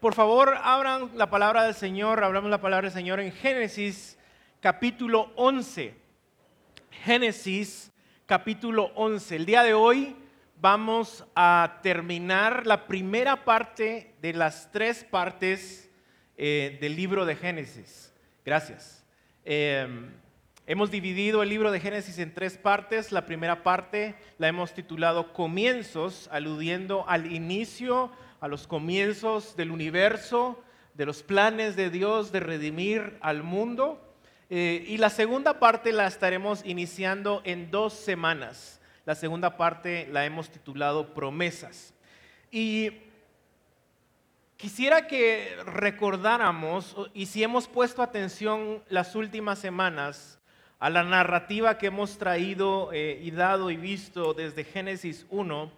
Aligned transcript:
por 0.00 0.14
favor, 0.14 0.54
abran 0.62 1.10
la 1.16 1.28
palabra 1.28 1.64
del 1.64 1.74
Señor, 1.74 2.22
hablamos 2.22 2.50
la 2.50 2.60
palabra 2.60 2.86
del 2.86 2.96
Señor 2.96 3.18
en 3.18 3.32
Génesis 3.32 4.16
capítulo 4.60 5.32
11. 5.34 5.92
Génesis 7.04 7.90
capítulo 8.24 8.92
11. 8.94 9.34
El 9.34 9.46
día 9.46 9.64
de 9.64 9.74
hoy 9.74 10.14
vamos 10.60 11.24
a 11.34 11.80
terminar 11.82 12.64
la 12.64 12.86
primera 12.86 13.44
parte 13.44 14.14
de 14.22 14.34
las 14.34 14.70
tres 14.70 15.02
partes 15.02 15.90
eh, 16.36 16.78
del 16.80 16.94
libro 16.94 17.24
de 17.24 17.34
Génesis. 17.34 18.14
Gracias. 18.44 19.04
Em, 19.44 20.12
hemos 20.68 20.92
dividido 20.92 21.42
el 21.42 21.48
libro 21.48 21.72
de 21.72 21.80
Génesis 21.80 22.20
en 22.20 22.32
tres 22.32 22.56
partes. 22.56 23.10
La 23.10 23.26
primera 23.26 23.64
parte 23.64 24.14
la 24.38 24.46
hemos 24.46 24.74
titulado 24.74 25.32
Comienzos, 25.32 26.28
aludiendo 26.30 27.04
al 27.08 27.32
inicio 27.32 28.12
a 28.40 28.48
los 28.48 28.66
comienzos 28.66 29.56
del 29.56 29.70
universo, 29.70 30.62
de 30.94 31.06
los 31.06 31.22
planes 31.22 31.76
de 31.76 31.90
Dios 31.90 32.32
de 32.32 32.40
redimir 32.40 33.18
al 33.20 33.42
mundo. 33.42 34.00
Eh, 34.50 34.84
y 34.88 34.96
la 34.96 35.10
segunda 35.10 35.58
parte 35.58 35.92
la 35.92 36.06
estaremos 36.06 36.64
iniciando 36.64 37.42
en 37.44 37.70
dos 37.70 37.92
semanas. 37.92 38.80
La 39.04 39.14
segunda 39.14 39.56
parte 39.56 40.08
la 40.10 40.24
hemos 40.24 40.50
titulado 40.50 41.14
Promesas. 41.14 41.94
Y 42.50 42.92
quisiera 44.56 45.06
que 45.06 45.56
recordáramos, 45.64 46.96
y 47.14 47.26
si 47.26 47.42
hemos 47.42 47.68
puesto 47.68 48.02
atención 48.02 48.82
las 48.88 49.14
últimas 49.14 49.58
semanas 49.58 50.38
a 50.78 50.90
la 50.90 51.02
narrativa 51.02 51.78
que 51.78 51.86
hemos 51.86 52.18
traído 52.18 52.90
eh, 52.92 53.18
y 53.22 53.30
dado 53.30 53.70
y 53.70 53.76
visto 53.76 54.34
desde 54.34 54.64
Génesis 54.64 55.26
1, 55.30 55.72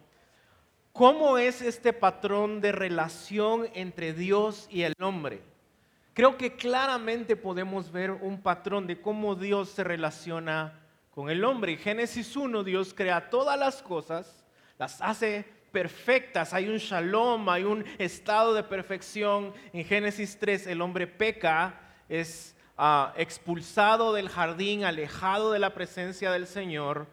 ¿Cómo 0.92 1.38
es 1.38 1.62
este 1.62 1.92
patrón 1.92 2.60
de 2.60 2.72
relación 2.72 3.68
entre 3.74 4.12
Dios 4.12 4.66
y 4.70 4.82
el 4.82 4.94
hombre? 5.00 5.40
Creo 6.14 6.36
que 6.36 6.56
claramente 6.56 7.36
podemos 7.36 7.92
ver 7.92 8.10
un 8.10 8.42
patrón 8.42 8.86
de 8.86 9.00
cómo 9.00 9.36
Dios 9.36 9.70
se 9.70 9.84
relaciona 9.84 10.80
con 11.14 11.30
el 11.30 11.44
hombre. 11.44 11.72
En 11.72 11.78
Génesis 11.78 12.36
1 12.36 12.64
Dios 12.64 12.92
crea 12.92 13.30
todas 13.30 13.58
las 13.58 13.82
cosas, 13.82 14.44
las 14.78 15.00
hace 15.00 15.44
perfectas, 15.70 16.52
hay 16.52 16.68
un 16.68 16.78
shalom, 16.78 17.48
hay 17.48 17.62
un 17.62 17.84
estado 17.98 18.52
de 18.52 18.64
perfección. 18.64 19.54
En 19.72 19.84
Génesis 19.84 20.38
3 20.40 20.66
el 20.66 20.82
hombre 20.82 21.06
peca, 21.06 21.80
es 22.08 22.56
ah, 22.76 23.14
expulsado 23.16 24.12
del 24.12 24.28
jardín, 24.28 24.84
alejado 24.84 25.52
de 25.52 25.60
la 25.60 25.72
presencia 25.72 26.32
del 26.32 26.48
Señor, 26.48 27.06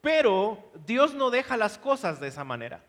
pero 0.00 0.70
Dios 0.86 1.14
no 1.14 1.30
deja 1.30 1.56
las 1.56 1.76
cosas 1.76 2.20
de 2.20 2.28
esa 2.28 2.44
manera. 2.44 2.84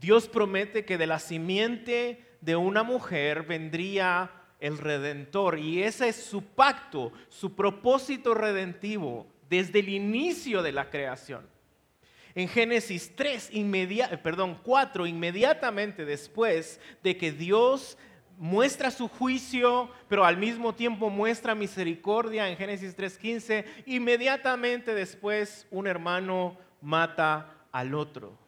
Dios 0.00 0.28
promete 0.28 0.84
que 0.84 0.98
de 0.98 1.06
la 1.06 1.18
simiente 1.18 2.24
de 2.40 2.56
una 2.56 2.82
mujer 2.82 3.42
vendría 3.42 4.30
el 4.60 4.78
redentor 4.78 5.58
y 5.58 5.82
ese 5.82 6.08
es 6.08 6.16
su 6.16 6.42
pacto, 6.42 7.12
su 7.28 7.54
propósito 7.54 8.34
redentivo 8.34 9.26
desde 9.48 9.80
el 9.80 9.88
inicio 9.88 10.62
de 10.62 10.72
la 10.72 10.90
creación. 10.90 11.46
En 12.34 12.48
Génesis 12.48 13.12
3, 13.16 13.50
perdón, 14.22 14.60
4, 14.62 15.06
inmediatamente 15.06 16.04
después 16.04 16.80
de 17.02 17.16
que 17.16 17.32
Dios 17.32 17.98
muestra 18.36 18.92
su 18.92 19.08
juicio, 19.08 19.90
pero 20.08 20.24
al 20.24 20.36
mismo 20.36 20.74
tiempo 20.74 21.10
muestra 21.10 21.56
misericordia 21.56 22.48
en 22.48 22.56
Génesis 22.56 22.94
3:15, 22.96 23.64
inmediatamente 23.86 24.94
después 24.94 25.66
un 25.70 25.88
hermano 25.88 26.56
mata 26.80 27.66
al 27.72 27.94
otro. 27.94 28.47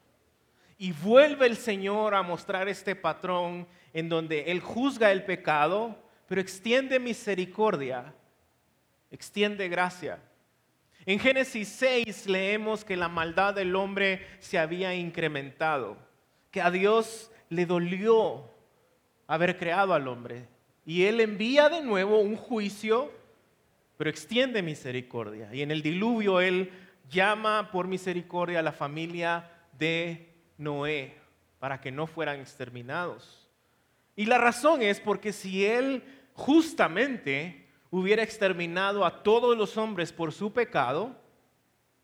Y 0.83 0.93
vuelve 0.93 1.45
el 1.45 1.59
Señor 1.59 2.15
a 2.15 2.23
mostrar 2.23 2.67
este 2.67 2.97
patrón 2.97 3.69
en 3.93 4.09
donde 4.09 4.51
Él 4.51 4.61
juzga 4.61 5.13
el 5.13 5.27
pecado, 5.27 5.95
pero 6.27 6.41
extiende 6.41 6.99
misericordia, 6.99 8.15
extiende 9.11 9.69
gracia. 9.69 10.19
En 11.05 11.19
Génesis 11.19 11.69
6 11.69 12.27
leemos 12.29 12.83
que 12.83 12.97
la 12.97 13.11
maldad 13.11 13.53
del 13.53 13.77
hombre 13.77 14.27
se 14.39 14.59
había 14.59 14.95
incrementado, 14.95 15.99
que 16.51 16.63
a 16.63 16.71
Dios 16.71 17.31
le 17.51 17.67
dolió 17.67 18.51
haber 19.27 19.59
creado 19.59 19.93
al 19.93 20.09
hombre. 20.09 20.49
Y 20.87 21.05
Él 21.05 21.21
envía 21.21 21.69
de 21.69 21.83
nuevo 21.83 22.21
un 22.21 22.37
juicio, 22.37 23.13
pero 23.99 24.09
extiende 24.09 24.63
misericordia. 24.63 25.55
Y 25.55 25.61
en 25.61 25.73
el 25.73 25.83
diluvio 25.83 26.41
Él 26.41 26.73
llama 27.11 27.71
por 27.71 27.87
misericordia 27.87 28.61
a 28.61 28.63
la 28.63 28.73
familia 28.73 29.47
de 29.79 30.30
Noé 30.61 31.15
para 31.59 31.81
que 31.81 31.91
no 31.91 32.07
fueran 32.07 32.41
exterminados. 32.41 33.49
Y 34.15 34.27
la 34.27 34.39
razón 34.39 34.83
es 34.83 35.01
porque 35.01 35.33
si 35.33 35.65
él 35.65 36.05
justamente 36.35 37.67
hubiera 37.91 38.23
exterminado 38.23 39.05
a 39.05 39.23
todos 39.23 39.57
los 39.57 39.77
hombres 39.77 40.13
por 40.13 40.33
su 40.33 40.53
pecado, 40.53 41.17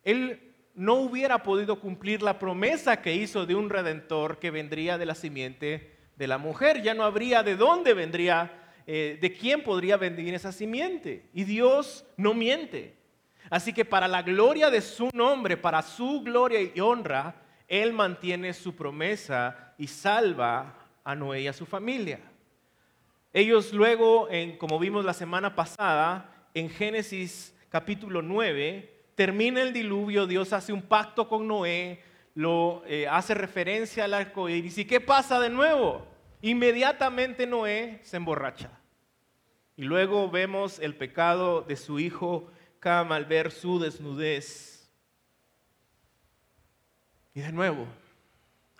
él 0.02 0.54
no 0.74 0.94
hubiera 0.94 1.42
podido 1.42 1.80
cumplir 1.80 2.22
la 2.22 2.38
promesa 2.38 3.00
que 3.00 3.14
hizo 3.14 3.46
de 3.46 3.54
un 3.54 3.70
redentor 3.70 4.38
que 4.38 4.50
vendría 4.50 4.98
de 4.98 5.06
la 5.06 5.14
simiente 5.14 5.96
de 6.16 6.26
la 6.26 6.38
mujer. 6.38 6.82
Ya 6.82 6.94
no 6.94 7.04
habría 7.04 7.42
de 7.42 7.56
dónde 7.56 7.94
vendría, 7.94 8.72
eh, 8.86 9.18
de 9.20 9.32
quién 9.32 9.62
podría 9.62 9.96
venir 9.96 10.34
esa 10.34 10.52
simiente. 10.52 11.28
Y 11.32 11.44
Dios 11.44 12.04
no 12.16 12.34
miente. 12.34 12.94
Así 13.48 13.72
que 13.72 13.84
para 13.84 14.08
la 14.08 14.22
gloria 14.22 14.70
de 14.70 14.80
su 14.80 15.08
nombre, 15.14 15.56
para 15.56 15.82
su 15.82 16.20
gloria 16.22 16.60
y 16.60 16.80
honra, 16.80 17.45
él 17.68 17.92
mantiene 17.92 18.52
su 18.52 18.74
promesa 18.74 19.74
y 19.78 19.86
salva 19.86 20.74
a 21.04 21.14
Noé 21.14 21.42
y 21.42 21.48
a 21.48 21.52
su 21.52 21.66
familia. 21.66 22.20
Ellos 23.32 23.72
luego, 23.72 24.28
en, 24.30 24.56
como 24.56 24.78
vimos 24.78 25.04
la 25.04 25.12
semana 25.12 25.54
pasada, 25.54 26.48
en 26.54 26.70
Génesis 26.70 27.54
capítulo 27.68 28.22
9, 28.22 29.04
termina 29.14 29.62
el 29.62 29.72
diluvio, 29.72 30.26
Dios 30.26 30.52
hace 30.52 30.72
un 30.72 30.82
pacto 30.82 31.28
con 31.28 31.46
Noé, 31.46 32.02
lo 32.34 32.82
eh, 32.86 33.06
hace 33.08 33.34
referencia 33.34 34.04
al 34.04 34.14
arco 34.14 34.48
iris. 34.48 34.78
¿Y 34.78 34.84
qué 34.84 35.00
pasa 35.00 35.40
de 35.40 35.50
nuevo? 35.50 36.06
Inmediatamente 36.42 37.46
Noé 37.46 38.00
se 38.02 38.16
emborracha. 38.16 38.70
Y 39.76 39.82
luego 39.82 40.30
vemos 40.30 40.78
el 40.78 40.94
pecado 40.94 41.62
de 41.62 41.76
su 41.76 41.98
hijo 41.98 42.50
Cam 42.80 43.12
al 43.12 43.24
ver 43.24 43.50
su 43.50 43.78
desnudez 43.78 44.75
y 47.36 47.42
de 47.42 47.52
nuevo, 47.52 47.86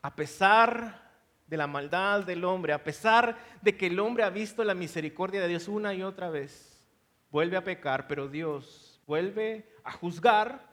a 0.01 0.17
pesar 0.17 1.13
de 1.47 1.59
la 1.59 1.67
maldad 1.67 2.25
del 2.25 2.43
hombre, 2.43 2.73
a 2.73 2.83
pesar 2.83 3.37
de 3.61 3.77
que 3.77 3.89
el 3.89 4.01
hombre 4.01 4.25
ha 4.25 4.31
visto 4.31 4.65
la 4.65 4.73
misericordia 4.73 5.43
de 5.43 5.49
Dios 5.49 5.69
una 5.69 5.93
y 5.93 6.03
otra 6.03 6.31
vez, 6.31 6.83
vuelve 7.31 7.59
a 7.59 7.65
pecar, 7.65 8.09
pero 8.09 8.29
Dios 8.29 8.99
vuelve 9.07 9.69
a 9.85 9.93
juzgar, 9.93 10.73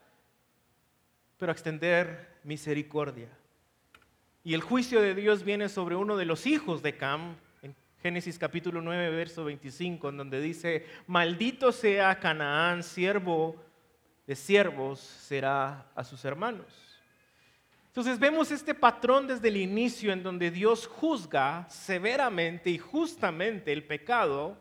pero 1.37 1.51
a 1.51 1.53
extender 1.53 2.39
misericordia. 2.45 3.27
Y 4.45 4.53
el 4.53 4.61
juicio 4.61 5.01
de 5.01 5.13
Dios 5.13 5.43
viene 5.43 5.67
sobre 5.67 5.97
uno 5.97 6.15
de 6.15 6.23
los 6.23 6.45
hijos 6.45 6.83
de 6.83 6.95
Cam, 6.95 7.35
en 7.61 7.75
Génesis 8.01 8.39
capítulo 8.39 8.81
9, 8.81 9.09
verso 9.09 9.43
25, 9.43 10.07
en 10.07 10.15
donde 10.15 10.39
dice, 10.39 10.85
maldito 11.05 11.73
sea 11.73 12.17
Canaán, 12.21 12.81
siervo 12.81 13.61
de 14.25 14.37
siervos 14.37 15.01
será 15.01 15.91
a 15.93 16.05
sus 16.05 16.23
hermanos. 16.23 16.82
Entonces 17.93 18.17
vemos 18.17 18.49
este 18.49 18.73
patrón 18.73 19.27
desde 19.27 19.49
el 19.49 19.57
inicio 19.57 20.11
en 20.11 20.23
donde 20.23 20.49
Dios 20.49 20.87
juzga 20.87 21.67
severamente 21.69 22.71
y 22.71 22.79
justamente 22.79 23.71
el 23.71 23.85
pecado, 23.85 24.57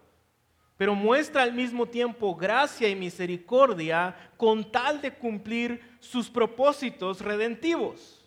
pero 0.77 0.95
muestra 0.95 1.43
al 1.43 1.55
mismo 1.55 1.87
tiempo 1.87 2.37
gracia 2.37 2.91
y 2.91 2.95
misericordia 2.95 4.15
con 4.37 4.71
tal 4.71 5.01
de 5.01 5.15
cumplir 5.15 5.81
sus 5.99 6.29
propósitos 6.29 7.23
redentivos. 7.23 8.23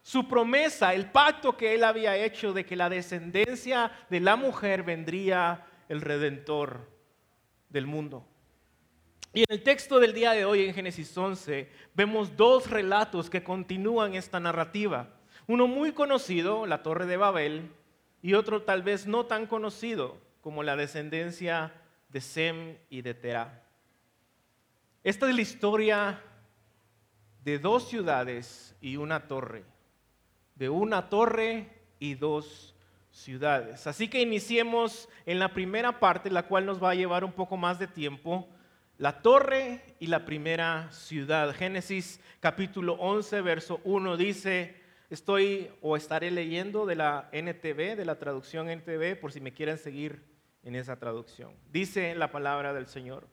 Su 0.00 0.26
promesa, 0.26 0.94
el 0.94 1.10
pacto 1.10 1.54
que 1.54 1.74
él 1.74 1.84
había 1.84 2.16
hecho 2.16 2.54
de 2.54 2.64
que 2.64 2.74
la 2.74 2.88
descendencia 2.88 3.92
de 4.08 4.20
la 4.20 4.36
mujer 4.36 4.82
vendría 4.82 5.66
el 5.90 6.00
redentor 6.00 6.88
del 7.68 7.86
mundo. 7.86 8.31
Y 9.34 9.40
en 9.40 9.46
el 9.48 9.62
texto 9.62 9.98
del 9.98 10.12
día 10.12 10.32
de 10.32 10.44
hoy, 10.44 10.66
en 10.66 10.74
Génesis 10.74 11.16
11, 11.16 11.66
vemos 11.94 12.36
dos 12.36 12.68
relatos 12.68 13.30
que 13.30 13.42
continúan 13.42 14.14
esta 14.14 14.40
narrativa. 14.40 15.08
Uno 15.46 15.66
muy 15.66 15.92
conocido, 15.92 16.66
la 16.66 16.82
Torre 16.82 17.06
de 17.06 17.16
Babel, 17.16 17.70
y 18.20 18.34
otro 18.34 18.62
tal 18.62 18.82
vez 18.82 19.06
no 19.06 19.24
tan 19.24 19.46
conocido 19.46 20.18
como 20.42 20.62
la 20.62 20.76
descendencia 20.76 21.72
de 22.10 22.20
Sem 22.20 22.76
y 22.90 23.00
de 23.00 23.14
Terah. 23.14 23.62
Esta 25.02 25.28
es 25.30 25.34
la 25.34 25.40
historia 25.40 26.20
de 27.42 27.58
dos 27.58 27.88
ciudades 27.88 28.76
y 28.82 28.96
una 28.96 29.28
torre, 29.28 29.64
de 30.56 30.68
una 30.68 31.08
torre 31.08 31.70
y 31.98 32.14
dos 32.14 32.74
ciudades. 33.10 33.86
Así 33.86 34.08
que 34.08 34.20
iniciemos 34.20 35.08
en 35.24 35.38
la 35.38 35.54
primera 35.54 35.98
parte, 35.98 36.30
la 36.30 36.46
cual 36.46 36.66
nos 36.66 36.82
va 36.82 36.90
a 36.90 36.94
llevar 36.94 37.24
un 37.24 37.32
poco 37.32 37.56
más 37.56 37.78
de 37.78 37.86
tiempo 37.86 38.46
la 39.02 39.20
torre 39.20 39.96
y 39.98 40.06
la 40.06 40.24
primera 40.24 40.88
ciudad. 40.92 41.52
Génesis 41.56 42.20
capítulo 42.38 42.92
11, 43.00 43.40
verso 43.40 43.80
1 43.82 44.16
dice, 44.16 44.76
estoy 45.10 45.68
o 45.80 45.96
estaré 45.96 46.30
leyendo 46.30 46.86
de 46.86 46.94
la 46.94 47.28
NTV, 47.32 47.96
de 47.96 48.04
la 48.04 48.20
traducción 48.20 48.70
NTV, 48.70 49.16
por 49.20 49.32
si 49.32 49.40
me 49.40 49.52
quieren 49.52 49.76
seguir 49.76 50.22
en 50.62 50.76
esa 50.76 51.00
traducción. 51.00 51.50
Dice 51.72 52.14
la 52.14 52.30
palabra 52.30 52.72
del 52.72 52.86
Señor. 52.86 53.26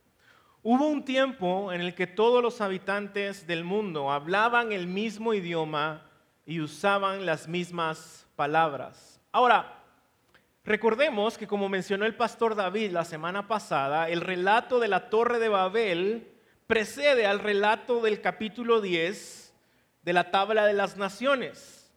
Hubo 0.64 0.88
un 0.88 1.06
tiempo 1.06 1.72
en 1.72 1.82
el 1.82 1.94
que 1.94 2.08
todos 2.08 2.42
los 2.42 2.62
habitantes 2.62 3.46
del 3.46 3.64
mundo 3.64 4.12
hablaban 4.12 4.72
el 4.72 4.88
mismo 4.88 5.36
idioma 5.36 6.10
y 6.48 6.62
usaban 6.62 7.28
las 7.28 7.48
mismas 7.48 8.26
palabras. 8.36 9.22
Ahora, 9.32 9.79
recordemos 10.70 11.36
que 11.36 11.48
como 11.48 11.68
mencionó 11.68 12.06
el 12.06 12.14
pastor 12.14 12.54
David 12.54 12.92
la 12.92 13.04
semana 13.04 13.48
pasada, 13.48 14.08
el 14.08 14.22
relato 14.22 14.80
de 14.80 14.88
la 14.88 15.10
Torre 15.10 15.40
de 15.40 15.50
Babel 15.50 16.28
precede 16.68 17.26
al 17.26 17.40
relato 17.40 18.02
del 18.02 18.22
capítulo 18.22 18.80
10 18.80 19.52
de 20.04 20.14
la 20.14 20.30
tabla 20.30 20.68
de 20.68 20.74
las 20.74 20.96
naciones. 20.96 21.92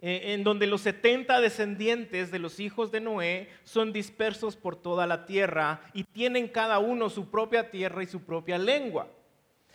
Eh, 0.00 0.34
en 0.34 0.42
donde 0.42 0.66
los 0.66 0.82
70 0.82 1.40
descendientes 1.40 2.32
de 2.32 2.40
los 2.40 2.58
hijos 2.58 2.90
de 2.90 3.00
Noé 3.00 3.48
son 3.62 3.92
dispersos 3.92 4.56
por 4.56 4.74
toda 4.74 5.06
la 5.06 5.24
tierra 5.24 5.80
y 5.94 6.02
tienen 6.02 6.48
cada 6.48 6.80
uno 6.80 7.08
su 7.08 7.30
propia 7.30 7.70
tierra 7.70 8.02
y 8.02 8.06
su 8.06 8.24
propia 8.24 8.58
lengua. 8.58 9.08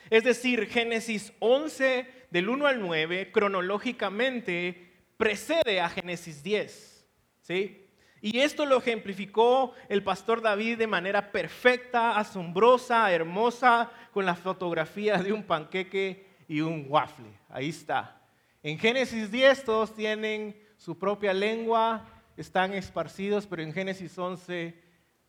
Es 0.09 0.25
decir, 0.25 0.67
Génesis 0.67 1.31
11 1.39 2.05
del 2.29 2.49
1 2.49 2.67
al 2.67 2.81
9 2.81 3.31
cronológicamente 3.31 4.91
precede 5.15 5.79
a 5.79 5.89
Génesis 5.89 6.43
10. 6.43 7.07
¿sí? 7.41 7.81
Y 8.21 8.39
esto 8.39 8.67
lo 8.67 8.77
ejemplificó 8.77 9.73
el 9.89 10.03
pastor 10.03 10.41
David 10.41 10.77
de 10.77 10.85
manera 10.85 11.31
perfecta, 11.31 12.17
asombrosa, 12.19 13.11
hermosa, 13.11 13.91
con 14.13 14.25
la 14.25 14.35
fotografía 14.35 15.17
de 15.17 15.33
un 15.33 15.43
panqueque 15.43 16.27
y 16.47 16.61
un 16.61 16.85
waffle. 16.87 17.33
Ahí 17.49 17.69
está. 17.69 18.21
En 18.61 18.77
Génesis 18.77 19.31
10 19.31 19.63
todos 19.63 19.95
tienen 19.95 20.55
su 20.77 20.99
propia 20.99 21.33
lengua, 21.33 22.05
están 22.37 22.73
esparcidos, 22.73 23.47
pero 23.47 23.63
en 23.63 23.73
Génesis 23.73 24.15
11 24.15 24.79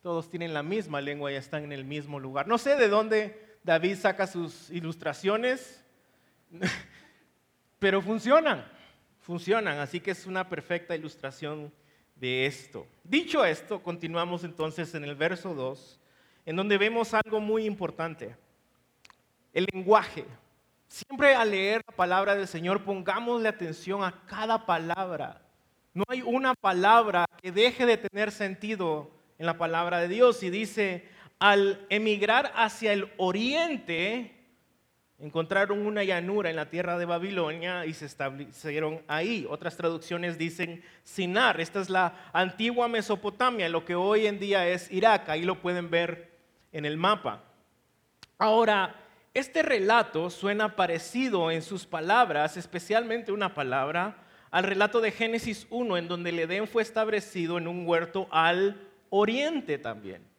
todos 0.03 0.29
tienen 0.29 0.53
la 0.53 0.61
misma 0.61 1.01
lengua 1.01 1.31
y 1.31 1.35
están 1.35 1.63
en 1.63 1.71
el 1.71 1.85
mismo 1.85 2.19
lugar. 2.19 2.47
No 2.47 2.59
sé 2.59 2.75
de 2.75 2.89
dónde 2.89 3.57
David 3.63 3.95
saca 3.95 4.27
sus 4.27 4.69
ilustraciones, 4.69 5.83
pero 7.79 8.03
funcionan, 8.03 8.65
funcionan, 9.21 9.79
así 9.79 9.99
que 9.99 10.11
es 10.11 10.27
una 10.27 10.47
perfecta 10.47 10.95
ilustración 10.95 11.73
de 12.23 12.45
esto. 12.45 12.87
Dicho 13.03 13.43
esto, 13.43 13.83
continuamos 13.83 14.45
entonces 14.45 14.95
en 14.95 15.03
el 15.03 15.13
verso 15.13 15.53
2, 15.53 15.99
en 16.45 16.55
donde 16.55 16.77
vemos 16.77 17.13
algo 17.13 17.41
muy 17.41 17.65
importante, 17.65 18.33
el 19.53 19.67
lenguaje. 19.73 20.25
Siempre 20.87 21.35
al 21.35 21.51
leer 21.51 21.81
la 21.85 21.93
palabra 21.93 22.33
del 22.33 22.47
Señor, 22.47 22.85
pongámosle 22.85 23.49
atención 23.49 24.05
a 24.05 24.23
cada 24.25 24.65
palabra. 24.65 25.41
No 25.93 26.05
hay 26.07 26.21
una 26.21 26.55
palabra 26.55 27.25
que 27.41 27.51
deje 27.51 27.85
de 27.85 27.97
tener 27.97 28.31
sentido 28.31 29.11
en 29.37 29.45
la 29.45 29.57
palabra 29.57 29.99
de 29.99 30.07
Dios. 30.07 30.43
Y 30.43 30.49
dice, 30.49 31.09
al 31.39 31.85
emigrar 31.89 32.53
hacia 32.55 32.93
el 32.93 33.11
oriente, 33.17 34.42
encontraron 35.23 35.85
una 35.85 36.03
llanura 36.03 36.49
en 36.49 36.57
la 36.57 36.69
tierra 36.69 36.97
de 36.97 37.05
Babilonia 37.05 37.85
y 37.85 37.93
se 37.93 38.05
establecieron 38.05 39.01
ahí. 39.07 39.47
Otras 39.49 39.77
traducciones 39.77 40.37
dicen 40.37 40.83
Sinar. 41.03 41.61
Esta 41.61 41.79
es 41.79 41.89
la 41.89 42.29
antigua 42.33 42.89
Mesopotamia, 42.89 43.69
lo 43.69 43.85
que 43.85 43.95
hoy 43.95 44.27
en 44.27 44.37
día 44.37 44.67
es 44.67 44.91
Irak. 44.91 45.29
Ahí 45.29 45.43
lo 45.43 45.61
pueden 45.61 45.89
ver 45.89 46.29
en 46.73 46.83
el 46.83 46.97
mapa. 46.97 47.41
Ahora, 48.37 48.95
este 49.33 49.63
relato 49.63 50.29
suena 50.29 50.75
parecido 50.75 51.51
en 51.51 51.61
sus 51.61 51.85
palabras, 51.85 52.57
especialmente 52.57 53.31
una 53.31 53.53
palabra, 53.53 54.17
al 54.51 54.65
relato 54.65 54.99
de 54.99 55.11
Génesis 55.11 55.67
1, 55.69 55.95
en 55.95 56.09
donde 56.09 56.31
el 56.31 56.39
Edén 56.39 56.67
fue 56.67 56.81
establecido 56.81 57.57
en 57.57 57.69
un 57.69 57.87
huerto 57.87 58.27
al 58.29 58.75
oriente 59.09 59.77
también. 59.77 60.32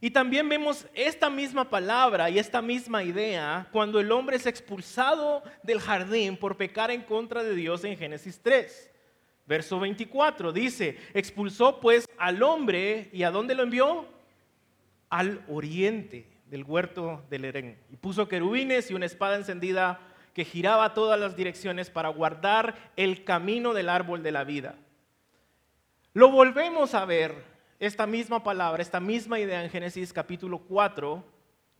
Y 0.00 0.10
también 0.10 0.48
vemos 0.48 0.86
esta 0.94 1.28
misma 1.28 1.68
palabra 1.68 2.30
y 2.30 2.38
esta 2.38 2.62
misma 2.62 3.04
idea 3.04 3.68
cuando 3.70 4.00
el 4.00 4.10
hombre 4.10 4.36
es 4.36 4.46
expulsado 4.46 5.42
del 5.62 5.78
jardín 5.78 6.38
por 6.38 6.56
pecar 6.56 6.90
en 6.90 7.02
contra 7.02 7.42
de 7.42 7.54
Dios 7.54 7.84
en 7.84 7.98
Génesis 7.98 8.40
3. 8.42 8.90
Verso 9.46 9.78
24 9.78 10.52
dice, 10.52 10.96
expulsó 11.12 11.80
pues 11.80 12.08
al 12.16 12.42
hombre 12.42 13.10
y 13.12 13.24
a 13.24 13.30
dónde 13.30 13.54
lo 13.54 13.62
envió? 13.62 14.06
Al 15.10 15.44
oriente 15.48 16.26
del 16.46 16.64
huerto 16.64 17.22
del 17.28 17.44
Edén. 17.44 17.78
Y 17.90 17.96
puso 17.96 18.26
querubines 18.26 18.90
y 18.90 18.94
una 18.94 19.06
espada 19.06 19.36
encendida 19.36 20.00
que 20.34 20.44
giraba 20.44 20.94
todas 20.94 21.18
las 21.18 21.36
direcciones 21.36 21.90
para 21.90 22.08
guardar 22.08 22.92
el 22.96 23.24
camino 23.24 23.74
del 23.74 23.88
árbol 23.88 24.22
de 24.22 24.32
la 24.32 24.44
vida. 24.44 24.76
Lo 26.12 26.30
volvemos 26.30 26.94
a 26.94 27.04
ver, 27.04 27.44
esta 27.80 28.06
misma 28.06 28.44
palabra, 28.44 28.82
esta 28.82 29.00
misma 29.00 29.40
idea 29.40 29.64
en 29.64 29.70
Génesis 29.70 30.12
capítulo 30.12 30.58
4, 30.58 31.24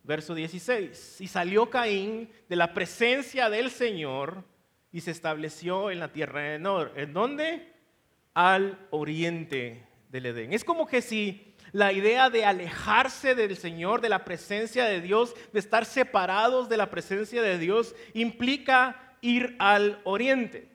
verso 0.02 0.34
16. 0.34 1.20
Y 1.20 1.28
salió 1.28 1.68
Caín 1.68 2.30
de 2.48 2.56
la 2.56 2.72
presencia 2.72 3.50
del 3.50 3.70
Señor 3.70 4.42
y 4.90 5.02
se 5.02 5.10
estableció 5.10 5.90
en 5.90 6.00
la 6.00 6.10
tierra 6.10 6.40
de 6.40 6.58
Nor. 6.58 6.92
¿En 6.96 7.12
dónde? 7.12 7.74
Al 8.32 8.78
oriente 8.90 9.86
del 10.08 10.24
Edén. 10.24 10.54
Es 10.54 10.64
como 10.64 10.86
que 10.86 11.02
si 11.02 11.54
la 11.70 11.92
idea 11.92 12.30
de 12.30 12.46
alejarse 12.46 13.34
del 13.34 13.58
Señor, 13.58 14.00
de 14.00 14.08
la 14.08 14.24
presencia 14.24 14.86
de 14.86 15.02
Dios, 15.02 15.34
de 15.52 15.58
estar 15.58 15.84
separados 15.84 16.70
de 16.70 16.78
la 16.78 16.90
presencia 16.90 17.42
de 17.42 17.58
Dios, 17.58 17.94
implica 18.14 19.16
ir 19.20 19.54
al 19.58 20.00
oriente. 20.04 20.70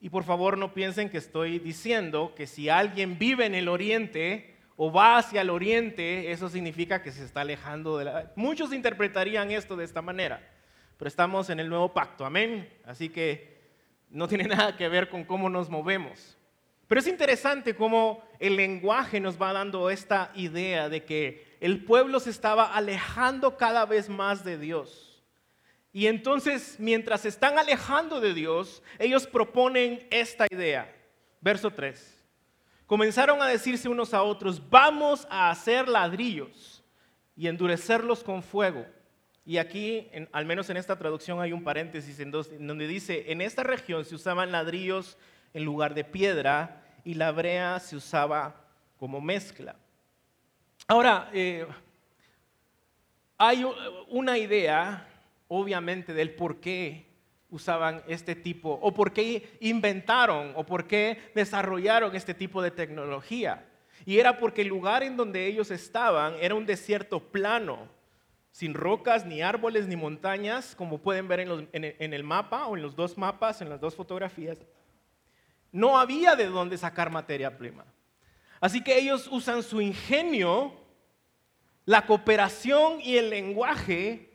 Y 0.00 0.10
por 0.10 0.24
favor 0.24 0.58
no 0.58 0.74
piensen 0.74 1.08
que 1.08 1.18
estoy 1.18 1.58
diciendo 1.58 2.34
que 2.36 2.46
si 2.46 2.68
alguien 2.68 3.18
vive 3.18 3.46
en 3.46 3.54
el 3.54 3.68
oriente 3.68 4.54
o 4.76 4.92
va 4.92 5.18
hacia 5.18 5.40
el 5.40 5.50
oriente, 5.50 6.30
eso 6.30 6.48
significa 6.48 7.02
que 7.02 7.12
se 7.12 7.24
está 7.24 7.42
alejando 7.42 7.98
de 7.98 8.04
la... 8.04 8.32
Muchos 8.36 8.72
interpretarían 8.72 9.50
esto 9.50 9.76
de 9.76 9.84
esta 9.84 10.02
manera, 10.02 10.46
pero 10.98 11.08
estamos 11.08 11.48
en 11.50 11.60
el 11.60 11.68
nuevo 11.68 11.92
pacto, 11.94 12.24
amén. 12.26 12.68
Así 12.84 13.08
que 13.08 13.54
no 14.10 14.28
tiene 14.28 14.44
nada 14.48 14.76
que 14.76 14.88
ver 14.88 15.08
con 15.08 15.24
cómo 15.24 15.48
nos 15.48 15.70
movemos. 15.70 16.36
Pero 16.86 17.00
es 17.00 17.06
interesante 17.06 17.74
cómo 17.74 18.22
el 18.38 18.56
lenguaje 18.56 19.20
nos 19.20 19.40
va 19.40 19.52
dando 19.52 19.90
esta 19.90 20.30
idea 20.34 20.88
de 20.88 21.04
que 21.04 21.56
el 21.60 21.84
pueblo 21.84 22.20
se 22.20 22.30
estaba 22.30 22.74
alejando 22.74 23.56
cada 23.56 23.86
vez 23.86 24.08
más 24.08 24.44
de 24.44 24.58
Dios. 24.58 25.13
Y 25.94 26.08
entonces, 26.08 26.74
mientras 26.80 27.20
se 27.20 27.28
están 27.28 27.56
alejando 27.56 28.20
de 28.20 28.34
Dios, 28.34 28.82
ellos 28.98 29.28
proponen 29.28 30.06
esta 30.10 30.44
idea. 30.50 30.92
Verso 31.40 31.70
3. 31.70 32.20
Comenzaron 32.84 33.40
a 33.40 33.46
decirse 33.46 33.88
unos 33.88 34.12
a 34.12 34.24
otros, 34.24 34.60
vamos 34.68 35.24
a 35.30 35.50
hacer 35.50 35.88
ladrillos 35.88 36.82
y 37.36 37.46
endurecerlos 37.46 38.24
con 38.24 38.42
fuego. 38.42 38.84
Y 39.46 39.58
aquí, 39.58 40.10
al 40.32 40.46
menos 40.46 40.68
en 40.68 40.78
esta 40.78 40.98
traducción, 40.98 41.40
hay 41.40 41.52
un 41.52 41.62
paréntesis 41.62 42.18
en 42.18 42.32
donde 42.32 42.88
dice, 42.88 43.30
en 43.30 43.40
esta 43.40 43.62
región 43.62 44.04
se 44.04 44.16
usaban 44.16 44.50
ladrillos 44.50 45.16
en 45.52 45.64
lugar 45.64 45.94
de 45.94 46.02
piedra 46.02 46.82
y 47.04 47.14
la 47.14 47.30
brea 47.30 47.78
se 47.78 47.94
usaba 47.94 48.66
como 48.98 49.20
mezcla. 49.20 49.76
Ahora, 50.88 51.30
eh, 51.32 51.66
hay 53.38 53.64
una 54.08 54.36
idea, 54.38 55.06
obviamente, 55.48 56.12
del 56.14 56.34
por 56.34 56.60
qué 56.60 57.06
usaban 57.50 58.02
este 58.08 58.34
tipo, 58.34 58.78
o 58.82 58.92
por 58.92 59.12
qué 59.12 59.56
inventaron, 59.60 60.52
o 60.56 60.64
por 60.66 60.86
qué 60.86 61.30
desarrollaron 61.34 62.16
este 62.16 62.34
tipo 62.34 62.60
de 62.60 62.70
tecnología. 62.70 63.68
Y 64.04 64.18
era 64.18 64.38
porque 64.38 64.62
el 64.62 64.68
lugar 64.68 65.02
en 65.02 65.16
donde 65.16 65.46
ellos 65.46 65.70
estaban 65.70 66.34
era 66.40 66.54
un 66.54 66.66
desierto 66.66 67.20
plano, 67.20 67.88
sin 68.50 68.74
rocas, 68.74 69.24
ni 69.24 69.40
árboles, 69.40 69.86
ni 69.86 69.96
montañas, 69.96 70.74
como 70.76 70.98
pueden 70.98 71.28
ver 71.28 71.40
en 71.40 72.12
el 72.14 72.24
mapa 72.24 72.66
o 72.66 72.76
en 72.76 72.82
los 72.82 72.94
dos 72.94 73.16
mapas, 73.16 73.60
en 73.60 73.68
las 73.68 73.80
dos 73.80 73.94
fotografías. 73.94 74.58
No 75.72 75.98
había 75.98 76.36
de 76.36 76.46
dónde 76.46 76.78
sacar 76.78 77.10
materia 77.10 77.56
prima. 77.56 77.84
Así 78.60 78.82
que 78.82 78.98
ellos 78.98 79.28
usan 79.30 79.62
su 79.62 79.80
ingenio, 79.80 80.72
la 81.84 82.06
cooperación 82.06 83.00
y 83.00 83.16
el 83.16 83.30
lenguaje 83.30 84.33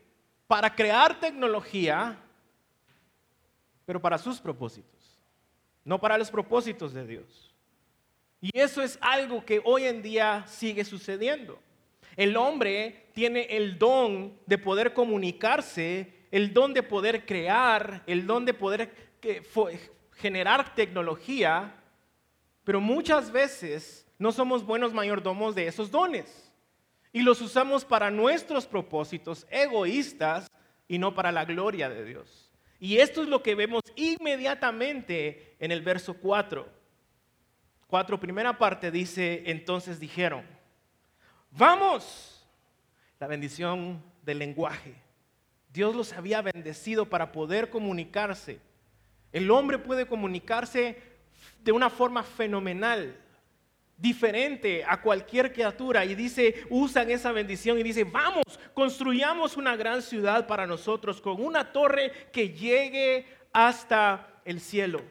para 0.49 0.73
crear 0.73 1.19
tecnología, 1.19 2.17
pero 3.85 4.01
para 4.01 4.17
sus 4.17 4.41
propósitos, 4.41 5.21
no 5.85 5.99
para 6.01 6.17
los 6.17 6.31
propósitos 6.31 6.91
de 6.91 7.05
Dios. 7.05 7.53
Y 8.41 8.49
eso 8.57 8.81
es 8.81 8.97
algo 8.99 9.45
que 9.45 9.61
hoy 9.63 9.83
en 9.83 10.01
día 10.01 10.43
sigue 10.47 10.83
sucediendo. 10.83 11.59
El 12.15 12.35
hombre 12.35 13.11
tiene 13.13 13.43
el 13.43 13.77
don 13.77 14.39
de 14.47 14.57
poder 14.57 14.91
comunicarse, 14.95 16.11
el 16.31 16.51
don 16.51 16.73
de 16.73 16.81
poder 16.81 17.27
crear, 17.27 18.01
el 18.07 18.25
don 18.25 18.43
de 18.43 18.55
poder 18.55 18.91
generar 20.13 20.73
tecnología, 20.73 21.75
pero 22.63 22.81
muchas 22.81 23.31
veces 23.31 24.07
no 24.17 24.31
somos 24.31 24.65
buenos 24.65 24.95
mayordomos 24.95 25.53
de 25.53 25.67
esos 25.67 25.91
dones 25.91 26.48
y 27.11 27.21
los 27.21 27.41
usamos 27.41 27.85
para 27.85 28.11
nuestros 28.11 28.65
propósitos 28.65 29.47
egoístas 29.49 30.49
y 30.87 30.97
no 30.97 31.13
para 31.13 31.31
la 31.31 31.45
gloria 31.45 31.89
de 31.89 32.05
Dios. 32.05 32.51
Y 32.79 32.97
esto 32.97 33.23
es 33.23 33.29
lo 33.29 33.43
que 33.43 33.55
vemos 33.55 33.81
inmediatamente 33.95 35.55
en 35.59 35.71
el 35.71 35.81
verso 35.81 36.13
4. 36.13 36.67
4, 37.87 38.19
primera 38.19 38.57
parte 38.57 38.91
dice, 38.91 39.43
entonces 39.47 39.99
dijeron, 39.99 40.45
vamos, 41.51 42.47
la 43.19 43.27
bendición 43.27 44.01
del 44.21 44.39
lenguaje. 44.39 44.95
Dios 45.73 45.95
los 45.95 46.13
había 46.13 46.41
bendecido 46.41 47.09
para 47.09 47.31
poder 47.31 47.69
comunicarse. 47.69 48.59
El 49.31 49.51
hombre 49.51 49.77
puede 49.77 50.07
comunicarse 50.07 51.01
de 51.63 51.71
una 51.71 51.89
forma 51.89 52.23
fenomenal, 52.23 53.15
diferente 53.99 54.83
a 54.85 55.01
cualquier 55.01 55.51
criatura. 55.51 56.05
Y 56.05 56.15
dice, 56.15 56.63
usan 56.69 57.11
esa 57.11 57.31
bendición 57.31 57.77
y 57.77 57.83
dice, 57.83 58.03
vamos, 58.03 58.43
construyamos 58.73 59.57
una 59.57 59.75
gran 59.75 60.01
ciudad 60.01 60.47
para 60.47 60.65
nosotros 60.65 61.21
con 61.21 61.43
una 61.43 61.71
torre 61.71 62.11
que 62.31 62.49
llegue 62.49 63.25
hasta 63.51 64.41
el 64.45 64.61
cielo. 64.61 65.01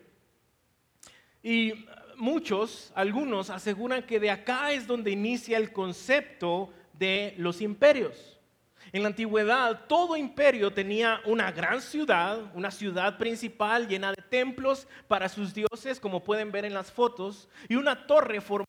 Y 1.42 1.86
muchos, 2.16 2.92
algunos, 2.94 3.50
aseguran 3.50 4.02
que 4.02 4.20
de 4.20 4.30
acá 4.30 4.72
es 4.72 4.86
donde 4.86 5.10
inicia 5.10 5.58
el 5.58 5.72
concepto 5.72 6.72
de 6.94 7.34
los 7.38 7.60
imperios. 7.60 8.38
En 8.90 9.02
la 9.02 9.08
antigüedad, 9.08 9.84
todo 9.86 10.16
imperio 10.16 10.72
tenía 10.72 11.20
una 11.26 11.52
gran 11.52 11.82
ciudad, 11.82 12.50
una 12.54 12.70
ciudad 12.70 13.18
principal 13.18 13.86
llena 13.86 14.12
de 14.12 14.22
templos 14.22 14.88
para 15.08 15.28
sus 15.28 15.52
dioses, 15.52 16.00
como 16.00 16.24
pueden 16.24 16.50
ver 16.50 16.64
en 16.64 16.72
las 16.72 16.90
fotos, 16.90 17.48
y 17.68 17.74
una 17.74 18.06
torre 18.06 18.40
formada, 18.40 18.67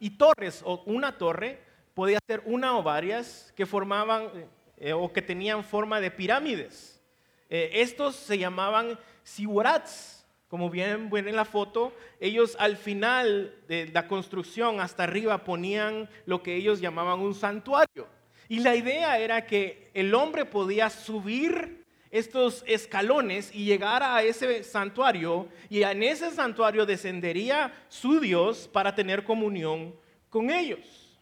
y 0.00 0.10
torres, 0.10 0.62
o 0.64 0.82
una 0.86 1.18
torre, 1.18 1.60
podía 1.94 2.18
ser 2.26 2.42
una 2.46 2.76
o 2.78 2.82
varias, 2.82 3.52
que 3.56 3.66
formaban 3.66 4.30
eh, 4.78 4.92
o 4.92 5.12
que 5.12 5.22
tenían 5.22 5.64
forma 5.64 6.00
de 6.00 6.10
pirámides. 6.10 7.00
Eh, 7.48 7.70
estos 7.74 8.16
se 8.16 8.38
llamaban 8.38 8.98
siwarats, 9.22 10.26
como 10.48 10.70
bien 10.70 11.08
ven 11.10 11.28
en 11.28 11.36
la 11.36 11.44
foto, 11.44 11.94
ellos 12.20 12.56
al 12.58 12.76
final 12.76 13.54
de 13.68 13.86
la 13.88 14.06
construcción 14.06 14.80
hasta 14.80 15.04
arriba 15.04 15.44
ponían 15.44 16.10
lo 16.26 16.42
que 16.42 16.56
ellos 16.56 16.80
llamaban 16.80 17.20
un 17.20 17.34
santuario. 17.34 18.06
Y 18.48 18.60
la 18.60 18.74
idea 18.74 19.18
era 19.18 19.46
que 19.46 19.90
el 19.94 20.14
hombre 20.14 20.44
podía 20.44 20.90
subir 20.90 21.81
estos 22.12 22.62
escalones 22.66 23.50
y 23.54 23.64
llegar 23.64 24.02
a 24.02 24.22
ese 24.22 24.62
santuario 24.62 25.48
y 25.70 25.82
en 25.82 26.02
ese 26.02 26.30
santuario 26.30 26.84
descendería 26.84 27.72
su 27.88 28.20
Dios 28.20 28.68
para 28.70 28.94
tener 28.94 29.24
comunión 29.24 29.96
con 30.28 30.50
ellos. 30.50 31.18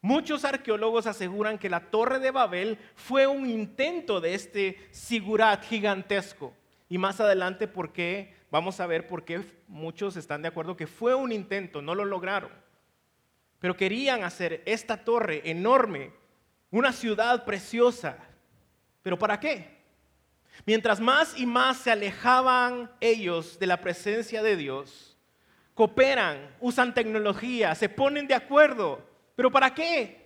Muchos 0.00 0.44
arqueólogos 0.44 1.06
aseguran 1.06 1.58
que 1.58 1.70
la 1.70 1.90
torre 1.90 2.18
de 2.20 2.30
Babel 2.30 2.78
fue 2.94 3.26
un 3.26 3.48
intento 3.48 4.20
de 4.20 4.34
este 4.34 4.88
sigurat 4.90 5.62
gigantesco. 5.64 6.54
Y 6.88 6.96
más 6.98 7.20
adelante, 7.20 7.68
¿por 7.68 7.92
qué? 7.92 8.34
Vamos 8.50 8.80
a 8.80 8.86
ver 8.86 9.06
por 9.06 9.24
qué 9.24 9.42
muchos 9.68 10.16
están 10.16 10.42
de 10.42 10.48
acuerdo 10.48 10.76
que 10.76 10.86
fue 10.86 11.14
un 11.14 11.32
intento, 11.32 11.82
no 11.82 11.94
lo 11.94 12.04
lograron. 12.04 12.50
Pero 13.58 13.76
querían 13.76 14.24
hacer 14.24 14.62
esta 14.64 15.04
torre 15.04 15.42
enorme 15.44 16.12
una 16.70 16.92
ciudad 16.92 17.44
preciosa. 17.44 18.18
¿Pero 19.02 19.18
para 19.18 19.38
qué? 19.38 19.73
Mientras 20.66 21.00
más 21.00 21.38
y 21.38 21.46
más 21.46 21.78
se 21.78 21.90
alejaban 21.90 22.90
ellos 23.00 23.58
de 23.58 23.66
la 23.66 23.80
presencia 23.80 24.42
de 24.42 24.56
Dios, 24.56 25.16
cooperan, 25.74 26.54
usan 26.60 26.94
tecnología, 26.94 27.74
se 27.74 27.88
ponen 27.88 28.26
de 28.26 28.34
acuerdo. 28.34 29.02
¿Pero 29.36 29.50
para 29.50 29.74
qué? 29.74 30.24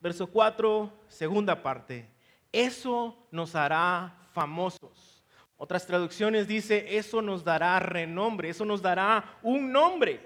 Verso 0.00 0.26
4, 0.26 0.92
segunda 1.08 1.62
parte. 1.62 2.08
Eso 2.52 3.16
nos 3.30 3.54
hará 3.54 4.14
famosos. 4.32 5.24
Otras 5.56 5.86
traducciones 5.86 6.46
dice, 6.46 6.96
eso 6.96 7.22
nos 7.22 7.42
dará 7.42 7.78
renombre, 7.80 8.50
eso 8.50 8.64
nos 8.64 8.82
dará 8.82 9.38
un 9.42 9.72
nombre. 9.72 10.20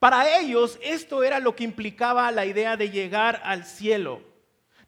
Para 0.00 0.38
ellos 0.38 0.78
esto 0.82 1.22
era 1.22 1.38
lo 1.38 1.54
que 1.54 1.64
implicaba 1.64 2.30
la 2.32 2.46
idea 2.46 2.76
de 2.76 2.90
llegar 2.90 3.40
al 3.44 3.64
cielo. 3.64 4.22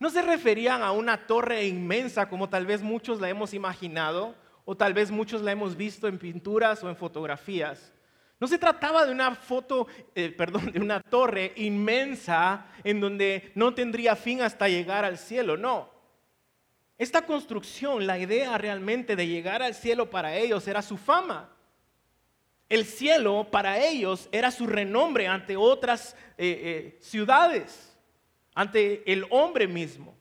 No 0.03 0.11
se 0.11 0.21
referían 0.21 0.83
a 0.83 0.91
una 0.91 1.29
torre 1.29 1.65
inmensa 1.65 2.29
como 2.29 2.49
tal 2.49 2.67
vez 2.67 2.83
muchos 2.83 3.21
la 3.21 3.29
hemos 3.29 3.55
imaginado 3.55 4.35
o 4.65 4.77
tal 4.77 4.95
vez 4.95 5.13
muchos 5.13 5.43
la 5.43 5.53
hemos 5.53 5.77
visto 5.77 6.09
en 6.09 6.19
pinturas 6.19 6.83
o 6.83 6.89
en 6.89 6.97
fotografías. 6.97 7.93
No 8.41 8.49
se 8.49 8.59
trataba 8.59 9.07
de 9.07 9.13
una 9.13 9.37
foto, 9.37 9.87
eh, 10.17 10.31
perdón, 10.37 10.73
de 10.73 10.81
una 10.81 10.99
torre 10.99 11.53
inmensa 11.55 12.67
en 12.83 13.01
donde 13.01 13.53
no 13.55 13.75
tendría 13.75 14.17
fin 14.17 14.43
hasta 14.43 14.69
llegar 14.69 15.05
al 15.05 15.19
cielo, 15.19 15.57
no. 15.57 15.89
Esta 16.99 17.25
construcción, 17.25 18.05
la 18.05 18.19
idea 18.19 18.59
realmente 18.59 19.15
de 19.15 19.29
llegar 19.29 19.63
al 19.63 19.77
cielo 19.77 20.11
para 20.11 20.35
ellos 20.35 20.67
era 20.67 20.83
su 20.83 20.97
fama. 20.97 21.49
El 22.69 22.87
cielo 22.87 23.47
para 23.53 23.79
ellos 23.79 24.29
era 24.33 24.51
su 24.51 24.67
renombre 24.67 25.29
ante 25.29 25.57
otras 25.57 26.17
eh, 26.37 26.97
eh, 26.99 26.99
ciudades, 27.01 27.92
ante 28.55 29.11
el 29.11 29.27
hombre 29.31 29.67
mismo. 29.67 30.15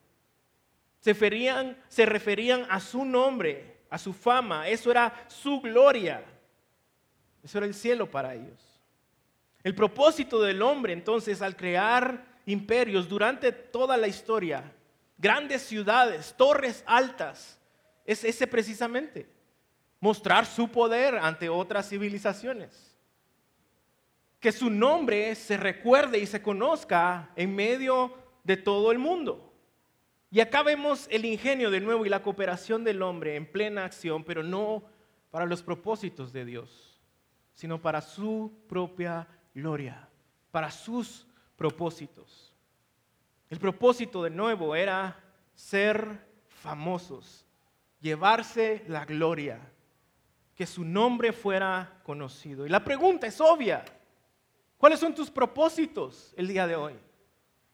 Se 1.00 1.13
referían, 1.13 1.77
se 1.88 2.05
referían 2.05 2.65
a 2.69 2.79
su 2.79 3.03
nombre, 3.05 3.77
a 3.89 3.97
su 3.97 4.13
fama, 4.13 4.67
eso 4.67 4.91
era 4.91 5.25
su 5.27 5.59
gloria. 5.59 6.23
Eso 7.43 7.57
era 7.57 7.67
el 7.67 7.73
cielo 7.73 8.09
para 8.09 8.35
ellos. 8.35 8.59
El 9.63 9.75
propósito 9.75 10.41
del 10.41 10.61
hombre 10.61 10.93
entonces 10.93 11.41
al 11.41 11.55
crear 11.55 12.25
imperios 12.45 13.07
durante 13.07 13.51
toda 13.51 13.97
la 13.97 14.07
historia, 14.07 14.71
grandes 15.17 15.61
ciudades, 15.61 16.33
torres 16.38 16.83
altas, 16.85 17.59
es 18.05 18.23
ese 18.23 18.47
precisamente 18.47 19.27
mostrar 20.00 20.45
su 20.45 20.67
poder 20.67 21.15
ante 21.15 21.47
otras 21.47 21.88
civilizaciones. 21.88 22.97
Que 24.39 24.51
su 24.51 24.71
nombre 24.71 25.35
se 25.35 25.55
recuerde 25.55 26.17
y 26.17 26.25
se 26.25 26.41
conozca 26.41 27.29
en 27.35 27.55
medio 27.55 28.11
de 28.43 28.57
todo 28.57 28.91
el 28.91 29.00
mundo. 29.00 29.53
Y 30.29 30.39
acá 30.39 30.63
vemos 30.63 31.07
el 31.12 31.25
ingenio 31.25 31.69
de 31.69 31.81
nuevo 31.81 32.05
y 32.05 32.10
la 32.10 32.24
cooperación 32.24 32.83
del 32.83 33.01
hombre 33.01 33.36
en 33.36 33.51
plena 33.51 33.83
acción, 33.83 34.24
pero 34.24 34.43
no 34.43 34.83
para 35.29 35.45
los 35.45 35.62
propósitos 35.62 36.31
de 36.31 36.45
Dios, 36.45 37.01
sino 37.53 37.81
para 37.81 38.01
su 38.01 38.51
propia 38.69 39.27
gloria, 39.53 40.07
para 40.51 40.71
sus 40.71 41.27
propósitos. 41.57 42.53
El 43.50 43.60
propósito 43.60 44.24
de 44.24 44.29
nuevo 44.29 44.75
era 44.75 45.19
ser 45.53 46.25
famosos, 46.48 47.45
llevarse 48.00 48.83
la 48.88 49.03
gloria 49.03 49.60
que 50.55 50.65
su 50.65 50.86
nombre 50.86 51.33
fuera 51.33 52.00
conocido. 52.03 52.65
Y 52.65 52.69
la 52.69 52.83
pregunta 52.83 53.27
es 53.27 53.41
obvia. 53.41 53.83
¿Cuáles 54.77 55.00
son 55.00 55.13
tus 55.13 55.29
propósitos 55.29 56.33
el 56.38 56.48
día 56.48 56.67
de 56.67 56.75
hoy? 56.75 56.93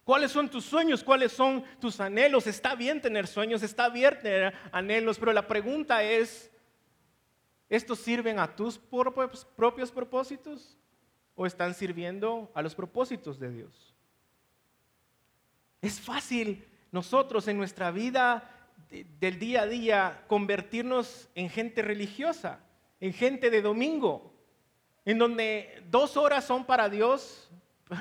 ¿Cuáles 0.08 0.32
son 0.32 0.48
tus 0.50 0.64
sueños? 0.64 1.04
¿Cuáles 1.04 1.34
son 1.34 1.66
tus 1.82 2.00
anhelos? 2.00 2.48
Está 2.48 2.76
bien 2.76 3.02
tener 3.02 3.28
sueños, 3.28 3.62
está 3.62 3.90
bien 3.90 4.18
tener 4.22 4.54
anhelos, 4.72 5.20
pero 5.20 5.34
la 5.34 5.46
pregunta 5.46 6.02
es, 6.02 6.50
¿estos 7.68 8.00
sirven 8.00 8.40
a 8.40 8.56
tus 8.56 8.78
propios 8.78 9.92
propósitos 9.92 10.78
o 11.36 11.46
están 11.46 11.74
sirviendo 11.74 12.50
a 12.54 12.62
los 12.62 12.74
propósitos 12.74 13.38
de 13.38 13.52
Dios? 13.52 13.94
Es 15.82 16.00
fácil 16.00 16.66
nosotros 16.90 17.46
en 17.50 17.58
nuestra 17.58 17.92
vida 17.92 18.70
del 19.20 19.38
día 19.40 19.64
a 19.64 19.68
día 19.68 20.24
convertirnos 20.30 21.28
en 21.36 21.50
gente 21.50 21.82
religiosa 21.82 22.62
en 23.02 23.12
gente 23.12 23.50
de 23.50 23.62
domingo, 23.62 24.34
en 25.04 25.18
donde 25.18 25.84
dos 25.90 26.16
horas 26.16 26.46
son 26.46 26.66
para 26.66 26.88
Dios, 26.88 27.52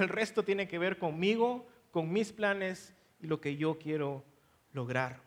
el 0.01 0.09
resto 0.09 0.45
tiene 0.45 0.69
que 0.69 0.79
ver 0.79 0.99
conmigo, 0.99 1.67
con 1.97 2.13
mis 2.13 2.31
planes 2.31 2.93
y 3.21 3.27
lo 3.27 3.41
que 3.41 3.57
yo 3.57 3.79
quiero 3.79 4.23
lograr. 4.75 5.19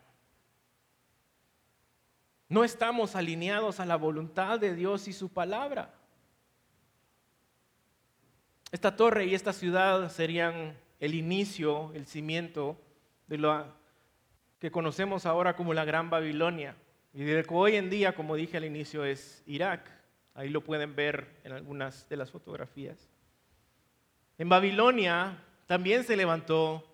No 2.48 2.62
estamos 2.62 3.16
alineados 3.16 3.80
a 3.80 3.86
la 3.86 3.96
voluntad 3.96 4.60
de 4.60 4.76
Dios 4.76 5.08
y 5.08 5.12
su 5.12 5.30
palabra. 5.30 5.92
Esta 8.70 8.94
torre 8.94 9.24
y 9.24 9.34
esta 9.34 9.52
ciudad 9.52 10.12
serían 10.12 10.76
el 11.00 11.14
inicio, 11.14 11.90
el 11.92 12.06
cimiento 12.06 12.80
de 13.26 13.38
lo 13.38 13.66
que 14.60 14.70
conocemos 14.70 15.26
ahora 15.26 15.56
como 15.56 15.74
la 15.74 15.84
Gran 15.84 16.08
Babilonia. 16.08 16.76
Y 17.12 17.24
de 17.24 17.42
que 17.42 17.52
hoy 17.52 17.74
en 17.74 17.90
día, 17.90 18.14
como 18.14 18.36
dije 18.36 18.58
al 18.58 18.64
inicio, 18.64 19.04
es 19.04 19.42
Irak. 19.44 19.90
Ahí 20.34 20.50
lo 20.50 20.62
pueden 20.62 20.94
ver 20.94 21.40
en 21.42 21.50
algunas 21.50 22.08
de 22.08 22.16
las 22.16 22.30
fotografías. 22.30 23.10
En 24.38 24.48
Babilonia 24.48 25.36
también 25.70 26.02
se 26.02 26.16
levantó 26.16 26.84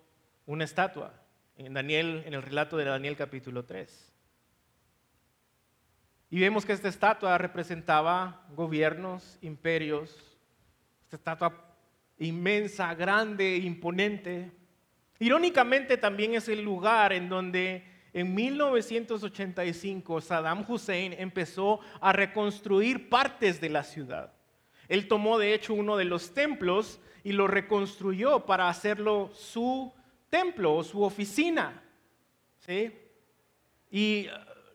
una 0.45 0.63
estatua, 0.63 1.11
en 1.55 1.73
Daniel, 1.73 2.21
en 2.27 2.35
el 2.35 2.43
relato 2.43 2.77
de 2.77 2.85
Daniel 2.85 3.15
capítulo 3.15 3.65
3. 3.65 4.13
Y 6.29 6.39
vemos 6.39 6.63
que 6.63 6.73
esta 6.73 6.87
estatua 6.87 7.39
representaba 7.39 8.45
gobiernos, 8.55 9.39
imperios, 9.41 10.15
esta 11.05 11.15
estatua 11.15 11.75
inmensa, 12.19 12.93
grande, 12.93 13.57
imponente. 13.57 14.51
Irónicamente 15.17 15.97
también 15.97 16.35
es 16.35 16.47
el 16.47 16.61
lugar 16.61 17.13
en 17.13 17.29
donde 17.29 17.83
en 18.13 18.35
1985 18.35 20.21
Saddam 20.21 20.63
Hussein 20.69 21.15
empezó 21.17 21.79
a 21.99 22.13
reconstruir 22.13 23.09
partes 23.09 23.59
de 23.59 23.69
la 23.69 23.81
ciudad. 23.81 24.33
Él 24.87 25.07
tomó 25.07 25.39
de 25.39 25.55
hecho 25.55 25.73
uno 25.73 25.97
de 25.97 26.05
los 26.05 26.35
templos 26.35 26.99
y 27.27 27.33
lo 27.33 27.45
reconstruyó 27.45 28.45
para 28.45 28.69
hacerlo 28.69 29.29
su 29.33 29.91
templo 30.29 30.75
o 30.75 30.83
su 30.85 31.03
oficina. 31.03 31.83
¿sí? 32.59 32.89
Y 33.91 34.27
uh, 34.27 34.31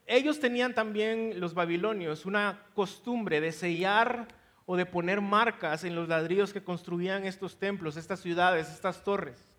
ellos 0.06 0.38
tenían 0.38 0.75
también, 0.75 1.40
los 1.40 1.54
babilonios, 1.54 2.26
una 2.26 2.66
costumbre 2.75 3.40
de 3.40 3.52
sellar 3.52 4.28
o 4.66 4.76
de 4.76 4.85
poner 4.85 5.23
marcas 5.23 5.85
en 5.85 5.94
los 5.97 6.11
ladrillos 6.11 6.52
que 6.52 6.62
construían 6.62 7.25
estos 7.25 7.59
templos, 7.59 7.97
estas 7.97 8.21
ciudades, 8.21 8.68
estas 8.68 9.02
torres. 9.02 9.50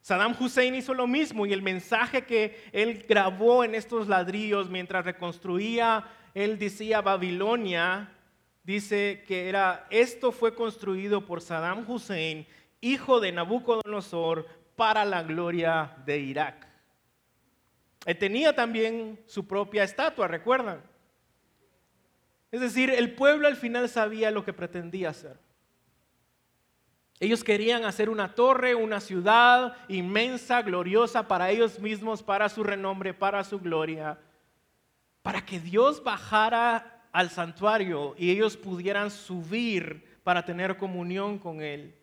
Saddam 0.00 0.36
Hussein 0.38 0.76
hizo 0.76 0.94
lo 0.94 1.08
mismo 1.08 1.44
y 1.44 1.52
el 1.52 1.62
mensaje 1.62 2.24
que 2.24 2.56
él 2.70 3.04
grabó 3.08 3.64
en 3.64 3.74
estos 3.74 4.06
ladrillos 4.06 4.70
mientras 4.70 5.04
reconstruía, 5.04 6.06
él 6.34 6.56
decía 6.56 7.00
Babilonia, 7.00 8.12
dice 8.64 9.24
que 9.26 9.48
era, 9.48 9.86
esto 9.90 10.32
fue 10.32 10.54
construido 10.54 11.26
por 11.26 11.40
Saddam 11.40 11.88
Hussein, 11.88 12.46
hijo 12.80 13.20
de 13.20 13.32
Nabucodonosor, 13.32 14.46
para 14.76 15.04
la 15.04 15.22
gloria 15.22 15.96
de 16.04 16.18
Irak. 16.18 16.66
Él 18.04 18.18
tenía 18.18 18.54
también 18.54 19.20
su 19.26 19.46
propia 19.46 19.84
estatua, 19.84 20.26
¿recuerdan? 20.26 20.82
Es 22.50 22.60
decir, 22.60 22.90
el 22.90 23.14
pueblo 23.14 23.48
al 23.48 23.56
final 23.56 23.88
sabía 23.88 24.30
lo 24.30 24.44
que 24.44 24.52
pretendía 24.52 25.10
hacer. 25.10 25.38
Ellos 27.20 27.44
querían 27.44 27.84
hacer 27.84 28.10
una 28.10 28.34
torre, 28.34 28.74
una 28.74 28.98
ciudad 28.98 29.76
inmensa, 29.88 30.60
gloriosa 30.62 31.28
para 31.28 31.50
ellos 31.50 31.78
mismos, 31.78 32.22
para 32.22 32.48
su 32.48 32.64
renombre, 32.64 33.14
para 33.14 33.44
su 33.44 33.60
gloria, 33.60 34.18
para 35.22 35.46
que 35.46 35.60
Dios 35.60 36.02
bajara 36.02 36.91
al 37.12 37.30
santuario 37.30 38.14
y 38.18 38.30
ellos 38.30 38.56
pudieran 38.56 39.10
subir 39.10 40.18
para 40.24 40.44
tener 40.44 40.76
comunión 40.76 41.38
con 41.38 41.60
Él. 41.60 41.94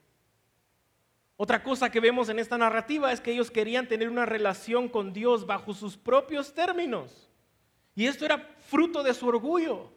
Otra 1.36 1.64
cosa 1.64 1.90
que 1.90 2.00
vemos 2.00 2.30
en 2.30 2.38
esta 2.38 2.58
narrativa 2.58 3.12
es 3.12 3.22
que 3.22 3.32
ellos 3.32 3.50
querían 3.50 3.88
tener 3.88 4.10
una 4.10 4.26
relación 4.26 4.90
con 4.90 5.14
Dios 5.14 5.46
bajo 5.46 5.74
sus 5.74 5.98
propios 5.98 6.54
términos. 6.54 7.30
Y 7.96 8.08
esto 8.08 8.26
era 8.26 8.38
fruto 8.68 9.04
de 9.04 9.14
su 9.14 9.28
orgullo. 9.28 9.92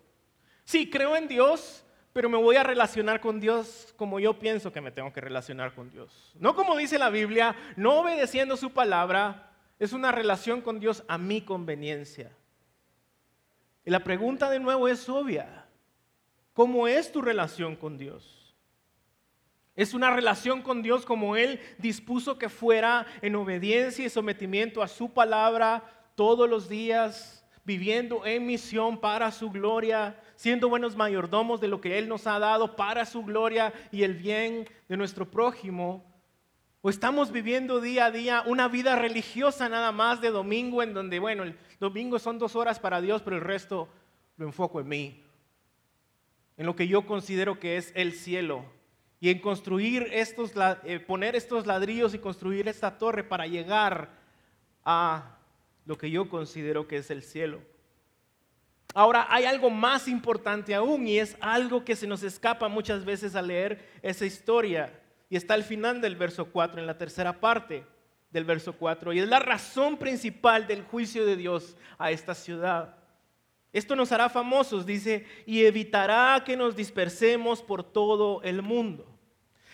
Sí, 0.65 0.89
creo 0.89 1.17
en 1.17 1.29
Dios, 1.29 1.85
pero 2.13 2.29
me 2.29 2.39
voy 2.39 2.57
a 2.57 2.63
relacionar 2.63 3.21
con 3.21 3.41
Dios 3.41 3.93
como 3.97 4.21
yo 4.21 4.39
pienso 4.39 4.73
que 4.73 4.81
me 4.81 4.93
tengo 4.93 5.13
que 5.13 5.21
relacionar 5.21 5.75
con 5.75 5.91
Dios. 5.91 6.33
No 6.39 6.55
como 6.55 6.77
dice 6.77 6.99
la 6.99 7.11
Biblia, 7.11 7.57
no 7.77 8.01
obedeciendo 8.01 8.57
su 8.57 8.71
palabra, 8.71 9.51
es 9.79 9.93
una 9.93 10.13
relación 10.13 10.61
con 10.61 10.79
Dios 10.79 11.03
a 11.09 11.19
mi 11.19 11.41
conveniencia. 11.41 12.31
Y 13.85 13.91
la 13.91 14.05
pregunta 14.05 14.49
de 14.51 14.61
nuevo 14.61 14.89
es 14.89 15.09
obvia. 15.09 15.67
¿Cómo 16.53 16.87
es 16.87 17.11
tu 17.11 17.23
relación 17.23 17.77
con 17.77 17.99
Dios? 17.99 18.55
¿Es 19.75 19.95
una 19.95 20.15
relación 20.15 20.61
con 20.61 20.83
Dios 20.83 21.07
como 21.07 21.35
Él 21.37 21.59
dispuso 21.79 22.39
que 22.39 22.51
fuera 22.51 23.07
en 23.23 23.37
obediencia 23.37 24.05
y 24.05 24.11
sometimiento 24.11 24.83
a 24.83 24.89
su 24.89 25.11
palabra 25.13 25.83
todos 26.15 26.49
los 26.49 26.69
días, 26.69 27.43
viviendo 27.65 28.27
en 28.27 28.45
misión 28.45 29.01
para 29.01 29.31
su 29.31 29.51
gloria, 29.51 30.21
siendo 30.37 30.69
buenos 30.69 30.95
mayordomos 30.95 31.61
de 31.61 31.69
lo 31.69 31.81
que 31.81 31.99
Él 31.99 32.07
nos 32.07 32.27
ha 32.27 32.39
dado 32.39 32.77
para 32.77 33.07
su 33.07 33.23
gloria 33.25 33.73
y 33.91 34.03
el 34.03 34.15
bien 34.15 34.69
de 34.89 34.97
nuestro 34.99 35.31
prójimo? 35.31 36.12
¿O 36.85 36.91
estamos 36.91 37.31
viviendo 37.31 37.81
día 37.81 38.07
a 38.07 38.11
día 38.11 38.43
una 38.45 38.67
vida 38.67 38.97
religiosa 38.97 39.69
nada 39.69 39.93
más 39.93 40.21
de 40.21 40.31
domingo 40.31 40.83
en 40.83 40.95
donde, 40.95 41.21
bueno, 41.21 41.45
el 41.45 41.57
domingo 41.79 42.19
son 42.19 42.41
dos 42.41 42.57
horas 42.57 42.81
para 42.81 43.01
Dios, 43.01 43.23
pero 43.23 43.37
el 43.37 43.43
resto 43.43 43.89
lo 44.37 44.47
enfoco 44.47 44.81
en 44.81 44.89
mí, 44.89 45.25
en 46.57 46.67
lo 46.67 46.75
que 46.75 46.89
yo 46.89 47.07
considero 47.07 47.61
que 47.61 47.77
es 47.77 47.93
el 47.95 48.13
cielo 48.13 48.65
y 49.21 49.31
en 49.31 49.39
construir 49.39 50.09
estos, 50.11 50.55
eh, 50.83 50.99
poner 50.99 51.37
estos 51.37 51.69
ladrillos 51.69 52.15
y 52.15 52.19
construir 52.19 52.67
esta 52.67 52.99
torre 52.99 53.23
para 53.23 53.47
llegar 53.47 54.11
a 54.85 55.39
lo 55.87 55.97
que 55.97 56.11
yo 56.11 56.29
considero 56.29 56.89
que 56.89 56.97
es 56.97 57.13
el 57.13 57.23
cielo. 57.23 57.61
Ahora, 58.93 59.29
hay 59.31 59.45
algo 59.45 59.71
más 59.71 60.09
importante 60.09 60.75
aún 60.75 61.07
y 61.07 61.21
es 61.21 61.37
algo 61.41 61.85
que 61.85 61.95
se 61.95 62.09
nos 62.09 62.25
escapa 62.25 62.67
muchas 62.67 63.05
veces 63.05 63.37
al 63.37 63.47
leer 63.47 63.89
esa 64.03 64.27
historia. 64.27 64.99
Y 65.33 65.37
está 65.37 65.55
al 65.55 65.65
final 65.65 66.03
del 66.03 66.15
verso 66.15 66.45
4, 66.53 66.79
en 66.79 66.87
la 66.87 66.99
tercera 66.99 67.41
parte 67.41 67.87
del 68.33 68.45
verso 68.45 68.75
4. 68.75 69.15
Y 69.15 69.21
es 69.21 69.29
la 69.31 69.39
razón 69.39 69.97
principal 69.97 70.67
del 70.67 70.83
juicio 70.83 71.25
de 71.25 71.37
Dios 71.37 71.75
a 71.97 72.11
esta 72.11 72.35
ciudad. 72.35 72.97
Esto 73.73 73.97
nos 73.97 74.13
hará 74.13 74.29
famosos, 74.29 74.85
dice, 74.85 75.25
y 75.47 75.65
evitará 75.65 76.43
que 76.45 76.55
nos 76.55 76.77
dispersemos 76.77 77.63
por 77.63 77.83
todo 77.83 78.43
el 78.43 78.61
mundo. 78.61 79.07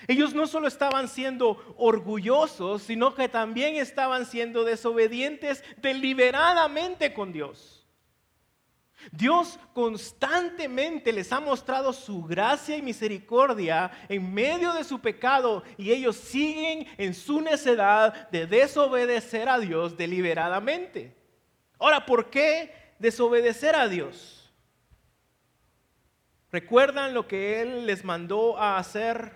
Ellos 0.07 0.33
no 0.33 0.47
solo 0.47 0.69
estaban 0.69 1.09
siendo 1.09 1.75
orgullosos, 1.77 2.85
sino 2.85 3.17
que 3.17 3.29
también 3.29 3.75
estaban 3.75 4.27
siendo 4.27 4.63
desobedientes 4.63 5.65
deliberadamente 5.79 7.13
con 7.13 7.33
Dios. 7.33 7.78
Dios 9.13 9.59
constantemente 9.73 11.13
les 11.13 11.33
ha 11.33 11.41
mostrado 11.41 11.93
su 11.93 12.23
gracia 12.25 12.77
y 12.77 12.83
misericordia 12.83 13.91
en 14.09 14.33
medio 14.33 14.73
de 14.73 14.85
su 14.85 15.01
pecado 15.01 15.63
y 15.77 15.93
ellos 15.93 16.17
siguen 16.17 16.87
en 16.97 17.15
su 17.15 17.41
necedad 17.41 18.29
de 18.31 18.47
desobedecer 18.47 19.49
a 19.49 19.59
Dios 19.59 19.97
deliberadamente. 19.97 21.17
Ahora, 21.79 22.05
¿por 22.05 22.29
qué 22.29 22.75
desobedecer 22.99 23.77
a 23.77 23.89
Dios? 23.89 24.53
¿Recuerdan 26.51 27.15
lo 27.15 27.29
que 27.29 27.61
Él 27.63 27.87
les 27.87 28.05
mandó 28.05 28.59
a 28.59 28.79
hacer 28.79 29.33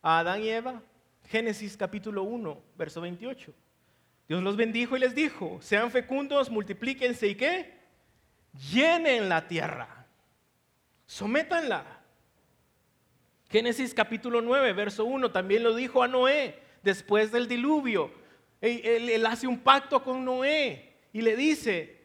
a 0.00 0.18
Adán 0.18 0.42
y 0.42 0.48
Eva? 0.48 0.82
Génesis 1.26 1.76
capítulo 1.76 2.24
1, 2.24 2.60
verso 2.76 3.00
28. 3.00 3.54
Dios 4.28 4.42
los 4.42 4.56
bendijo 4.56 4.96
y 4.96 5.00
les 5.00 5.14
dijo, 5.14 5.58
sean 5.60 5.90
fecundos, 5.90 6.50
multiplíquense 6.50 7.26
y 7.26 7.34
qué? 7.34 7.78
Llenen 8.72 9.28
la 9.28 9.48
tierra, 9.48 10.06
sométanla. 11.06 12.00
Génesis 13.50 13.92
capítulo 13.92 14.40
9, 14.40 14.72
verso 14.72 15.04
1 15.04 15.30
también 15.30 15.62
lo 15.62 15.74
dijo 15.74 16.02
a 16.02 16.08
Noé 16.08 16.58
después 16.82 17.30
del 17.30 17.48
diluvio. 17.48 18.10
Él, 18.62 19.26
hace 19.26 19.46
un 19.46 19.58
pacto 19.58 20.02
con 20.02 20.24
Noé 20.24 20.94
y 21.12 21.20
le 21.20 21.36
dice, 21.36 22.00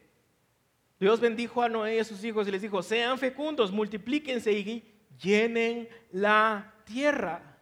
Dios 0.98 1.20
bendijo 1.20 1.62
a 1.62 1.68
Noé 1.68 1.96
y 1.96 1.98
a 2.00 2.04
sus 2.04 2.22
hijos 2.24 2.48
y 2.48 2.50
les 2.50 2.62
dijo, 2.62 2.82
sean 2.82 3.16
fecundos, 3.16 3.70
multiplíquense 3.70 4.52
y 4.52 4.84
llenen 5.22 5.88
la 6.10 6.74
tierra. 6.84 7.60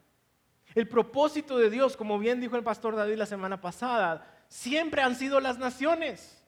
El 0.75 0.89
propósito 0.89 1.59
de 1.59 1.71
Dios, 1.71 1.97
como 1.97 2.19
bien 2.19 2.41
dijo 2.41 2.57
el 2.57 2.65
pastor 2.65 2.97
David 2.97 3.17
la 3.17 3.27
semana 3.27 3.61
pasada, 3.61 4.36
siempre 4.49 5.03
han 5.03 5.17
sido 5.17 5.41
las 5.41 5.59
naciones. 5.59 6.45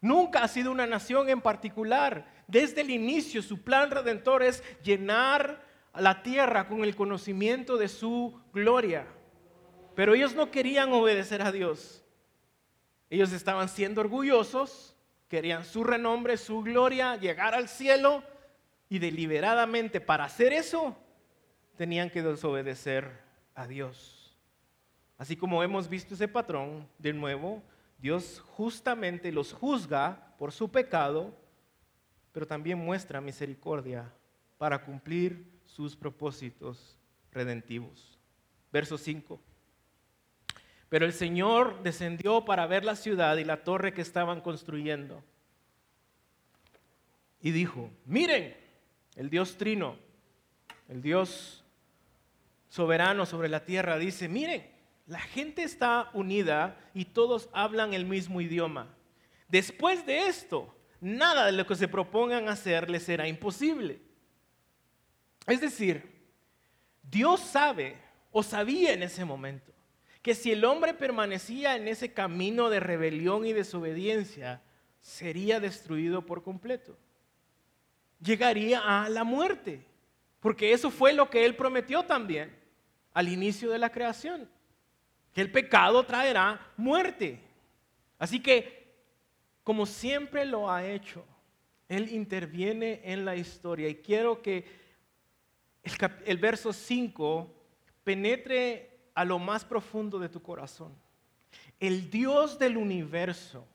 Nunca 0.00 0.42
ha 0.42 0.48
sido 0.48 0.70
una 0.70 0.86
nación 0.86 1.28
en 1.28 1.40
particular. 1.40 2.26
Desde 2.46 2.80
el 2.80 2.90
inicio 2.90 3.42
su 3.42 3.62
plan 3.62 3.90
redentor 3.90 4.42
es 4.42 4.62
llenar 4.82 5.64
la 5.94 6.22
tierra 6.22 6.66
con 6.68 6.84
el 6.84 6.96
conocimiento 6.96 7.76
de 7.76 7.88
su 7.88 8.40
gloria. 8.52 9.06
Pero 9.94 10.14
ellos 10.14 10.34
no 10.34 10.50
querían 10.50 10.92
obedecer 10.92 11.42
a 11.42 11.52
Dios. 11.52 12.02
Ellos 13.10 13.32
estaban 13.32 13.68
siendo 13.68 14.00
orgullosos, 14.00 14.96
querían 15.28 15.64
su 15.64 15.84
renombre, 15.84 16.36
su 16.36 16.62
gloria, 16.62 17.16
llegar 17.16 17.54
al 17.54 17.68
cielo 17.68 18.24
y 18.88 18.98
deliberadamente 18.98 20.00
para 20.00 20.24
hacer 20.24 20.52
eso 20.52 20.96
tenían 21.76 22.10
que 22.10 22.22
desobedecer 22.22 23.10
a 23.54 23.66
Dios. 23.66 24.21
Así 25.22 25.36
como 25.36 25.62
hemos 25.62 25.88
visto 25.88 26.14
ese 26.14 26.26
patrón, 26.26 26.84
de 26.98 27.12
nuevo, 27.12 27.62
Dios 27.96 28.42
justamente 28.56 29.30
los 29.30 29.52
juzga 29.52 30.34
por 30.36 30.50
su 30.50 30.68
pecado, 30.68 31.32
pero 32.32 32.44
también 32.44 32.76
muestra 32.76 33.20
misericordia 33.20 34.12
para 34.58 34.84
cumplir 34.84 35.46
sus 35.64 35.94
propósitos 35.94 36.98
redentivos. 37.30 38.18
Verso 38.72 38.98
5. 38.98 39.40
Pero 40.88 41.06
el 41.06 41.12
Señor 41.12 41.84
descendió 41.84 42.44
para 42.44 42.66
ver 42.66 42.84
la 42.84 42.96
ciudad 42.96 43.36
y 43.36 43.44
la 43.44 43.62
torre 43.62 43.94
que 43.94 44.02
estaban 44.02 44.40
construyendo. 44.40 45.22
Y 47.40 47.52
dijo, 47.52 47.90
miren, 48.06 48.56
el 49.14 49.30
Dios 49.30 49.56
Trino, 49.56 49.94
el 50.88 51.00
Dios 51.00 51.62
soberano 52.68 53.24
sobre 53.24 53.48
la 53.48 53.64
tierra, 53.64 53.98
dice, 53.98 54.28
miren, 54.28 54.71
la 55.12 55.20
gente 55.20 55.62
está 55.62 56.08
unida 56.14 56.74
y 56.94 57.04
todos 57.04 57.50
hablan 57.52 57.92
el 57.92 58.06
mismo 58.06 58.40
idioma. 58.40 58.88
Después 59.46 60.06
de 60.06 60.26
esto, 60.26 60.74
nada 61.02 61.44
de 61.44 61.52
lo 61.52 61.66
que 61.66 61.74
se 61.74 61.86
propongan 61.86 62.48
hacer 62.48 62.88
les 62.88 63.02
será 63.02 63.28
imposible. 63.28 64.00
Es 65.46 65.60
decir, 65.60 66.10
Dios 67.02 67.40
sabe 67.40 67.98
o 68.30 68.42
sabía 68.42 68.94
en 68.94 69.02
ese 69.02 69.26
momento 69.26 69.70
que 70.22 70.34
si 70.34 70.50
el 70.50 70.64
hombre 70.64 70.94
permanecía 70.94 71.76
en 71.76 71.88
ese 71.88 72.14
camino 72.14 72.70
de 72.70 72.80
rebelión 72.80 73.44
y 73.44 73.52
desobediencia, 73.52 74.62
sería 75.02 75.60
destruido 75.60 76.24
por 76.24 76.42
completo. 76.42 76.96
Llegaría 78.18 78.80
a 78.80 79.10
la 79.10 79.24
muerte, 79.24 79.84
porque 80.40 80.72
eso 80.72 80.90
fue 80.90 81.12
lo 81.12 81.28
que 81.28 81.44
él 81.44 81.54
prometió 81.54 82.04
también 82.04 82.56
al 83.12 83.28
inicio 83.28 83.70
de 83.70 83.78
la 83.78 83.90
creación, 83.90 84.48
que 85.32 85.40
el 85.40 85.50
pecado 85.50 86.04
traerá 86.04 86.60
muerte. 86.76 87.40
Así 88.18 88.40
que, 88.40 88.86
como 89.64 89.86
siempre 89.86 90.44
lo 90.44 90.70
ha 90.70 90.84
hecho, 90.84 91.24
él 91.88 92.10
interviene 92.10 93.00
en 93.04 93.24
la 93.24 93.36
historia 93.36 93.88
y 93.88 93.96
quiero 93.96 94.40
que 94.40 94.64
el, 96.24 96.38
verso 96.38 96.72
5 96.72 97.52
penetre 98.04 98.90
a 99.14 99.24
lo 99.24 99.38
más 99.38 99.64
profundo 99.64 100.18
de 100.18 100.28
tu 100.28 100.40
corazón. 100.40 100.94
El 101.80 102.10
Dios 102.10 102.58
del 102.58 102.76
universo, 102.76 103.66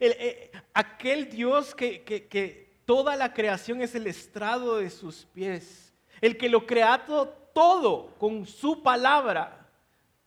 eh, 0.00 0.52
aquel 0.72 1.28
Dios 1.28 1.74
que, 1.74 2.02
que, 2.02 2.68
toda 2.84 3.16
la 3.16 3.34
creación 3.34 3.82
es 3.82 3.94
el 3.94 4.06
estrado 4.06 4.78
de 4.78 4.88
sus 4.88 5.26
pies, 5.26 5.92
el 6.22 6.38
que 6.38 6.48
lo 6.48 6.66
crea 6.66 7.04
todo 7.52 8.14
con 8.16 8.46
su 8.46 8.82
palabra, 8.82 9.67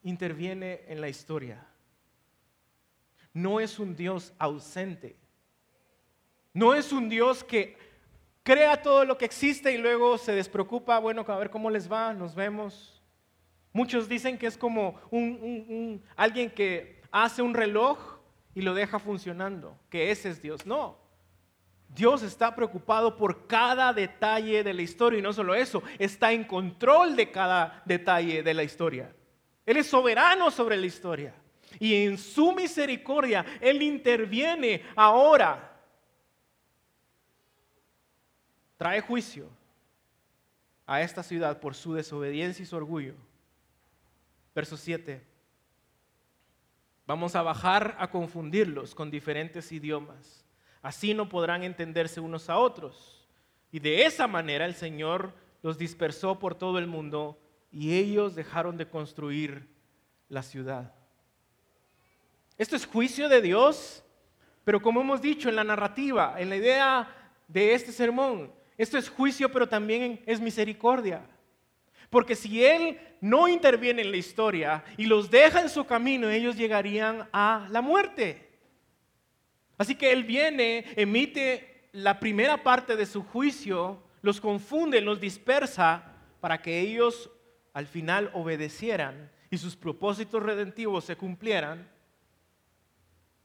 interviene 0.02 0.82
en 0.88 1.00
la 1.00 1.08
historia. 1.08 1.66
No 3.32 3.60
es 3.60 3.78
un 3.78 3.96
Dios 3.96 4.32
ausente. 4.38 5.16
No 6.52 6.74
es 6.74 6.92
un 6.92 7.08
Dios 7.08 7.42
que 7.42 7.76
crea 8.42 8.82
todo 8.82 9.04
lo 9.04 9.16
que 9.16 9.24
existe 9.24 9.72
y 9.72 9.78
luego 9.78 10.18
se 10.18 10.32
despreocupa, 10.32 10.98
bueno, 10.98 11.24
a 11.26 11.38
ver 11.38 11.50
cómo 11.50 11.70
les 11.70 11.90
va, 11.90 12.12
nos 12.12 12.34
vemos. 12.34 13.02
Muchos 13.72 14.08
dicen 14.08 14.36
que 14.36 14.46
es 14.46 14.58
como 14.58 15.00
un, 15.10 16.02
alguien 16.16 16.50
que 16.50 17.00
hace 17.10 17.40
un 17.40 17.54
reloj 17.54 18.18
y 18.54 18.60
lo 18.60 18.74
deja 18.74 18.98
funcionando, 18.98 19.78
que 19.88 20.10
ese 20.10 20.28
es 20.28 20.42
Dios. 20.42 20.66
No, 20.66 20.98
Dios 21.88 22.22
está 22.22 22.54
preocupado 22.54 23.16
por 23.16 23.46
cada 23.46 23.94
detalle 23.94 24.62
de 24.62 24.74
la 24.74 24.82
historia 24.82 25.18
y 25.18 25.22
no 25.22 25.32
solo 25.32 25.54
eso, 25.54 25.82
está 25.98 26.32
en 26.32 26.44
control 26.44 27.16
de 27.16 27.30
cada 27.30 27.82
detalle 27.86 28.42
de 28.42 28.54
la 28.54 28.62
historia. 28.62 29.14
Él 29.64 29.76
es 29.76 29.86
soberano 29.86 30.50
sobre 30.50 30.76
la 30.76 30.86
historia 30.86 31.34
y 31.78 32.04
en 32.04 32.18
su 32.18 32.52
misericordia 32.52 33.44
Él 33.60 33.82
interviene 33.82 34.84
ahora. 34.96 35.70
Trae 38.76 39.00
juicio 39.00 39.48
a 40.86 41.00
esta 41.02 41.22
ciudad 41.22 41.60
por 41.60 41.74
su 41.74 41.94
desobediencia 41.94 42.62
y 42.62 42.66
su 42.66 42.76
orgullo. 42.76 43.14
Verso 44.54 44.76
7. 44.76 45.22
Vamos 47.06 47.34
a 47.34 47.42
bajar 47.42 47.96
a 47.98 48.10
confundirlos 48.10 48.94
con 48.94 49.10
diferentes 49.10 49.70
idiomas. 49.72 50.44
Así 50.82 51.14
no 51.14 51.28
podrán 51.28 51.62
entenderse 51.62 52.20
unos 52.20 52.50
a 52.50 52.58
otros. 52.58 53.26
Y 53.70 53.78
de 53.78 54.04
esa 54.04 54.26
manera 54.26 54.66
el 54.66 54.74
Señor 54.74 55.32
los 55.62 55.78
dispersó 55.78 56.38
por 56.38 56.54
todo 56.54 56.78
el 56.78 56.86
mundo 56.86 57.38
y 57.72 57.94
ellos 57.94 58.34
dejaron 58.34 58.76
de 58.76 58.86
construir 58.86 59.66
la 60.28 60.42
ciudad. 60.42 60.92
Esto 62.58 62.76
es 62.76 62.86
juicio 62.86 63.28
de 63.28 63.40
Dios, 63.40 64.04
pero 64.62 64.80
como 64.80 65.00
hemos 65.00 65.22
dicho 65.22 65.48
en 65.48 65.56
la 65.56 65.64
narrativa, 65.64 66.36
en 66.38 66.50
la 66.50 66.56
idea 66.56 67.08
de 67.48 67.74
este 67.74 67.90
sermón, 67.90 68.52
esto 68.76 68.98
es 68.98 69.08
juicio, 69.08 69.50
pero 69.50 69.68
también 69.68 70.22
es 70.26 70.40
misericordia. 70.40 71.22
Porque 72.10 72.34
si 72.36 72.64
Él 72.64 72.98
no 73.20 73.48
interviene 73.48 74.02
en 74.02 74.10
la 74.10 74.18
historia 74.18 74.84
y 74.96 75.06
los 75.06 75.30
deja 75.30 75.60
en 75.60 75.70
su 75.70 75.84
camino, 75.86 76.28
ellos 76.28 76.56
llegarían 76.56 77.28
a 77.32 77.66
la 77.70 77.80
muerte. 77.80 78.50
Así 79.78 79.94
que 79.94 80.12
Él 80.12 80.24
viene, 80.24 80.84
emite 80.96 81.88
la 81.92 82.20
primera 82.20 82.62
parte 82.62 82.96
de 82.96 83.06
su 83.06 83.22
juicio, 83.22 84.02
los 84.20 84.40
confunde, 84.40 85.00
los 85.00 85.20
dispersa 85.20 86.04
para 86.40 86.60
que 86.60 86.80
ellos 86.80 87.30
al 87.72 87.86
final 87.86 88.30
obedecieran 88.34 89.30
y 89.50 89.58
sus 89.58 89.76
propósitos 89.76 90.42
redentivos 90.42 91.04
se 91.04 91.16
cumplieran. 91.16 91.88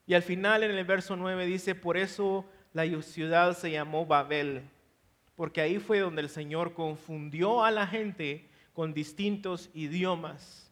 Y 0.05 0.13
al 0.13 0.23
final 0.23 0.63
en 0.63 0.71
el 0.71 0.85
verso 0.85 1.15
9 1.15 1.45
dice, 1.45 1.75
por 1.75 1.97
eso 1.97 2.45
la 2.73 2.85
ciudad 3.01 3.57
se 3.57 3.71
llamó 3.71 4.05
Babel, 4.05 4.63
porque 5.35 5.61
ahí 5.61 5.79
fue 5.79 5.99
donde 5.99 6.21
el 6.21 6.29
Señor 6.29 6.73
confundió 6.73 7.63
a 7.63 7.71
la 7.71 7.87
gente 7.87 8.49
con 8.73 8.93
distintos 8.93 9.69
idiomas. 9.73 10.71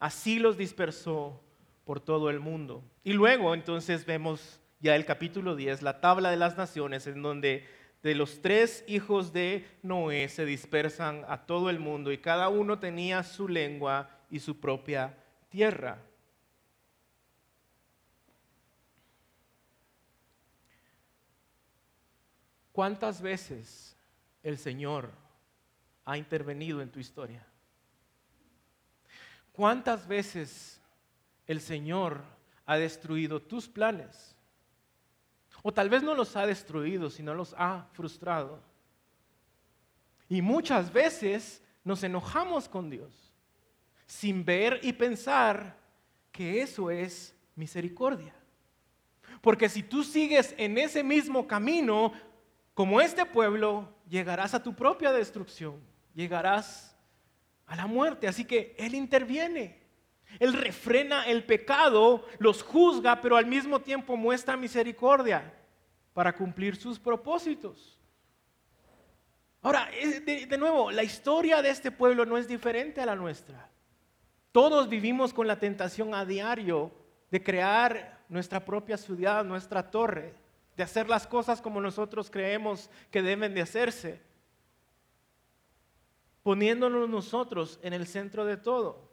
Así 0.00 0.38
los 0.38 0.56
dispersó 0.56 1.40
por 1.84 2.00
todo 2.00 2.30
el 2.30 2.40
mundo. 2.40 2.82
Y 3.04 3.12
luego 3.12 3.54
entonces 3.54 4.04
vemos 4.06 4.60
ya 4.80 4.96
el 4.96 5.04
capítulo 5.04 5.54
10, 5.54 5.82
la 5.82 6.00
tabla 6.00 6.30
de 6.30 6.36
las 6.36 6.56
naciones, 6.56 7.06
en 7.06 7.22
donde 7.22 7.66
de 8.04 8.14
los 8.14 8.42
tres 8.42 8.84
hijos 8.86 9.32
de 9.32 9.66
Noé 9.82 10.28
se 10.28 10.44
dispersan 10.44 11.24
a 11.26 11.46
todo 11.46 11.70
el 11.70 11.78
mundo 11.78 12.12
y 12.12 12.18
cada 12.18 12.50
uno 12.50 12.78
tenía 12.78 13.22
su 13.22 13.48
lengua 13.48 14.10
y 14.28 14.40
su 14.40 14.60
propia 14.60 15.16
tierra. 15.48 16.02
¿Cuántas 22.72 23.22
veces 23.22 23.96
el 24.42 24.58
Señor 24.58 25.10
ha 26.04 26.18
intervenido 26.18 26.82
en 26.82 26.90
tu 26.90 27.00
historia? 27.00 27.46
¿Cuántas 29.52 30.06
veces 30.06 30.78
el 31.46 31.62
Señor 31.62 32.22
ha 32.66 32.76
destruido 32.76 33.40
tus 33.40 33.66
planes? 33.66 34.33
O 35.64 35.72
tal 35.72 35.88
vez 35.88 36.04
no 36.04 36.14
los 36.14 36.36
ha 36.36 36.46
destruido, 36.46 37.10
sino 37.10 37.34
los 37.34 37.56
ha 37.58 37.88
frustrado. 37.94 38.60
Y 40.28 40.40
muchas 40.40 40.92
veces 40.92 41.60
nos 41.82 42.04
enojamos 42.04 42.68
con 42.68 42.88
Dios 42.88 43.32
sin 44.06 44.44
ver 44.44 44.78
y 44.82 44.92
pensar 44.92 45.76
que 46.30 46.62
eso 46.62 46.88
es 46.92 47.34
misericordia. 47.56 48.36
Porque 49.40 49.68
si 49.68 49.82
tú 49.82 50.04
sigues 50.04 50.54
en 50.56 50.78
ese 50.78 51.02
mismo 51.02 51.48
camino, 51.48 52.12
como 52.74 53.00
este 53.00 53.26
pueblo, 53.26 53.88
llegarás 54.08 54.54
a 54.54 54.62
tu 54.62 54.72
propia 54.72 55.10
destrucción 55.10 55.80
llegarás 56.14 56.96
a 57.66 57.76
la 57.76 57.86
muerte. 57.86 58.28
Así 58.28 58.44
que 58.44 58.74
Él 58.78 58.94
interviene. 58.94 59.83
Él 60.38 60.52
refrena 60.52 61.24
el 61.24 61.44
pecado, 61.44 62.26
los 62.38 62.62
juzga, 62.62 63.20
pero 63.20 63.36
al 63.36 63.46
mismo 63.46 63.80
tiempo 63.80 64.16
muestra 64.16 64.56
misericordia 64.56 65.52
para 66.12 66.34
cumplir 66.34 66.76
sus 66.76 66.98
propósitos. 66.98 67.98
Ahora, 69.62 69.88
de, 69.90 70.56
nuevo, 70.58 70.90
la 70.90 71.02
historia 71.02 71.62
de 71.62 71.70
este 71.70 71.90
pueblo 71.90 72.26
no 72.26 72.36
es 72.36 72.46
diferente 72.46 73.00
a 73.00 73.06
la 73.06 73.16
nuestra. 73.16 73.68
Todos 74.52 74.88
vivimos 74.88 75.32
con 75.32 75.46
la 75.46 75.58
tentación 75.58 76.14
a 76.14 76.24
diario 76.24 76.92
de 77.30 77.42
crear 77.42 78.20
nuestra 78.28 78.64
propia 78.64 78.96
ciudad, 78.96 79.44
nuestra 79.44 79.90
torre, 79.90 80.34
de 80.76 80.82
hacer 80.82 81.08
las 81.08 81.26
cosas 81.26 81.62
como 81.62 81.80
nosotros 81.80 82.30
creemos 82.30 82.90
que 83.10 83.22
deben 83.22 83.54
de 83.54 83.62
hacerse 83.62 84.20
poniéndonos 86.44 87.08
nosotros 87.08 87.80
en 87.82 87.94
el 87.94 88.06
centro 88.06 88.44
de 88.44 88.58
todo, 88.58 89.03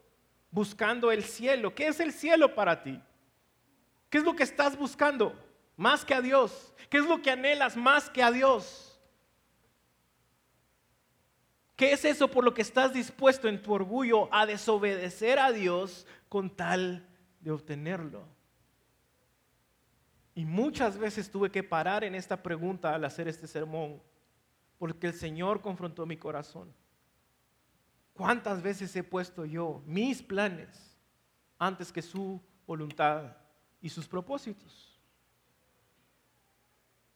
buscando 0.51 1.11
el 1.11 1.23
cielo. 1.23 1.73
¿Qué 1.73 1.87
es 1.87 1.99
el 1.99 2.11
cielo 2.11 2.53
para 2.53 2.83
ti? 2.83 3.01
¿Qué 4.09 4.17
es 4.17 4.23
lo 4.23 4.35
que 4.35 4.43
estás 4.43 4.77
buscando 4.77 5.33
más 5.77 6.05
que 6.05 6.13
a 6.13 6.21
Dios? 6.21 6.73
¿Qué 6.89 6.97
es 6.97 7.05
lo 7.05 7.21
que 7.21 7.31
anhelas 7.31 7.77
más 7.77 8.09
que 8.09 8.21
a 8.21 8.31
Dios? 8.31 8.99
¿Qué 11.77 11.93
es 11.93 12.05
eso 12.05 12.27
por 12.27 12.43
lo 12.43 12.53
que 12.53 12.61
estás 12.61 12.93
dispuesto 12.93 13.47
en 13.47 13.61
tu 13.61 13.73
orgullo 13.73 14.31
a 14.31 14.45
desobedecer 14.45 15.39
a 15.39 15.51
Dios 15.51 16.05
con 16.29 16.49
tal 16.49 17.07
de 17.39 17.51
obtenerlo? 17.51 18.23
Y 20.35 20.45
muchas 20.45 20.97
veces 20.97 21.31
tuve 21.31 21.49
que 21.49 21.63
parar 21.63 22.03
en 22.03 22.13
esta 22.13 22.43
pregunta 22.43 22.93
al 22.93 23.03
hacer 23.03 23.27
este 23.27 23.47
sermón, 23.47 24.01
porque 24.77 25.07
el 25.07 25.13
Señor 25.13 25.61
confrontó 25.61 26.05
mi 26.05 26.17
corazón. 26.17 26.73
¿Cuántas 28.13 28.61
veces 28.61 28.95
he 28.95 29.03
puesto 29.03 29.45
yo 29.45 29.81
mis 29.85 30.21
planes 30.21 30.97
antes 31.57 31.91
que 31.91 32.01
su 32.01 32.41
voluntad 32.67 33.35
y 33.81 33.89
sus 33.89 34.07
propósitos? 34.07 34.99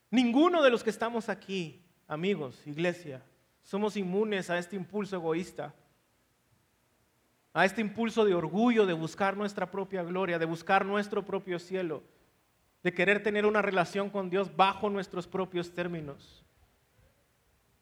Ninguno 0.10 0.64
de 0.64 0.70
los 0.70 0.84
que 0.84 0.90
estamos 0.90 1.30
aquí, 1.30 1.84
amigos, 2.08 2.66
iglesia, 2.66 3.22
somos 3.64 3.98
inmunes 3.98 4.50
a 4.50 4.58
este 4.58 4.76
impulso 4.76 5.16
egoísta, 5.16 5.74
a 7.54 7.66
este 7.66 7.82
impulso 7.82 8.24
de 8.26 8.34
orgullo 8.34 8.86
de 8.86 8.94
buscar 8.94 9.36
nuestra 9.36 9.72
propia 9.72 10.04
gloria, 10.04 10.40
de 10.40 10.46
buscar 10.46 10.86
nuestro 10.86 11.26
propio 11.26 11.58
cielo, 11.58 12.04
de 12.84 12.94
querer 12.94 13.24
tener 13.24 13.46
una 13.46 13.62
relación 13.62 14.10
con 14.10 14.30
Dios 14.30 14.56
bajo 14.56 14.90
nuestros 14.90 15.28
propios 15.28 15.74
términos. 15.74 16.46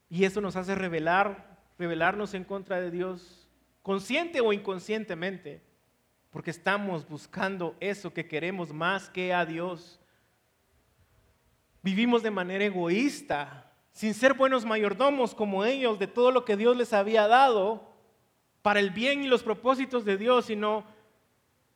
Y 0.08 0.24
eso 0.24 0.40
nos 0.40 0.56
hace 0.56 0.74
revelar 0.74 1.53
rebelarnos 1.78 2.34
en 2.34 2.44
contra 2.44 2.80
de 2.80 2.90
Dios, 2.90 3.48
consciente 3.82 4.40
o 4.40 4.52
inconscientemente. 4.52 5.62
porque 6.30 6.50
estamos 6.50 7.08
buscando 7.08 7.76
eso 7.78 8.12
que 8.12 8.26
queremos 8.26 8.72
más 8.72 9.08
que 9.08 9.32
a 9.32 9.46
Dios. 9.46 10.00
Vivimos 11.80 12.24
de 12.24 12.32
manera 12.32 12.64
egoísta, 12.64 13.70
sin 13.92 14.14
ser 14.14 14.34
buenos 14.34 14.64
mayordomos 14.64 15.32
como 15.32 15.64
ellos 15.64 15.96
de 16.00 16.08
todo 16.08 16.32
lo 16.32 16.44
que 16.44 16.56
Dios 16.56 16.76
les 16.76 16.92
había 16.92 17.28
dado 17.28 17.88
para 18.62 18.80
el 18.80 18.90
bien 18.90 19.22
y 19.22 19.28
los 19.28 19.44
propósitos 19.44 20.04
de 20.04 20.16
Dios, 20.16 20.46
sino 20.46 20.84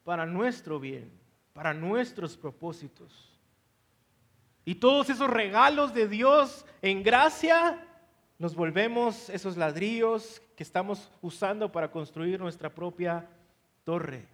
para 0.02 0.26
nuestro 0.26 0.80
bien, 0.80 1.12
para 1.52 1.72
nuestros 1.72 2.36
propósitos. 2.36 3.38
Y 4.64 4.74
todos 4.74 5.08
esos 5.08 5.30
regalos 5.30 5.94
de 5.94 6.08
Dios 6.08 6.66
en 6.82 7.04
gracia 7.04 7.87
nos 8.38 8.54
volvemos 8.54 9.28
esos 9.30 9.56
ladrillos 9.56 10.40
que 10.54 10.62
estamos 10.62 11.10
usando 11.20 11.72
para 11.72 11.90
construir 11.90 12.38
nuestra 12.38 12.72
propia 12.72 13.28
torre. 13.82 14.28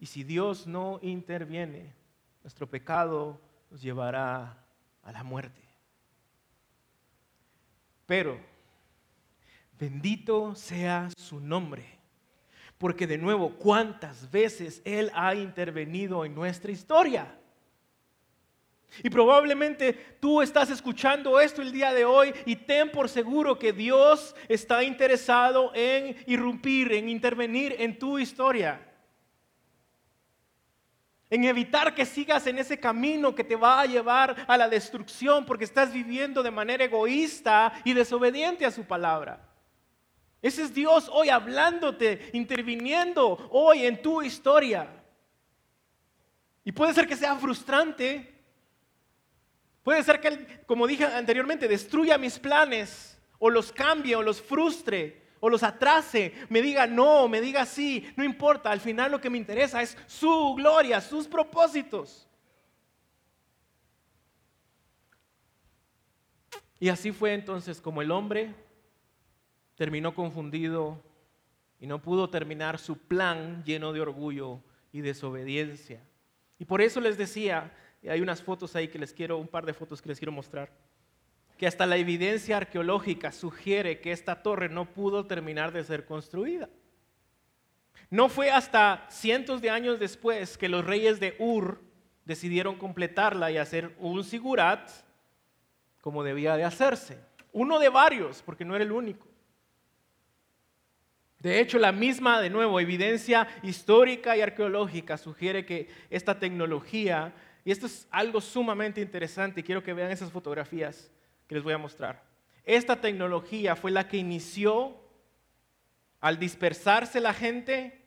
Y 0.00 0.06
si 0.06 0.24
Dios 0.24 0.66
no 0.66 0.98
interviene, 1.00 1.94
nuestro 2.42 2.68
pecado 2.68 3.40
nos 3.70 3.80
llevará 3.80 4.64
a 5.02 5.12
la 5.12 5.22
muerte. 5.22 5.62
Pero, 8.06 8.36
bendito 9.78 10.56
sea 10.56 11.08
su 11.16 11.38
nombre, 11.38 11.84
porque 12.78 13.06
de 13.06 13.18
nuevo, 13.18 13.54
¿cuántas 13.56 14.28
veces 14.28 14.82
Él 14.84 15.12
ha 15.14 15.36
intervenido 15.36 16.24
en 16.24 16.34
nuestra 16.34 16.72
historia? 16.72 17.39
Y 19.02 19.10
probablemente 19.10 19.92
tú 20.20 20.42
estás 20.42 20.70
escuchando 20.70 21.40
esto 21.40 21.62
el 21.62 21.72
día 21.72 21.92
de 21.92 22.04
hoy 22.04 22.32
y 22.44 22.56
ten 22.56 22.90
por 22.90 23.08
seguro 23.08 23.58
que 23.58 23.72
Dios 23.72 24.34
está 24.48 24.82
interesado 24.82 25.72
en 25.74 26.16
irrumpir, 26.26 26.92
en 26.92 27.08
intervenir 27.08 27.76
en 27.78 27.98
tu 27.98 28.18
historia. 28.18 28.86
En 31.30 31.44
evitar 31.44 31.94
que 31.94 32.04
sigas 32.04 32.46
en 32.48 32.58
ese 32.58 32.80
camino 32.80 33.34
que 33.34 33.44
te 33.44 33.54
va 33.54 33.80
a 33.80 33.86
llevar 33.86 34.44
a 34.48 34.56
la 34.56 34.68
destrucción 34.68 35.46
porque 35.46 35.64
estás 35.64 35.92
viviendo 35.92 36.42
de 36.42 36.50
manera 36.50 36.84
egoísta 36.84 37.72
y 37.84 37.92
desobediente 37.92 38.66
a 38.66 38.72
su 38.72 38.84
palabra. 38.84 39.48
Ese 40.42 40.62
es 40.62 40.74
Dios 40.74 41.08
hoy 41.12 41.28
hablándote, 41.28 42.30
interviniendo 42.32 43.48
hoy 43.52 43.86
en 43.86 44.02
tu 44.02 44.22
historia. 44.22 44.88
Y 46.64 46.72
puede 46.72 46.94
ser 46.94 47.06
que 47.06 47.16
sea 47.16 47.36
frustrante, 47.36 48.39
Puede 49.82 50.02
ser 50.02 50.20
que 50.20 50.28
Él, 50.28 50.60
como 50.66 50.86
dije 50.86 51.04
anteriormente, 51.04 51.68
destruya 51.68 52.18
mis 52.18 52.38
planes, 52.38 53.18
o 53.38 53.48
los 53.50 53.72
cambie, 53.72 54.14
o 54.14 54.22
los 54.22 54.40
frustre, 54.40 55.22
o 55.40 55.48
los 55.48 55.62
atrase, 55.62 56.34
me 56.50 56.60
diga 56.60 56.86
no, 56.86 57.26
me 57.26 57.40
diga 57.40 57.64
sí, 57.64 58.06
no 58.16 58.22
importa, 58.22 58.70
al 58.70 58.80
final 58.80 59.10
lo 59.10 59.20
que 59.20 59.30
me 59.30 59.38
interesa 59.38 59.80
es 59.80 59.96
su 60.06 60.54
gloria, 60.54 61.00
sus 61.00 61.26
propósitos. 61.26 62.28
Y 66.78 66.88
así 66.88 67.12
fue 67.12 67.34
entonces 67.34 67.80
como 67.80 68.02
el 68.02 68.10
hombre 68.10 68.54
terminó 69.76 70.14
confundido 70.14 71.02
y 71.78 71.86
no 71.86 72.02
pudo 72.02 72.28
terminar 72.28 72.78
su 72.78 72.96
plan 72.96 73.64
lleno 73.64 73.92
de 73.92 74.00
orgullo 74.00 74.62
y 74.92 75.00
desobediencia. 75.00 76.02
Y 76.58 76.66
por 76.66 76.82
eso 76.82 77.00
les 77.00 77.16
decía 77.16 77.72
hay 78.08 78.20
unas 78.20 78.42
fotos 78.42 78.74
ahí 78.76 78.88
que 78.88 78.98
les 78.98 79.12
quiero, 79.12 79.38
un 79.38 79.48
par 79.48 79.66
de 79.66 79.74
fotos 79.74 80.00
que 80.00 80.08
les 80.08 80.18
quiero 80.18 80.32
mostrar. 80.32 80.70
Que 81.58 81.66
hasta 81.66 81.86
la 81.86 81.96
evidencia 81.96 82.56
arqueológica 82.56 83.32
sugiere 83.32 84.00
que 84.00 84.12
esta 84.12 84.42
torre 84.42 84.68
no 84.68 84.86
pudo 84.86 85.26
terminar 85.26 85.72
de 85.72 85.84
ser 85.84 86.06
construida. 86.06 86.68
No 88.08 88.28
fue 88.28 88.50
hasta 88.50 89.06
cientos 89.10 89.60
de 89.60 89.70
años 89.70 90.00
después 90.00 90.56
que 90.56 90.68
los 90.68 90.84
reyes 90.84 91.20
de 91.20 91.36
Ur 91.38 91.80
decidieron 92.24 92.76
completarla 92.76 93.50
y 93.50 93.58
hacer 93.58 93.94
un 93.98 94.24
sigurat 94.24 94.90
como 96.00 96.22
debía 96.22 96.56
de 96.56 96.64
hacerse. 96.64 97.18
Uno 97.52 97.78
de 97.78 97.88
varios, 97.88 98.42
porque 98.42 98.64
no 98.64 98.74
era 98.74 98.84
el 98.84 98.92
único. 98.92 99.28
De 101.40 101.60
hecho, 101.60 101.78
la 101.78 101.92
misma, 101.92 102.40
de 102.40 102.50
nuevo, 102.50 102.80
evidencia 102.80 103.48
histórica 103.62 104.36
y 104.36 104.42
arqueológica 104.42 105.16
sugiere 105.16 105.64
que 105.64 105.88
esta 106.10 106.38
tecnología 106.38 107.32
y 107.64 107.70
esto 107.70 107.86
es 107.86 108.06
algo 108.10 108.40
sumamente 108.40 109.00
interesante 109.00 109.60
y 109.60 109.62
quiero 109.62 109.82
que 109.82 109.92
vean 109.92 110.10
esas 110.10 110.30
fotografías 110.30 111.10
que 111.46 111.54
les 111.54 111.64
voy 111.64 111.72
a 111.72 111.78
mostrar. 111.78 112.22
Esta 112.64 113.00
tecnología 113.00 113.76
fue 113.76 113.90
la 113.90 114.08
que 114.08 114.16
inició 114.16 114.96
al 116.20 116.38
dispersarse 116.38 117.20
la 117.20 117.34
gente 117.34 118.00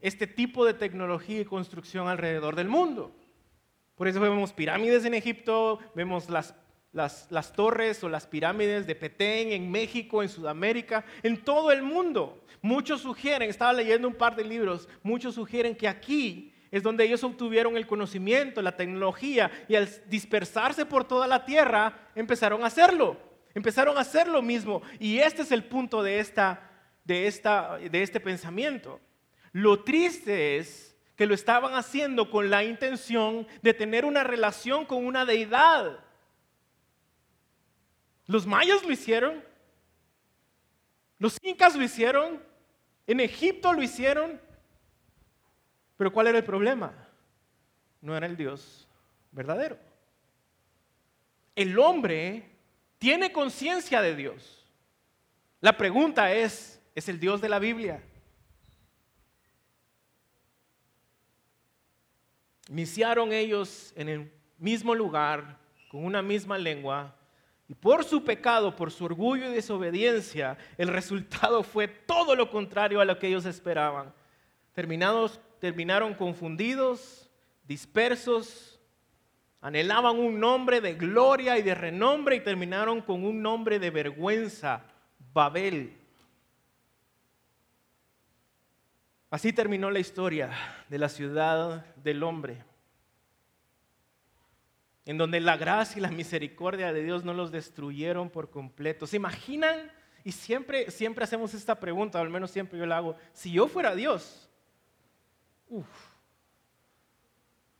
este 0.00 0.26
tipo 0.26 0.64
de 0.64 0.74
tecnología 0.74 1.40
y 1.40 1.44
construcción 1.44 2.08
alrededor 2.08 2.54
del 2.54 2.68
mundo. 2.68 3.14
Por 3.96 4.06
eso 4.06 4.20
vemos 4.20 4.52
pirámides 4.52 5.04
en 5.04 5.14
Egipto, 5.14 5.80
vemos 5.94 6.30
las, 6.30 6.54
las, 6.92 7.52
torres 7.52 8.02
o 8.04 8.08
las 8.08 8.26
pirámides 8.26 8.86
de 8.86 8.94
Petén 8.94 9.52
en 9.52 9.70
México, 9.70 10.22
en 10.22 10.28
Sudamérica, 10.28 11.04
en 11.22 11.42
todo 11.42 11.72
el 11.72 11.82
mundo. 11.82 12.44
Muchos 12.62 13.00
sugieren, 13.00 13.50
estaba 13.50 13.72
leyendo 13.72 14.06
un 14.06 14.14
par 14.14 14.36
de 14.36 14.44
libros, 14.44 14.88
muchos 15.02 15.34
sugieren 15.34 15.74
que 15.74 15.88
aquí 15.88 16.52
es 16.70 16.82
donde 16.82 17.04
ellos 17.04 17.24
obtuvieron 17.24 17.76
el 17.76 17.86
conocimiento, 17.86 18.60
la 18.62 18.76
tecnología, 18.76 19.50
y 19.68 19.74
al 19.74 19.88
dispersarse 20.08 20.84
por 20.84 21.04
toda 21.04 21.26
la 21.26 21.44
tierra, 21.44 22.10
empezaron 22.14 22.62
a 22.62 22.66
hacerlo. 22.66 23.16
Empezaron 23.54 23.96
a 23.96 24.02
hacer 24.02 24.28
lo 24.28 24.42
mismo. 24.42 24.82
Y 24.98 25.18
este 25.18 25.42
es 25.42 25.52
el 25.52 25.64
punto 25.64 26.02
de, 26.02 26.20
esta, 26.20 26.70
de, 27.04 27.26
esta, 27.26 27.78
de 27.78 28.02
este 28.02 28.20
pensamiento. 28.20 29.00
Lo 29.52 29.82
triste 29.82 30.58
es 30.58 30.96
que 31.16 31.26
lo 31.26 31.34
estaban 31.34 31.74
haciendo 31.74 32.30
con 32.30 32.50
la 32.50 32.62
intención 32.62 33.46
de 33.62 33.74
tener 33.74 34.04
una 34.04 34.22
relación 34.22 34.84
con 34.84 35.04
una 35.04 35.24
deidad. 35.24 35.98
Los 38.26 38.46
mayas 38.46 38.84
lo 38.84 38.92
hicieron. 38.92 39.42
Los 41.18 41.36
incas 41.42 41.74
lo 41.74 41.82
hicieron. 41.82 42.40
En 43.06 43.20
Egipto 43.20 43.72
lo 43.72 43.82
hicieron. 43.82 44.40
Pero 45.98 46.12
¿cuál 46.12 46.28
era 46.28 46.38
el 46.38 46.44
problema? 46.44 46.94
No 48.00 48.16
era 48.16 48.26
el 48.26 48.36
Dios 48.36 48.88
verdadero. 49.32 49.76
El 51.54 51.76
hombre 51.78 52.48
tiene 52.98 53.32
conciencia 53.32 54.00
de 54.00 54.14
Dios. 54.14 54.64
La 55.60 55.76
pregunta 55.76 56.32
es, 56.32 56.80
¿es 56.94 57.08
el 57.08 57.18
Dios 57.18 57.40
de 57.40 57.48
la 57.48 57.58
Biblia? 57.58 58.00
Iniciaron 62.68 63.32
ellos 63.32 63.92
en 63.96 64.08
el 64.08 64.32
mismo 64.56 64.94
lugar, 64.94 65.58
con 65.90 66.04
una 66.04 66.22
misma 66.22 66.58
lengua, 66.58 67.16
y 67.66 67.74
por 67.74 68.04
su 68.04 68.22
pecado, 68.22 68.76
por 68.76 68.92
su 68.92 69.04
orgullo 69.04 69.50
y 69.50 69.54
desobediencia, 69.54 70.56
el 70.76 70.88
resultado 70.88 71.64
fue 71.64 71.88
todo 71.88 72.36
lo 72.36 72.50
contrario 72.50 73.00
a 73.00 73.04
lo 73.04 73.18
que 73.18 73.26
ellos 73.26 73.46
esperaban. 73.46 74.14
Terminados 74.74 75.40
terminaron 75.60 76.14
confundidos, 76.14 77.30
dispersos, 77.66 78.80
anhelaban 79.60 80.18
un 80.18 80.38
nombre 80.38 80.80
de 80.80 80.94
gloria 80.94 81.58
y 81.58 81.62
de 81.62 81.74
renombre 81.74 82.36
y 82.36 82.40
terminaron 82.40 83.00
con 83.00 83.24
un 83.24 83.42
nombre 83.42 83.78
de 83.78 83.90
vergüenza, 83.90 84.84
Babel. 85.32 85.96
Así 89.30 89.52
terminó 89.52 89.90
la 89.90 89.98
historia 89.98 90.50
de 90.88 90.98
la 90.98 91.08
ciudad 91.08 91.84
del 91.96 92.22
hombre, 92.22 92.64
en 95.04 95.18
donde 95.18 95.40
la 95.40 95.58
gracia 95.58 95.98
y 95.98 96.02
la 96.02 96.10
misericordia 96.10 96.92
de 96.92 97.02
Dios 97.02 97.24
no 97.24 97.34
los 97.34 97.50
destruyeron 97.50 98.30
por 98.30 98.50
completo. 98.50 99.06
¿Se 99.06 99.16
imaginan? 99.16 99.92
Y 100.24 100.32
siempre, 100.32 100.90
siempre 100.90 101.24
hacemos 101.24 101.52
esta 101.52 101.78
pregunta, 101.78 102.20
al 102.20 102.30
menos 102.30 102.50
siempre 102.50 102.78
yo 102.78 102.86
la 102.86 102.98
hago, 102.98 103.16
si 103.32 103.52
yo 103.52 103.68
fuera 103.68 103.94
Dios, 103.94 104.47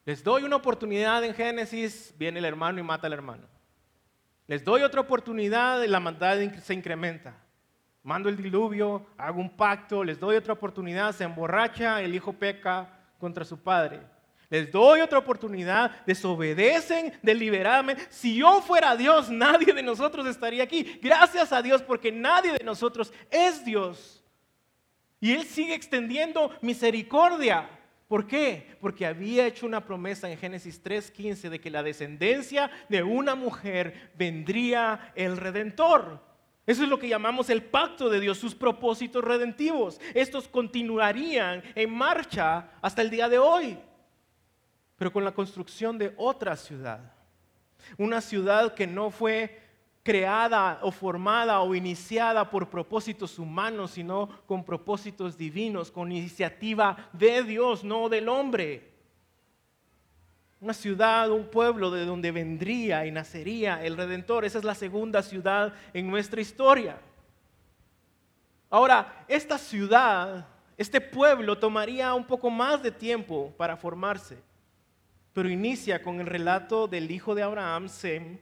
les 0.09 0.24
doy 0.24 0.42
una 0.42 0.57
oportunidad 0.57 1.22
en 1.22 1.35
Génesis, 1.35 2.14
viene 2.16 2.38
el 2.38 2.46
hermano 2.46 2.81
y 2.81 2.83
mata 2.83 3.07
al 3.07 3.12
hermano. 3.12 3.46
Les 4.46 4.64
doy 4.64 4.83
otra 4.83 5.03
oportunidad 5.03 5.85
la 5.85 6.01
maldad 6.01 6.38
se 6.62 6.72
incrementa. 6.72 7.37
Mando 8.03 8.31
el 8.31 8.37
diluvio, 8.38 9.07
hago 9.18 9.38
un 9.38 9.51
pacto, 9.51 10.03
les 10.03 10.18
doy 10.18 10.37
otra 10.37 10.55
oportunidad, 10.55 11.14
se 11.14 11.24
emborracha, 11.24 12.01
el 12.01 12.14
hijo 12.14 12.33
peca 12.33 12.88
contra 13.18 13.44
su 13.44 13.59
padre. 13.59 14.01
Les 14.48 14.72
doy 14.72 15.03
otra 15.03 15.18
oportunidad, 15.18 15.90
desobedecen 16.07 17.12
deliberadamente. 17.22 18.07
Si 18.09 18.37
yo 18.37 18.62
fuera 18.62 18.96
Dios, 18.96 19.29
nadie 19.29 19.74
de 19.74 19.83
nosotros 19.83 20.27
estaría 20.27 20.62
aquí. 20.62 20.98
Gracias 21.03 21.53
a 21.53 21.61
Dios 21.61 21.83
porque 21.83 22.11
nadie 22.11 22.53
de 22.53 22.64
nosotros 22.64 23.12
es 23.31 23.62
Dios. 23.62 24.24
Y 25.20 25.35
Él 25.35 25.44
sigue 25.44 25.74
extendiendo 25.74 26.51
misericordia. 26.62 27.68
¿Por 28.09 28.27
qué? 28.27 28.77
Porque 28.81 29.05
había 29.05 29.47
hecho 29.47 29.66
una 29.66 29.85
promesa 29.85 30.31
en 30.31 30.38
Génesis 30.38 30.83
3:15 30.83 31.51
de 31.51 31.61
que 31.61 31.71
la 31.71 31.83
descendencia 31.83 32.71
de 32.88 33.03
una 33.03 33.35
mujer 33.35 34.12
vendría 34.16 35.12
el 35.14 35.37
redentor. 35.37 36.27
Eso 36.66 36.83
es 36.83 36.88
lo 36.88 36.99
que 36.99 37.09
llamamos 37.09 37.51
el 37.51 37.62
pacto 37.62 38.09
de 38.09 38.21
Dios, 38.21 38.38
sus 38.38 38.55
propósitos 38.55 39.23
redentivos. 39.23 40.01
Estos 40.14 40.49
continuarían 40.49 41.62
en 41.75 41.94
marcha 41.94 42.71
hasta 42.81 43.03
el 43.03 43.11
día 43.11 43.29
de 43.29 43.38
hoy, 43.38 43.79
pero 44.97 45.12
con 45.12 45.25
la 45.25 45.33
construcción 45.33 45.99
de 45.99 46.14
otra 46.16 46.57
ciudad. 46.57 47.12
Una 47.99 48.21
ciudad 48.21 48.75
que 48.75 48.87
no 48.87 49.11
fue 49.11 49.67
creada 50.09 50.79
o 50.81 50.90
formada 50.90 51.61
o 51.61 51.75
iniciada 51.75 52.49
por 52.49 52.71
propósitos 52.71 53.38
humanos, 53.38 53.90
sino 53.90 54.27
con 54.47 54.64
propósitos 54.64 55.37
divinos, 55.37 55.90
con 55.90 56.11
iniciativa 56.11 57.11
de 57.12 57.42
Dios, 57.42 57.85
no 57.85 58.09
del 58.09 58.31
hombre 58.31 58.88
una 60.61 60.73
ciudad, 60.73 61.31
un 61.31 61.44
pueblo 61.44 61.90
de 61.90 62.07
donde 62.07 62.33
vendría 62.33 63.05
y 63.07 63.12
nacería 63.12 63.85
el 63.85 63.99
Redentor. 63.99 64.47
Esa 64.47 64.59
es 64.59 64.64
la 64.64 64.75
segunda 64.75 65.23
ciudad 65.23 65.75
en 65.92 66.11
nuestra 66.11 66.40
historia. 66.40 66.99
Ahora, 68.71 69.25
esta 69.29 69.59
ciudad, 69.59 70.49
este 70.79 71.03
pueblo 71.03 71.59
tomaría 71.59 72.14
un 72.14 72.25
poco 72.25 72.49
más 72.51 72.83
de 72.83 72.90
tiempo 72.90 73.53
para 73.59 73.77
formarse, 73.77 74.38
pero 75.35 75.51
inicia 75.51 76.03
con 76.03 76.18
el 76.18 76.27
relato 76.27 76.88
del 76.88 77.11
hijo 77.11 77.35
de 77.35 77.42
Abraham, 77.42 77.88
Sem, 77.88 78.38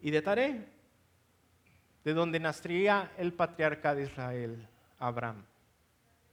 y 0.00 0.10
de 0.10 0.22
Taré, 0.22 0.79
de 2.04 2.14
donde 2.14 2.40
nacería 2.40 3.12
el 3.18 3.32
patriarca 3.32 3.94
de 3.94 4.04
Israel, 4.04 4.66
Abraham. 4.98 5.44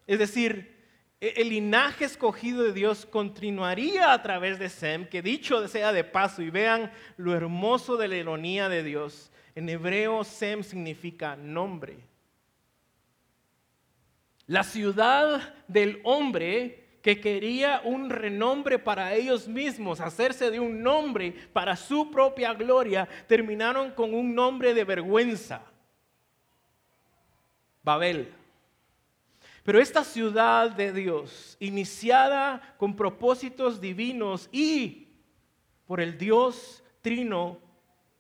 Es 0.06 0.20
decir, 0.20 0.76
e-, 1.20 1.34
el 1.38 1.50
linaje 1.50 2.06
escogido 2.06 2.64
de 2.64 2.74
Dios 2.74 3.06
continuaría 3.06 4.14
a 4.14 4.22
través 4.22 4.60
de 4.60 4.70
Sem, 4.70 5.08
que 5.08 5.22
dicho 5.22 5.68
sea 5.68 5.92
de 5.92 6.04
paso, 6.04 6.42
y 6.42 6.50
vean 6.50 6.92
lo 7.18 7.36
hermoso 7.36 7.98
de 7.98 8.08
la 8.08 8.18
ironía 8.18 8.70
de 8.70 8.84
Dios. 8.84 9.32
En 9.56 9.70
hebreo, 9.70 10.24
Sem 10.24 10.64
significa 10.64 11.36
nombre. 11.36 11.98
La 14.46 14.64
ciudad 14.64 15.56
del 15.68 16.00
hombre 16.04 16.87
que 17.08 17.22
quería 17.22 17.80
un 17.86 18.10
renombre 18.10 18.78
para 18.78 19.14
ellos 19.14 19.48
mismos, 19.48 20.02
hacerse 20.02 20.52
de 20.52 20.60
un 20.60 20.84
nombre 20.84 21.34
para 21.54 21.78
su 21.78 22.12
propia 22.12 22.54
gloria, 22.54 23.08
terminaron 23.30 23.92
con 23.92 24.14
un 24.14 24.36
nombre 24.36 24.74
de 24.74 24.84
vergüenza. 24.84 25.62
Babel. 27.82 28.30
Pero 29.64 29.80
esta 29.80 30.04
ciudad 30.04 30.70
de 30.72 30.92
Dios, 30.92 31.56
iniciada 31.62 32.76
con 32.78 32.94
propósitos 32.94 33.80
divinos 33.80 34.50
y 34.52 35.08
por 35.86 36.02
el 36.02 36.18
Dios 36.18 36.84
trino, 37.00 37.58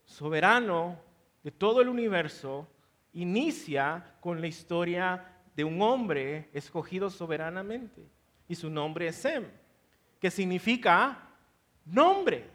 soberano 0.06 0.98
de 1.44 1.52
todo 1.52 1.82
el 1.82 1.90
universo, 1.90 2.66
inicia 3.12 4.16
con 4.22 4.40
la 4.40 4.48
historia 4.48 5.26
de 5.58 5.66
un 5.66 5.82
hombre 5.82 6.50
escogido 6.54 7.10
soberanamente. 7.10 8.16
Y 8.48 8.56
su 8.56 8.70
nombre 8.70 9.08
es 9.08 9.16
Sem, 9.16 9.46
que 10.20 10.32
significa 10.32 11.30
nombre. 11.86 12.46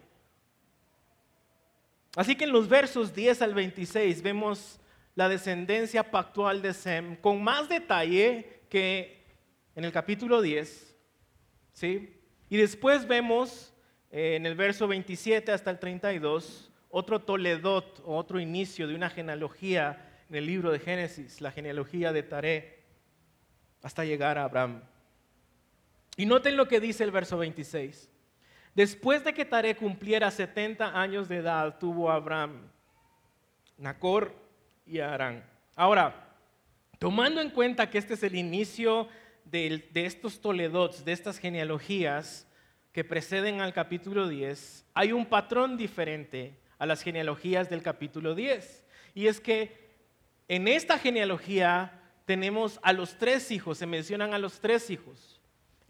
Así 2.17 2.37
que 2.37 2.45
en 2.45 2.53
los 2.53 2.69
versos 2.69 3.15
10 3.15 3.43
al 3.43 3.55
26 3.55 4.23
vemos 4.23 4.81
la 5.15 5.29
descendencia 5.29 6.11
pactual 6.11 6.63
de 6.63 6.75
Sem 6.75 7.17
con 7.17 7.43
más 7.43 7.69
detalle 7.69 8.63
que 8.69 9.23
en 9.75 9.85
el 9.85 9.93
capítulo 9.93 10.43
10, 10.43 10.95
¿sí? 11.73 12.19
Y 12.49 12.57
después 12.57 13.07
vemos 13.07 13.73
eh, 14.11 14.37
en 14.37 14.45
el 14.45 14.55
verso 14.55 14.87
27 14.87 15.53
hasta 15.53 15.71
el 15.71 15.79
32 15.79 16.73
otro 16.95 17.23
Toledot, 17.23 18.03
otro 18.05 18.39
inicio 18.39 18.87
de 18.87 18.95
una 18.95 19.09
genealogía 19.09 20.25
en 20.29 20.37
el 20.37 20.47
libro 20.47 20.71
de 20.71 20.79
Génesis, 20.79 21.41
la 21.41 21.51
genealogía 21.51 22.13
de 22.13 22.23
Taré, 22.23 22.83
hasta 23.83 24.05
llegar 24.05 24.37
a 24.37 24.45
Abraham. 24.45 24.83
Y 26.17 26.27
noten 26.27 26.57
lo 26.57 26.69
que 26.69 26.81
dice 26.81 27.05
el 27.05 27.11
verso 27.11 27.39
26. 27.39 28.11
Después 28.75 29.25
de 29.25 29.35
que 29.35 29.45
Taré 29.45 29.77
cumpliera 29.77 30.31
70 30.31 31.01
años 31.01 31.29
de 31.29 31.37
edad, 31.37 31.79
tuvo 31.79 32.11
Abraham, 32.11 32.71
Nacor 33.77 34.35
y 34.87 35.01
Arán. 35.01 35.45
Ahora, 35.77 36.33
Tomando 37.03 37.41
en 37.41 37.51
cuenta 37.51 37.91
que 37.91 37.99
este 37.99 38.15
es 38.15 38.23
el 38.23 38.37
inicio 38.37 39.09
de, 39.45 39.91
estos 39.93 40.41
Toledots, 40.41 41.05
de 41.05 41.11
estas 41.11 41.37
genealogías 41.37 42.47
que 42.93 43.03
preceden 43.03 43.61
al 43.61 43.73
capítulo 43.73 44.29
10, 44.29 44.87
hay 44.95 45.11
un 45.11 45.27
patrón 45.27 45.77
diferente 45.77 46.61
a 46.79 46.87
las 46.87 47.03
genealogías 47.03 47.69
del 47.69 47.83
capítulo 47.83 48.37
10. 48.37 48.85
Y 49.17 49.27
es 49.27 49.41
que 49.41 49.77
en 50.47 50.69
esta 50.69 50.97
genealogía 50.97 52.01
tenemos 52.25 52.79
a 52.85 52.93
los 52.93 53.19
tres 53.19 53.51
hijos, 53.51 53.79
se 53.79 53.87
mencionan 53.87 54.33
a 54.33 54.39
los 54.39 54.61
tres 54.61 54.89
hijos. 54.89 55.32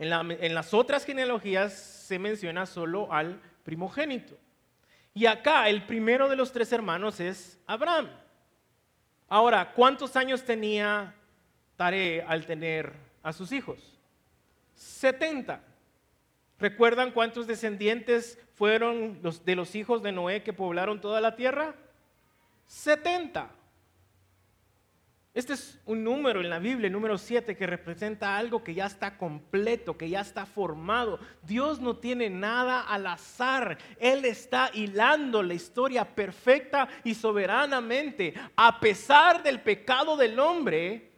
En, 0.02 0.54
las 0.54 0.74
otras 0.74 1.04
genealogías 1.04 1.72
se 1.72 2.18
menciona 2.18 2.66
solo 2.66 3.12
al 3.12 3.40
primogénito. 3.62 4.36
Y 5.14 5.26
acá 5.26 5.68
el 5.68 5.86
primero 5.86 6.28
de 6.28 6.36
los 6.36 6.52
tres 6.52 6.72
hermanos 6.72 7.20
es 7.20 7.60
Abraham. 7.66 8.10
Ahora, 9.28 9.72
¿cuántos 9.72 10.16
años 10.16 10.44
tenía 10.44 11.14
Tare 11.76 12.22
al 12.22 12.44
tener 12.44 12.92
a 13.22 13.32
sus 13.32 13.52
hijos? 13.52 13.78
70. 14.74 15.62
¿Recuerdan 16.58 17.12
cuántos 17.12 17.46
descendientes 17.46 18.38
fueron 18.54 19.20
los 19.22 19.44
de 19.44 19.56
los 19.56 19.74
hijos 19.74 20.02
de 20.02 20.12
Noé 20.12 20.42
que 20.42 20.52
poblaron 20.52 21.00
toda 21.00 21.20
la 21.20 21.36
tierra? 21.36 21.74
70. 22.66 23.50
Este 25.34 25.54
es 25.54 25.80
un 25.86 26.04
número 26.04 26.42
en 26.42 26.50
la 26.50 26.58
Biblia, 26.58 26.88
el 26.88 26.92
número 26.92 27.16
7, 27.16 27.56
que 27.56 27.66
representa 27.66 28.36
algo 28.36 28.62
que 28.62 28.74
ya 28.74 28.84
está 28.84 29.16
completo, 29.16 29.96
que 29.96 30.10
ya 30.10 30.20
está 30.20 30.44
formado. 30.44 31.18
Dios 31.42 31.80
no 31.80 31.96
tiene 31.96 32.28
nada 32.28 32.82
al 32.82 33.06
azar. 33.06 33.78
Él 33.98 34.26
está 34.26 34.70
hilando 34.74 35.42
la 35.42 35.54
historia 35.54 36.14
perfecta 36.14 36.86
y 37.02 37.14
soberanamente, 37.14 38.34
a 38.54 38.78
pesar 38.78 39.42
del 39.42 39.62
pecado 39.62 40.18
del 40.18 40.38
hombre, 40.38 41.12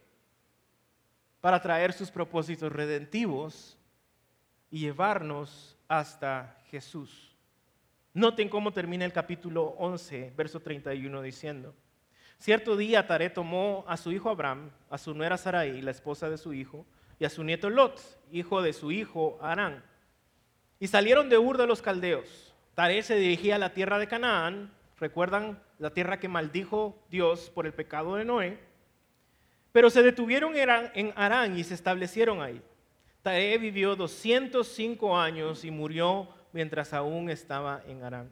para 1.41 1.61
traer 1.61 1.91
sus 1.91 2.09
propósitos 2.09 2.71
redentivos 2.71 3.77
y 4.71 4.79
llevarnos 4.79 5.77
hasta 5.89 6.57
Jesús. 6.71 7.35
Noten 8.13 8.47
cómo 8.47 8.71
termina 8.71 9.03
el 9.03 9.11
capítulo 9.11 9.75
11, 9.77 10.31
verso 10.37 10.61
31, 10.61 11.21
diciendo. 11.21 11.75
Cierto 12.39 12.77
día 12.77 13.07
Taré 13.07 13.29
tomó 13.29 13.85
a 13.87 13.97
su 13.97 14.11
hijo 14.11 14.29
Abraham, 14.29 14.69
a 14.89 14.97
su 14.97 15.13
nuera 15.13 15.37
Sarai, 15.37 15.81
la 15.81 15.91
esposa 15.91 16.29
de 16.29 16.37
su 16.37 16.53
hijo, 16.53 16.85
y 17.19 17.25
a 17.25 17.29
su 17.29 17.43
nieto 17.43 17.69
Lot, 17.69 18.01
hijo 18.31 18.61
de 18.61 18.73
su 18.73 18.91
hijo 18.91 19.37
Arán. 19.41 19.83
Y 20.79 20.87
salieron 20.87 21.29
de 21.29 21.37
Ur 21.37 21.57
de 21.57 21.67
los 21.67 21.81
Caldeos. 21.81 22.53
Taré 22.75 23.01
se 23.03 23.15
dirigía 23.15 23.55
a 23.55 23.59
la 23.59 23.73
tierra 23.73 23.97
de 23.97 24.07
Canaán, 24.07 24.73
recuerdan 24.99 25.61
la 25.79 25.91
tierra 25.91 26.19
que 26.19 26.27
maldijo 26.27 26.97
Dios 27.09 27.49
por 27.49 27.65
el 27.65 27.73
pecado 27.73 28.15
de 28.15 28.25
Noé, 28.25 28.59
pero 29.71 29.89
se 29.89 30.03
detuvieron 30.03 30.53
en 30.55 31.13
Arán 31.15 31.57
y 31.57 31.63
se 31.63 31.73
establecieron 31.73 32.41
ahí. 32.41 32.61
Taré 33.21 33.57
vivió 33.57 33.95
205 33.95 35.17
años 35.17 35.65
y 35.65 35.71
murió 35.71 36.29
mientras 36.53 36.93
aún 36.93 37.29
estaba 37.29 37.81
en 37.87 38.03
Arán. 38.03 38.31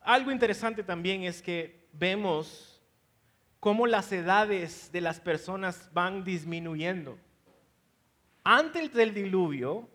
Algo 0.00 0.32
interesante 0.32 0.82
también 0.82 1.22
es 1.22 1.40
que 1.40 1.81
vemos 1.92 2.80
cómo 3.60 3.86
las 3.86 4.10
edades 4.12 4.90
de 4.92 5.00
las 5.00 5.20
personas 5.20 5.90
van 5.92 6.24
disminuyendo. 6.24 7.18
Antes 8.44 8.92
del 8.92 9.14
diluvio, 9.14 9.88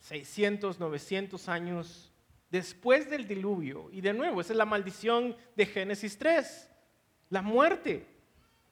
600, 0.00 0.78
900 0.78 1.48
años 1.48 2.12
después 2.50 3.08
del 3.08 3.26
diluvio, 3.26 3.88
y 3.90 4.02
de 4.02 4.12
nuevo, 4.12 4.40
esa 4.40 4.52
es 4.52 4.56
la 4.58 4.66
maldición 4.66 5.34
de 5.56 5.66
Génesis 5.66 6.18
3, 6.18 6.68
la 7.30 7.42
muerte. 7.42 8.06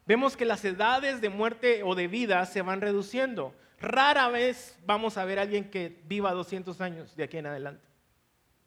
Vemos 0.07 0.37
que 0.37 0.45
las 0.45 0.65
edades 0.65 1.21
de 1.21 1.31
muerte 1.31 1.83
o 1.83 1.95
de 1.95 2.07
vida 2.07 2.45
se 2.45 2.63
van 2.63 2.81
reduciendo. 2.81 3.55
Rara 3.81 4.29
vez 4.29 4.79
vamos 4.85 5.17
a 5.17 5.25
ver 5.25 5.39
a 5.39 5.43
alguien 5.43 5.71
que 5.71 6.03
viva 6.05 6.33
200 6.33 6.81
años 6.81 7.17
de 7.17 7.25
aquí 7.25 7.39
en 7.39 7.47
adelante. 7.47 7.87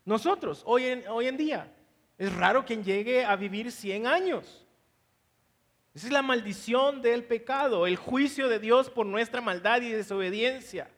Nosotros, 0.05 0.63
hoy 0.65 0.85
en, 0.85 1.07
hoy 1.07 1.27
en 1.27 1.37
día, 1.37 1.71
es 2.17 2.33
raro 2.35 2.65
quien 2.65 2.83
llegue 2.83 3.23
a 3.23 3.35
vivir 3.35 3.71
100 3.71 4.07
años. 4.07 4.65
Esa 5.93 6.07
es 6.07 6.13
la 6.13 6.21
maldición 6.21 7.01
del 7.01 7.23
pecado, 7.23 7.87
el 7.87 7.95
juicio 7.95 8.49
de 8.49 8.59
Dios 8.59 8.89
por 8.89 9.05
nuestra 9.05 9.41
maldad 9.41 9.81
y 9.81 9.89
desobediencia. 9.89 10.89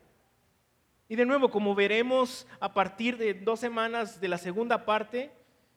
Y 1.07 1.15
de 1.15 1.26
nuevo, 1.26 1.49
como 1.49 1.74
veremos 1.74 2.45
a 2.59 2.74
partir 2.74 3.17
de 3.17 3.34
dos 3.34 3.59
semanas 3.59 4.20
de 4.20 4.28
la 4.28 4.38
segunda 4.38 4.86
parte, 4.86 5.32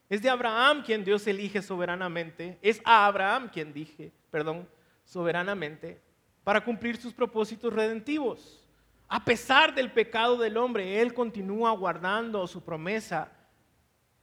es 0.09 0.21
de 0.23 0.29
Abraham 0.29 0.83
quien 0.85 1.05
Dios 1.05 1.27
elige 1.27 1.63
soberanamente, 1.63 2.59
es 2.61 2.83
a 2.85 3.07
Abraham 3.07 3.49
quien 3.49 3.73
dije, 3.73 4.13
perdón, 4.31 4.69
soberanamente, 5.05 6.01
para 6.45 6.63
cumplir 6.63 6.97
sus 6.97 7.15
propósitos 7.15 7.73
redentivos. 7.73 8.67
A 9.09 9.25
pesar 9.25 9.75
del 9.75 9.93
pecado 9.93 10.37
del 10.37 10.57
hombre, 10.57 11.01
Él 11.01 11.15
continúa 11.15 11.71
guardando 11.73 12.47
su 12.47 12.63
promesa 12.63 13.33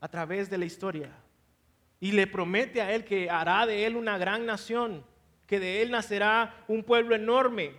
a 0.00 0.08
través 0.08 0.48
de 0.50 0.58
la 0.58 0.64
historia. 0.64 1.10
y 2.02 2.12
le 2.12 2.26
promete 2.26 2.80
a 2.80 2.94
él 2.94 3.04
que 3.04 3.28
hará 3.28 3.66
de 3.66 3.84
él 3.84 3.94
una 3.94 4.16
gran 4.16 4.46
nación, 4.46 5.04
que 5.46 5.60
de 5.60 5.82
él 5.82 5.90
nacerá 5.90 6.64
un 6.66 6.82
pueblo 6.82 7.14
enorme, 7.14 7.74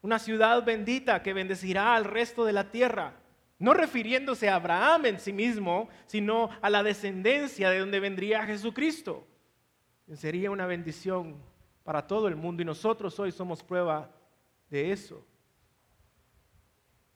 una 0.00 0.18
ciudad 0.18 0.64
bendita 0.64 1.22
que 1.22 1.34
bendecirá 1.34 1.94
al 1.94 2.06
resto 2.06 2.46
de 2.46 2.54
la 2.54 2.70
tierra. 2.70 3.14
No 3.58 3.74
refiriéndose 3.74 4.48
a 4.48 4.56
Abraham 4.56 5.06
en 5.06 5.20
sí 5.20 5.32
mismo, 5.32 5.88
sino 6.06 6.50
a 6.62 6.70
la 6.70 6.82
descendencia 6.82 7.70
de 7.70 7.80
donde 7.80 8.00
vendría 8.00 8.46
Jesucristo. 8.46 9.26
Sería 10.14 10.50
una 10.50 10.66
bendición 10.66 11.36
para 11.82 12.06
todo 12.06 12.28
el 12.28 12.36
mundo 12.36 12.62
y 12.62 12.64
nosotros 12.64 13.18
hoy 13.20 13.30
somos 13.30 13.62
prueba 13.62 14.10
de 14.70 14.90
eso. 14.90 15.24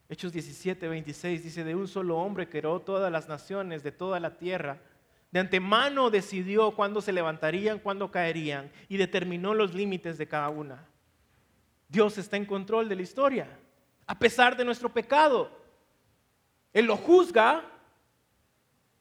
Hechos 0.09 0.33
17, 0.33 0.89
26 0.89 1.45
dice, 1.45 1.65
de 1.65 1.75
un 1.75 1.87
solo 1.87 2.17
hombre 2.19 2.49
creó 2.49 2.81
todas 2.81 3.13
las 3.13 3.29
naciones 3.29 3.83
de 3.83 3.93
toda 3.93 4.21
la 4.21 4.39
tierra 4.39 4.81
de 5.31 5.41
antemano 5.41 6.11
decidió 6.11 6.75
cuándo 6.75 7.01
se 7.01 7.13
levantarían, 7.13 7.79
cuándo 7.79 8.11
caerían 8.11 8.71
y 8.89 8.97
determinó 8.97 9.53
los 9.55 9.75
límites 9.75 10.17
de 10.17 10.27
cada 10.27 10.49
una. 10.49 10.87
Dios 11.89 12.17
está 12.19 12.37
en 12.37 12.47
control 12.47 12.89
de 12.89 12.97
la 12.97 13.03
historia, 13.03 13.49
a 14.07 14.19
pesar 14.19 14.57
de 14.57 14.65
nuestro 14.65 14.93
pecado. 14.93 15.51
Él 16.73 16.87
lo 16.87 16.97
juzga, 16.97 17.63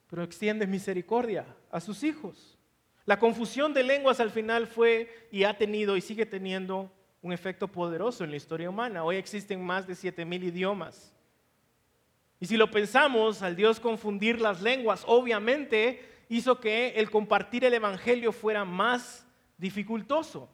pero 0.09 0.23
extiende 0.23 0.67
misericordia 0.67 1.45
a 1.71 1.79
sus 1.79 2.03
hijos. 2.03 2.57
La 3.05 3.19
confusión 3.19 3.73
de 3.73 3.83
lenguas 3.83 4.19
al 4.19 4.31
final 4.31 4.67
fue 4.67 5.29
y 5.31 5.43
ha 5.43 5.57
tenido 5.57 5.95
y 5.95 6.01
sigue 6.01 6.25
teniendo 6.25 6.91
un 7.21 7.33
efecto 7.33 7.67
poderoso 7.67 8.23
en 8.23 8.31
la 8.31 8.37
historia 8.37 8.69
humana. 8.69 9.03
Hoy 9.03 9.15
existen 9.15 9.63
más 9.63 9.87
de 9.87 9.95
7000 9.95 10.43
idiomas. 10.43 11.13
Y 12.39 12.45
si 12.45 12.57
lo 12.57 12.69
pensamos, 12.69 13.41
al 13.41 13.55
Dios 13.55 13.79
confundir 13.79 14.39
las 14.39 14.61
lenguas, 14.61 15.03
obviamente 15.07 16.07
hizo 16.29 16.59
que 16.59 16.89
el 16.89 17.09
compartir 17.09 17.65
el 17.65 17.73
Evangelio 17.73 18.31
fuera 18.31 18.63
más 18.63 19.25
dificultoso. 19.57 20.49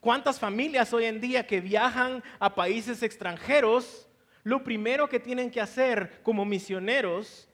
¿Cuántas 0.00 0.38
familias 0.38 0.92
hoy 0.92 1.04
en 1.04 1.20
día 1.20 1.46
que 1.46 1.60
viajan 1.60 2.22
a 2.38 2.54
países 2.54 3.02
extranjeros, 3.02 4.08
lo 4.44 4.62
primero 4.64 5.08
que 5.08 5.20
tienen 5.20 5.50
que 5.50 5.60
hacer 5.60 6.20
como 6.22 6.44
misioneros 6.44 7.48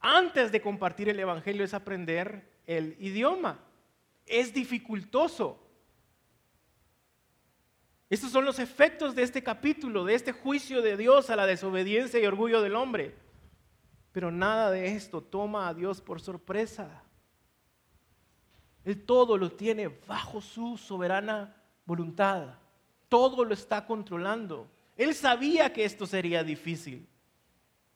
antes 0.00 0.52
de 0.52 0.60
compartir 0.60 1.08
el 1.08 1.20
Evangelio 1.20 1.64
es 1.64 1.74
aprender 1.74 2.50
el 2.66 2.96
idioma? 2.98 3.60
Es 4.26 4.52
dificultoso. 4.52 5.63
Estos 8.14 8.30
son 8.30 8.44
los 8.44 8.60
efectos 8.60 9.16
de 9.16 9.24
este 9.24 9.42
capítulo, 9.42 10.04
de 10.04 10.14
este 10.14 10.30
juicio 10.30 10.82
de 10.82 10.96
Dios 10.96 11.30
a 11.30 11.34
la 11.34 11.46
desobediencia 11.46 12.20
y 12.20 12.26
orgullo 12.26 12.62
del 12.62 12.76
hombre. 12.76 13.12
Pero 14.12 14.30
nada 14.30 14.70
de 14.70 14.94
esto 14.94 15.20
toma 15.20 15.66
a 15.66 15.74
Dios 15.74 16.00
por 16.00 16.20
sorpresa. 16.20 17.02
Él 18.84 19.04
todo 19.04 19.36
lo 19.36 19.50
tiene 19.50 19.88
bajo 19.88 20.40
su 20.40 20.76
soberana 20.78 21.56
voluntad. 21.84 22.54
Todo 23.08 23.44
lo 23.44 23.52
está 23.52 23.84
controlando. 23.84 24.70
Él 24.96 25.12
sabía 25.12 25.72
que 25.72 25.84
esto 25.84 26.06
sería 26.06 26.44
difícil. 26.44 27.08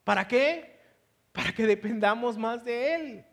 ¿Para 0.03 0.27
qué? 0.27 0.81
Para 1.31 1.53
que 1.53 1.65
dependamos 1.65 2.37
más 2.37 2.65
de 2.65 2.95
Él. 2.97 3.25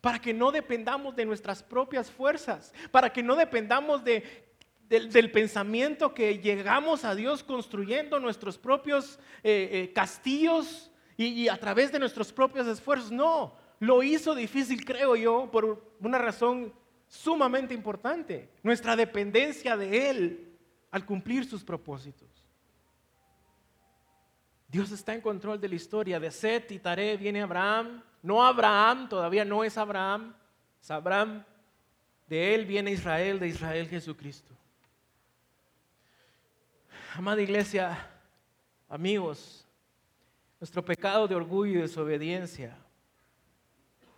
Para 0.00 0.18
que 0.18 0.32
no 0.32 0.50
dependamos 0.50 1.14
de 1.14 1.26
nuestras 1.26 1.62
propias 1.62 2.10
fuerzas. 2.10 2.72
Para 2.90 3.12
que 3.12 3.22
no 3.22 3.36
dependamos 3.36 4.02
de, 4.02 4.43
del, 4.88 5.30
pensamiento 5.30 6.14
que 6.14 6.38
llegamos 6.38 7.04
a 7.04 7.14
Dios 7.14 7.42
construyendo 7.42 8.20
nuestros 8.20 8.58
propios 8.58 9.18
eh, 9.42 9.68
eh, 9.72 9.92
castillos 9.92 10.90
y, 11.16 11.48
a 11.48 11.58
través 11.58 11.92
de 11.92 11.98
nuestros 11.98 12.32
propios 12.32 12.66
esfuerzos. 12.66 13.10
No, 13.10 13.54
lo 13.80 14.02
hizo 14.02 14.34
difícil, 14.34 14.84
creo 14.84 15.16
yo, 15.16 15.48
por 15.50 15.94
una 16.00 16.18
razón 16.18 16.72
sumamente 17.06 17.74
importante, 17.74 18.50
nuestra 18.62 18.96
dependencia 18.96 19.76
de 19.76 20.10
Él 20.10 20.52
al 20.90 21.04
cumplir 21.04 21.44
sus 21.44 21.64
propósitos. 21.64 22.28
Dios 24.68 24.90
está 24.90 25.14
en 25.14 25.20
control 25.20 25.60
de 25.60 25.68
la 25.68 25.76
historia. 25.76 26.18
De 26.18 26.32
Set 26.32 26.72
y 26.72 26.80
Tare 26.80 27.16
viene 27.16 27.42
Abraham. 27.42 28.02
No 28.22 28.44
Abraham, 28.44 29.08
todavía 29.08 29.44
no 29.44 29.62
es 29.62 29.78
Abraham, 29.78 30.34
es 30.80 30.90
Abraham. 30.90 31.44
De 32.26 32.54
él 32.54 32.64
viene 32.64 32.90
Israel, 32.90 33.38
de 33.38 33.48
Israel 33.48 33.86
Jesucristo. 33.86 34.54
Amada 37.16 37.40
iglesia, 37.40 38.10
amigos, 38.88 39.64
nuestro 40.58 40.84
pecado 40.84 41.28
de 41.28 41.36
orgullo 41.36 41.78
y 41.78 41.82
desobediencia 41.82 42.76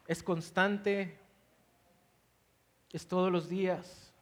es 0.06 0.22
constante, 0.22 1.18
es 2.90 3.06
todos 3.06 3.30
los 3.30 3.50
días. 3.50 4.14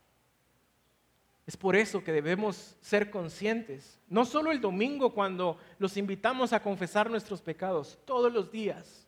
Es 1.46 1.56
por 1.56 1.76
eso 1.76 2.02
que 2.02 2.10
debemos 2.10 2.74
ser 2.80 3.10
conscientes, 3.10 4.00
no 4.08 4.24
solo 4.24 4.50
el 4.50 4.60
domingo 4.60 5.14
cuando 5.14 5.56
los 5.78 5.96
invitamos 5.96 6.52
a 6.52 6.60
confesar 6.60 7.08
nuestros 7.08 7.40
pecados, 7.42 8.00
todos 8.04 8.32
los 8.32 8.50
días, 8.50 9.06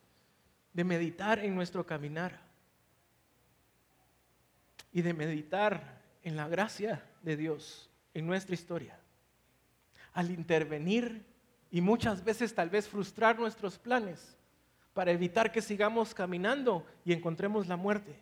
de 0.75 0.85
meditar 0.85 1.41
en 1.41 1.57
nuestro 1.57 1.85
caminar 1.85 2.41
y 4.93 5.03
de 5.03 5.13
meditar 5.13 6.03
en 6.23 6.37
la 6.37 6.47
gracia 6.47 7.05
de 7.23 7.37
Dios 7.37 7.91
en 8.15 8.29
nuestra 8.29 8.55
historia, 8.55 9.01
al 10.17 10.31
intervenir 10.31 11.23
y 11.71 11.83
muchas 11.83 12.25
veces 12.25 12.55
tal 12.55 12.71
vez 12.71 12.89
frustrar 12.89 13.39
nuestros 13.39 13.79
planes 13.79 14.35
para 14.95 15.13
evitar 15.13 15.53
que 15.53 15.61
sigamos 15.61 16.15
caminando 16.15 16.87
y 17.05 17.13
encontremos 17.13 17.69
la 17.69 17.77
muerte. 17.77 18.19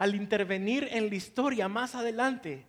Al 0.00 0.16
intervenir 0.16 0.88
en 0.90 1.08
la 1.08 1.14
historia 1.14 1.68
más 1.68 1.94
adelante, 1.94 2.66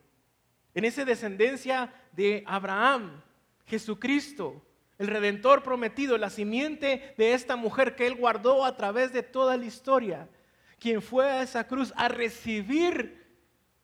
en 0.76 0.86
esa 0.86 1.04
descendencia 1.04 1.92
de 2.12 2.44
Abraham, 2.46 3.24
Jesucristo, 3.66 4.62
el 5.00 5.08
redentor 5.08 5.64
prometido, 5.64 6.16
la 6.20 6.30
simiente 6.30 7.16
de 7.18 7.34
esta 7.34 7.56
mujer 7.56 7.96
que 7.96 8.06
él 8.06 8.16
guardó 8.16 8.66
a 8.66 8.78
través 8.78 9.12
de 9.14 9.24
toda 9.24 9.58
la 9.58 9.66
historia, 9.66 10.30
quien 10.78 11.02
fue 11.02 11.26
a 11.26 11.42
esa 11.42 11.66
cruz 11.66 11.92
a 11.96 12.08
recibir 12.08 13.26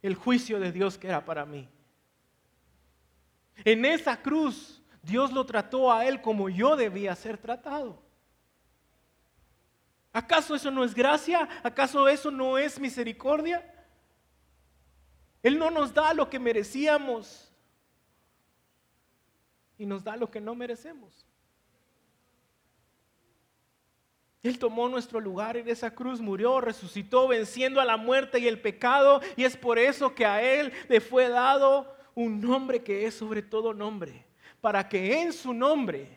el 0.03 0.13
juicio 0.13 0.59
de 0.59 0.71
Dios 0.71 0.99
que 0.99 1.07
era 1.07 1.25
para 1.25 1.43
mí. 1.43 1.67
En 3.63 3.85
esa 3.85 4.21
cruz 4.21 4.81
Dios 5.01 5.31
lo 5.31 5.45
trató 5.45 5.91
a 5.91 6.05
él 6.05 6.21
como 6.21 6.49
yo 6.49 6.75
debía 6.75 7.15
ser 7.15 7.37
tratado. 7.37 8.01
¿Acaso 10.11 10.55
eso 10.55 10.71
no 10.71 10.83
es 10.83 10.93
gracia? 10.93 11.49
¿Acaso 11.63 12.07
eso 12.07 12.29
no 12.29 12.57
es 12.57 12.79
misericordia? 12.79 13.69
Él 15.41 15.59
no 15.59 15.69
nos 15.69 15.93
da 15.93 16.13
lo 16.13 16.29
que 16.29 16.39
merecíamos 16.39 17.51
y 19.77 19.85
nos 19.85 20.03
da 20.03 20.15
lo 20.15 20.31
que 20.31 20.39
no 20.39 20.55
merecemos. 20.55 21.25
Él 24.43 24.59
tomó 24.59 24.87
nuestro 24.89 25.19
lugar 25.19 25.57
en 25.57 25.69
esa 25.69 25.95
cruz, 25.95 26.19
murió, 26.19 26.61
resucitó, 26.61 27.27
venciendo 27.27 27.81
a 27.81 27.85
la 27.85 27.97
muerte 27.97 28.39
y 28.39 28.47
el 28.47 28.59
pecado, 28.61 29.21
y 29.37 29.45
es 29.45 29.55
por 29.55 29.79
eso 29.79 30.13
que 30.13 30.25
a 30.25 30.41
Él 30.41 30.71
le 30.89 30.99
fue 30.99 31.29
dado 31.29 31.95
un 32.15 32.41
nombre 32.41 32.83
que 32.83 33.05
es 33.05 33.13
sobre 33.13 33.41
todo 33.41 33.73
nombre 33.73 34.25
para 34.63 34.87
que 34.87 35.21
en 35.21 35.33
su 35.33 35.53
nombre, 35.53 36.07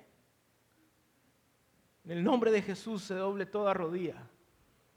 en 2.04 2.12
el 2.12 2.22
nombre 2.22 2.52
de 2.52 2.62
Jesús, 2.62 3.02
se 3.02 3.14
doble 3.14 3.44
toda 3.44 3.74
rodilla, 3.74 4.22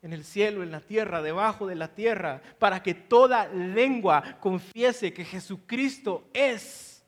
en 0.03 0.13
el 0.13 0.23
cielo, 0.23 0.61
en 0.61 0.69
la 0.69 0.81
tierra, 0.81 1.23
debajo 1.23 1.65
de 1.65 1.73
la 1.73 1.87
tierra, 1.87 2.43
para 2.59 2.83
que 2.83 2.93
toda 2.93 3.47
lengua 3.47 4.37
confiese 4.39 5.11
que 5.11 5.25
Jesucristo 5.25 6.29
es 6.31 7.03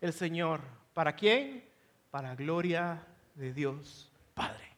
el 0.00 0.12
Señor. 0.12 0.60
¿Para 0.92 1.16
quién? 1.16 1.64
Para 2.12 2.36
gloria 2.36 3.04
de 3.34 3.52
Dios 3.52 4.12
Padre. 4.32 4.76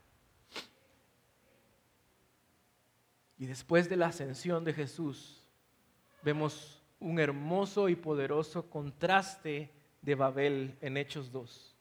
Y 3.37 3.45
después 3.45 3.87
de 3.91 3.97
la 3.97 4.07
ascensión 4.07 4.65
de 4.65 4.73
Jesús, 4.73 5.47
vemos 6.23 6.76
un 6.99 7.19
hermoso 7.19 7.89
y 7.89 7.97
poderoso 7.97 8.71
contraste 8.71 9.71
de 10.03 10.15
Babel 10.15 10.77
en 10.81 10.97
Hechos 10.97 11.31
2, 11.33 11.77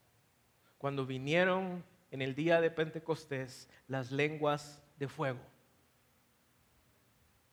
cuando 0.78 1.05
vinieron 1.05 1.84
en 2.11 2.22
el 2.22 2.36
día 2.36 2.61
de 2.61 2.72
Pentecostés 2.72 3.70
las 3.88 4.11
lenguas 4.11 4.82
de 4.97 5.07
fuego. 5.07 5.39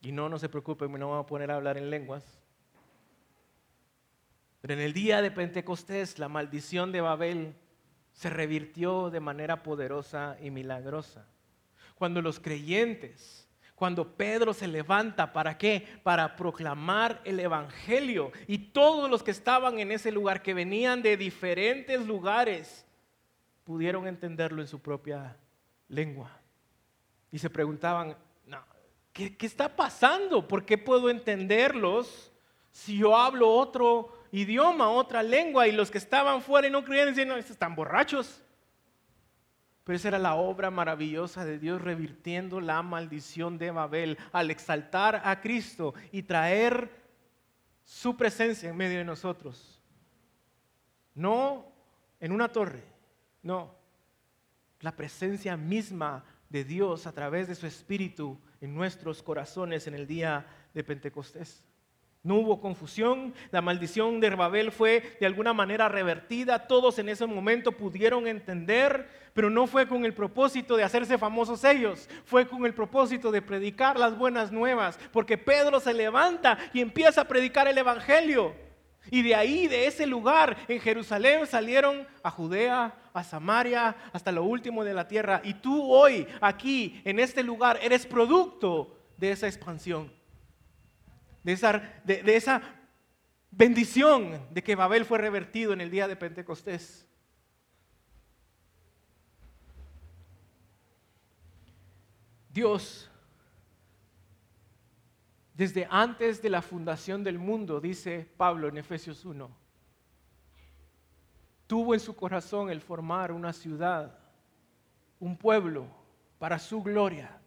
Y 0.00 0.12
no, 0.12 0.28
no 0.28 0.38
se 0.38 0.48
preocupen, 0.48 0.90
no 0.92 1.10
vamos 1.10 1.24
a 1.24 1.26
poner 1.26 1.50
a 1.50 1.56
hablar 1.56 1.78
en 1.78 1.90
lenguas. 1.90 2.42
Pero 4.60 4.74
en 4.74 4.80
el 4.80 4.92
día 4.92 5.22
de 5.22 5.30
Pentecostés 5.30 6.18
la 6.18 6.28
maldición 6.28 6.92
de 6.92 7.00
Babel 7.00 7.54
se 8.12 8.30
revirtió 8.30 9.10
de 9.10 9.20
manera 9.20 9.62
poderosa 9.62 10.36
y 10.40 10.50
milagrosa. 10.50 11.26
Cuando 11.94 12.20
los 12.20 12.40
creyentes 12.40 13.41
cuando 13.82 14.16
Pedro 14.16 14.54
se 14.54 14.68
levanta, 14.68 15.32
¿para 15.32 15.58
qué? 15.58 15.98
Para 16.04 16.36
proclamar 16.36 17.20
el 17.24 17.40
Evangelio. 17.40 18.30
Y 18.46 18.58
todos 18.58 19.10
los 19.10 19.24
que 19.24 19.32
estaban 19.32 19.80
en 19.80 19.90
ese 19.90 20.12
lugar, 20.12 20.40
que 20.40 20.54
venían 20.54 21.02
de 21.02 21.16
diferentes 21.16 22.06
lugares, 22.06 22.86
pudieron 23.64 24.06
entenderlo 24.06 24.62
en 24.62 24.68
su 24.68 24.80
propia 24.80 25.36
lengua. 25.88 26.30
Y 27.32 27.40
se 27.40 27.50
preguntaban, 27.50 28.16
¿qué, 29.12 29.36
¿qué 29.36 29.46
está 29.46 29.74
pasando? 29.74 30.46
¿Por 30.46 30.64
qué 30.64 30.78
puedo 30.78 31.10
entenderlos 31.10 32.30
si 32.70 32.98
yo 32.98 33.16
hablo 33.16 33.48
otro 33.48 34.16
idioma, 34.30 34.90
otra 34.90 35.24
lengua? 35.24 35.66
Y 35.66 35.72
los 35.72 35.90
que 35.90 35.98
estaban 35.98 36.40
fuera 36.40 36.68
y 36.68 36.70
no 36.70 36.84
creían 36.84 37.08
decían, 37.08 37.26
no, 37.26 37.36
están 37.36 37.74
borrachos. 37.74 38.41
Pero 39.84 39.96
esa 39.96 40.08
era 40.08 40.18
la 40.18 40.34
obra 40.36 40.70
maravillosa 40.70 41.44
de 41.44 41.58
Dios 41.58 41.82
revirtiendo 41.82 42.60
la 42.60 42.82
maldición 42.82 43.58
de 43.58 43.70
Babel 43.70 44.18
al 44.32 44.50
exaltar 44.50 45.22
a 45.24 45.40
Cristo 45.40 45.94
y 46.12 46.22
traer 46.22 46.90
su 47.84 48.16
presencia 48.16 48.70
en 48.70 48.76
medio 48.76 48.98
de 48.98 49.04
nosotros. 49.04 49.80
No 51.14 51.66
en 52.20 52.32
una 52.32 52.48
torre, 52.48 52.84
no. 53.42 53.74
La 54.80 54.94
presencia 54.94 55.56
misma 55.56 56.24
de 56.48 56.64
Dios 56.64 57.06
a 57.06 57.12
través 57.12 57.48
de 57.48 57.54
su 57.54 57.66
Espíritu 57.66 58.38
en 58.60 58.74
nuestros 58.74 59.22
corazones 59.22 59.86
en 59.86 59.94
el 59.94 60.06
día 60.06 60.46
de 60.74 60.84
Pentecostés. 60.84 61.64
No 62.24 62.36
hubo 62.36 62.60
confusión, 62.60 63.34
la 63.50 63.62
maldición 63.62 64.20
de 64.20 64.30
Babel 64.30 64.70
fue 64.70 65.16
de 65.18 65.26
alguna 65.26 65.52
manera 65.52 65.88
revertida, 65.88 66.68
todos 66.68 67.00
en 67.00 67.08
ese 67.08 67.26
momento 67.26 67.72
pudieron 67.72 68.28
entender, 68.28 69.08
pero 69.34 69.50
no 69.50 69.66
fue 69.66 69.88
con 69.88 70.04
el 70.04 70.14
propósito 70.14 70.76
de 70.76 70.84
hacerse 70.84 71.18
famosos 71.18 71.64
ellos, 71.64 72.08
fue 72.24 72.46
con 72.46 72.64
el 72.64 72.74
propósito 72.74 73.32
de 73.32 73.42
predicar 73.42 73.98
las 73.98 74.16
buenas 74.16 74.52
nuevas, 74.52 75.00
porque 75.12 75.36
Pedro 75.36 75.80
se 75.80 75.92
levanta 75.92 76.58
y 76.72 76.80
empieza 76.80 77.22
a 77.22 77.28
predicar 77.28 77.66
el 77.66 77.78
Evangelio. 77.78 78.54
Y 79.10 79.22
de 79.22 79.34
ahí, 79.34 79.66
de 79.66 79.88
ese 79.88 80.06
lugar, 80.06 80.56
en 80.68 80.78
Jerusalén 80.78 81.44
salieron 81.44 82.06
a 82.22 82.30
Judea, 82.30 82.94
a 83.12 83.24
Samaria, 83.24 83.96
hasta 84.12 84.30
lo 84.30 84.44
último 84.44 84.84
de 84.84 84.94
la 84.94 85.08
tierra. 85.08 85.40
Y 85.42 85.54
tú 85.54 85.92
hoy, 85.92 86.28
aquí, 86.40 87.02
en 87.04 87.18
este 87.18 87.42
lugar, 87.42 87.80
eres 87.82 88.06
producto 88.06 88.96
de 89.16 89.32
esa 89.32 89.48
expansión 89.48 90.21
de 91.42 91.52
esa, 91.52 91.82
de, 92.04 92.36
esa 92.36 92.62
bendición 93.50 94.46
de 94.50 94.62
que 94.62 94.76
Babel 94.76 95.04
fue 95.04 95.18
revertido 95.18 95.72
en 95.72 95.80
el 95.80 95.90
día 95.90 96.06
de 96.06 96.16
Pentecostés. 96.16 97.06
Dios, 102.52 103.10
desde 105.54 105.86
antes 105.90 106.42
de 106.42 106.50
la 106.50 106.62
fundación 106.62 107.24
del 107.24 107.38
mundo, 107.38 107.80
dice 107.80 108.28
Pablo 108.36 108.68
en 108.68 108.76
Efesios 108.76 109.24
1, 109.24 109.50
tuvo 111.66 111.94
en 111.94 112.00
su 112.00 112.14
corazón 112.14 112.68
el 112.68 112.82
formar 112.82 113.32
una 113.32 113.52
ciudad, 113.52 114.18
un 115.18 115.36
pueblo 115.36 115.86
para 116.38 116.58
su 116.58 116.82
gloria, 116.82 117.40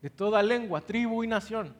de 0.00 0.08
toda 0.08 0.42
lengua, 0.42 0.80
tribu 0.80 1.22
y 1.22 1.26
nación. 1.26 1.76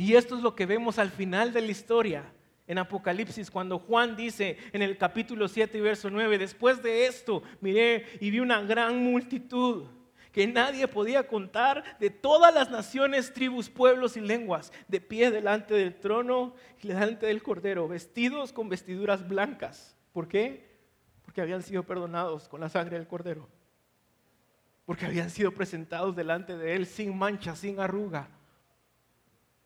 Y 0.00 0.14
esto 0.14 0.34
es 0.34 0.40
lo 0.40 0.54
que 0.54 0.64
vemos 0.64 0.98
al 0.98 1.10
final 1.10 1.52
de 1.52 1.60
la 1.60 1.70
historia 1.70 2.24
en 2.66 2.78
Apocalipsis, 2.78 3.50
cuando 3.50 3.78
Juan 3.78 4.16
dice 4.16 4.56
en 4.72 4.80
el 4.80 4.96
capítulo 4.96 5.46
7 5.46 5.76
y 5.76 5.80
verso 5.82 6.08
9, 6.08 6.38
después 6.38 6.82
de 6.82 7.04
esto 7.04 7.42
miré 7.60 8.06
y 8.18 8.30
vi 8.30 8.40
una 8.40 8.62
gran 8.62 8.96
multitud 9.04 9.84
que 10.32 10.46
nadie 10.46 10.88
podía 10.88 11.28
contar 11.28 11.98
de 11.98 12.08
todas 12.08 12.54
las 12.54 12.70
naciones, 12.70 13.34
tribus, 13.34 13.68
pueblos 13.68 14.16
y 14.16 14.22
lenguas, 14.22 14.72
de 14.88 15.02
pie 15.02 15.30
delante 15.30 15.74
del 15.74 15.94
trono 15.94 16.54
y 16.82 16.88
delante 16.88 17.26
del 17.26 17.42
Cordero, 17.42 17.86
vestidos 17.86 18.54
con 18.54 18.70
vestiduras 18.70 19.28
blancas. 19.28 19.98
¿Por 20.14 20.28
qué? 20.28 20.78
Porque 21.26 21.42
habían 21.42 21.62
sido 21.62 21.82
perdonados 21.82 22.48
con 22.48 22.62
la 22.62 22.70
sangre 22.70 22.96
del 22.96 23.06
Cordero. 23.06 23.50
Porque 24.86 25.04
habían 25.04 25.28
sido 25.28 25.52
presentados 25.52 26.16
delante 26.16 26.56
de 26.56 26.74
Él 26.74 26.86
sin 26.86 27.18
mancha, 27.18 27.54
sin 27.54 27.78
arruga 27.80 28.30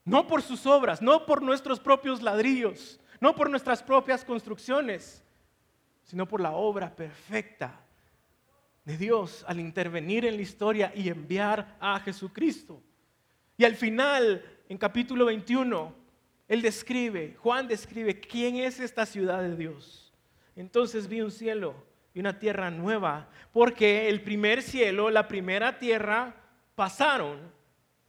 no 0.04 0.26
por 0.26 0.42
sus 0.42 0.66
obras, 0.66 1.00
no 1.00 1.24
por 1.26 1.42
nuestros 1.42 1.80
propios 1.80 2.22
ladrillos, 2.22 3.00
no 3.20 3.34
por 3.34 3.48
nuestras 3.48 3.82
propias 3.82 4.24
construcciones, 4.24 5.24
sino 6.04 6.28
por 6.28 6.40
la 6.40 6.52
obra 6.52 6.94
perfecta 6.94 7.80
de 8.84 8.98
Dios 8.98 9.44
al 9.48 9.60
intervenir 9.60 10.26
en 10.26 10.36
la 10.36 10.42
historia 10.42 10.92
y 10.94 11.08
enviar 11.08 11.76
a 11.80 11.98
Jesucristo. 12.00 12.82
Y 13.56 13.64
al 13.64 13.76
final, 13.76 14.44
en 14.68 14.76
capítulo 14.76 15.24
21, 15.24 15.94
él 16.48 16.60
describe, 16.60 17.36
Juan 17.38 17.66
describe 17.66 18.20
quién 18.20 18.56
es 18.56 18.80
esta 18.80 19.06
ciudad 19.06 19.40
de 19.40 19.56
Dios. 19.56 20.12
Entonces 20.56 21.08
vi 21.08 21.22
un 21.22 21.30
cielo 21.30 21.74
y 22.12 22.20
una 22.20 22.38
tierra 22.38 22.70
nueva, 22.70 23.28
porque 23.52 24.08
el 24.08 24.22
primer 24.22 24.62
cielo, 24.62 25.10
la 25.10 25.26
primera 25.26 25.78
tierra 25.78 26.34
pasaron 26.74 27.40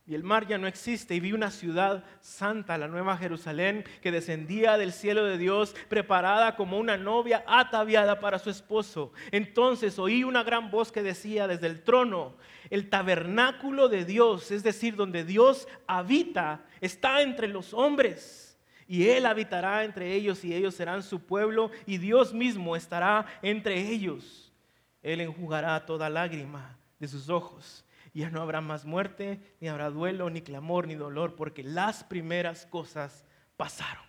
y 0.08 0.14
el 0.14 0.24
mar 0.24 0.46
ya 0.46 0.60
no 0.60 0.68
existe 0.68 1.16
y 1.16 1.20
vi 1.20 1.34
una 1.34 1.50
ciudad 1.50 2.04
santa, 2.22 2.78
la 2.78 2.88
nueva 2.88 3.18
Jerusalén, 3.18 3.84
que 4.02 4.12
descendía 4.12 4.78
del 4.78 4.94
cielo 4.94 5.26
de 5.26 5.40
Dios, 5.40 5.76
preparada 5.90 6.56
como 6.56 6.78
una 6.78 6.96
novia 6.96 7.44
ataviada 7.48 8.20
para 8.20 8.38
su 8.38 8.52
esposo. 8.52 9.14
Entonces 9.32 9.98
oí 9.98 10.24
una 10.24 10.44
gran 10.44 10.70
voz 10.70 10.92
que 10.92 11.02
decía 11.02 11.48
desde 11.48 11.66
el 11.66 11.82
trono, 11.82 12.36
el 12.70 12.88
tabernáculo 12.88 13.90
de 13.90 14.06
Dios, 14.06 14.52
es 14.52 14.62
decir, 14.62 14.96
donde 14.96 15.24
Dios 15.24 15.68
habita, 15.88 16.64
está 16.82 17.24
entre 17.24 17.48
los 17.48 17.74
hombres. 17.74 18.60
Y 18.88 19.08
Él 19.08 19.26
habitará 19.26 19.84
entre 19.84 20.14
ellos 20.14 20.46
y 20.46 20.54
ellos 20.54 20.76
serán 20.76 21.02
su 21.02 21.26
pueblo 21.26 21.72
y 21.88 21.98
Dios 21.98 22.32
mismo 22.32 22.76
estará 22.76 23.26
entre 23.42 23.80
ellos. 23.90 24.54
Él 25.02 25.22
enjugará 25.22 25.84
toda 25.84 26.12
lágrima 26.12 26.78
de 27.00 27.08
sus 27.08 27.28
ojos 27.28 27.85
ya 28.22 28.30
no 28.30 28.42
habrá 28.42 28.62
más 28.62 28.86
muerte, 28.86 29.42
ni 29.60 29.68
habrá 29.68 29.90
duelo, 29.90 30.30
ni 30.30 30.42
clamor, 30.42 30.88
ni 30.88 30.96
dolor, 30.96 31.36
porque 31.36 31.64
las 31.64 32.04
primeras 32.04 32.66
cosas 32.66 33.26
pasaron. 33.58 34.06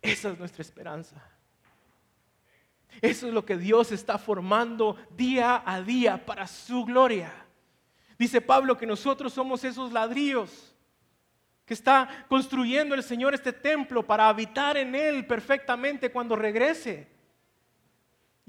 Esa 0.00 0.30
es 0.30 0.38
nuestra 0.38 0.62
esperanza. 0.62 1.20
Eso 3.02 3.26
es 3.26 3.34
lo 3.34 3.44
que 3.44 3.56
Dios 3.56 3.90
está 3.90 4.16
formando 4.16 4.96
día 5.16 5.60
a 5.66 5.82
día 5.82 6.24
para 6.24 6.46
su 6.46 6.84
gloria. 6.84 7.32
Dice 8.16 8.40
Pablo 8.40 8.76
que 8.76 8.86
nosotros 8.86 9.32
somos 9.32 9.64
esos 9.64 9.92
ladrillos 9.92 10.74
que 11.64 11.74
está 11.74 12.26
construyendo 12.28 12.94
el 12.94 13.02
Señor 13.02 13.34
este 13.34 13.52
templo 13.52 14.06
para 14.06 14.28
habitar 14.28 14.76
en 14.76 14.94
él 14.94 15.26
perfectamente 15.26 16.10
cuando 16.10 16.34
regrese. 16.34 17.17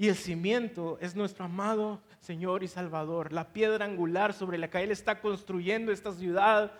Y 0.00 0.08
el 0.08 0.16
cimiento 0.16 0.96
es 1.02 1.14
nuestro 1.14 1.44
amado 1.44 2.00
Señor 2.20 2.62
y 2.62 2.68
Salvador. 2.68 3.34
La 3.34 3.52
piedra 3.52 3.84
angular 3.84 4.32
sobre 4.32 4.56
la 4.56 4.70
que 4.70 4.82
Él 4.82 4.92
está 4.92 5.20
construyendo 5.20 5.92
esta 5.92 6.10
ciudad 6.10 6.72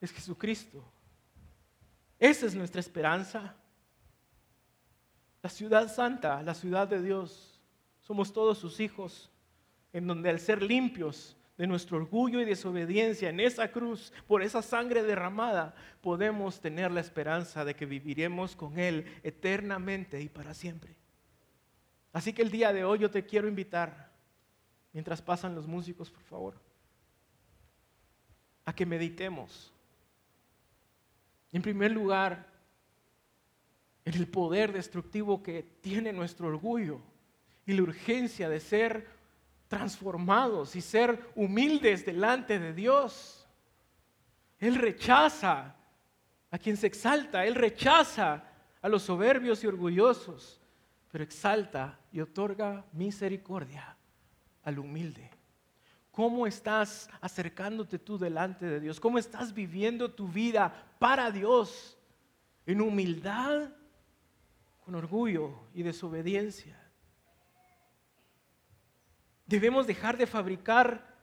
es 0.00 0.12
Jesucristo. 0.12 0.84
Esa 2.20 2.46
es 2.46 2.54
nuestra 2.54 2.78
esperanza. 2.78 3.56
La 5.42 5.50
ciudad 5.50 5.92
santa, 5.92 6.40
la 6.44 6.54
ciudad 6.54 6.86
de 6.86 7.02
Dios. 7.02 7.60
Somos 7.98 8.32
todos 8.32 8.58
sus 8.58 8.78
hijos, 8.78 9.28
en 9.92 10.06
donde 10.06 10.30
al 10.30 10.38
ser 10.38 10.62
limpios 10.62 11.36
de 11.56 11.66
nuestro 11.66 11.96
orgullo 11.96 12.40
y 12.40 12.44
desobediencia 12.44 13.30
en 13.30 13.40
esa 13.40 13.72
cruz, 13.72 14.12
por 14.28 14.40
esa 14.40 14.62
sangre 14.62 15.02
derramada, 15.02 15.74
podemos 16.00 16.60
tener 16.60 16.92
la 16.92 17.00
esperanza 17.00 17.64
de 17.64 17.74
que 17.74 17.86
viviremos 17.86 18.54
con 18.54 18.78
Él 18.78 19.04
eternamente 19.24 20.22
y 20.22 20.28
para 20.28 20.54
siempre. 20.54 20.96
Así 22.12 22.32
que 22.32 22.42
el 22.42 22.50
día 22.50 22.72
de 22.72 22.84
hoy 22.84 23.00
yo 23.00 23.10
te 23.10 23.24
quiero 23.24 23.48
invitar, 23.48 24.10
mientras 24.92 25.20
pasan 25.20 25.54
los 25.54 25.66
músicos, 25.66 26.10
por 26.10 26.22
favor, 26.22 26.54
a 28.64 28.74
que 28.74 28.86
meditemos. 28.86 29.72
En 31.52 31.62
primer 31.62 31.92
lugar, 31.92 32.46
en 34.04 34.14
el 34.14 34.26
poder 34.26 34.72
destructivo 34.72 35.42
que 35.42 35.62
tiene 35.62 36.12
nuestro 36.12 36.48
orgullo 36.48 37.00
y 37.66 37.74
la 37.74 37.82
urgencia 37.82 38.48
de 38.48 38.60
ser 38.60 39.06
transformados 39.68 40.74
y 40.76 40.80
ser 40.80 41.30
humildes 41.34 42.06
delante 42.06 42.58
de 42.58 42.72
Dios. 42.72 43.46
Él 44.58 44.76
rechaza 44.76 45.76
a 46.50 46.58
quien 46.58 46.78
se 46.78 46.86
exalta, 46.86 47.44
Él 47.44 47.54
rechaza 47.54 48.44
a 48.80 48.88
los 48.88 49.02
soberbios 49.02 49.62
y 49.62 49.66
orgullosos 49.66 50.57
pero 51.10 51.24
exalta 51.24 51.98
y 52.12 52.20
otorga 52.20 52.84
misericordia 52.92 53.96
al 54.62 54.78
humilde. 54.78 55.30
¿Cómo 56.10 56.46
estás 56.46 57.08
acercándote 57.20 57.98
tú 57.98 58.18
delante 58.18 58.66
de 58.66 58.80
Dios? 58.80 58.98
¿Cómo 58.98 59.18
estás 59.18 59.54
viviendo 59.54 60.10
tu 60.10 60.28
vida 60.28 60.90
para 60.98 61.30
Dios? 61.30 61.96
En 62.66 62.80
humildad, 62.80 63.70
con 64.84 64.94
orgullo 64.94 65.68
y 65.74 65.82
desobediencia. 65.82 66.76
Debemos 69.46 69.86
dejar 69.86 70.18
de 70.18 70.26
fabricar 70.26 71.16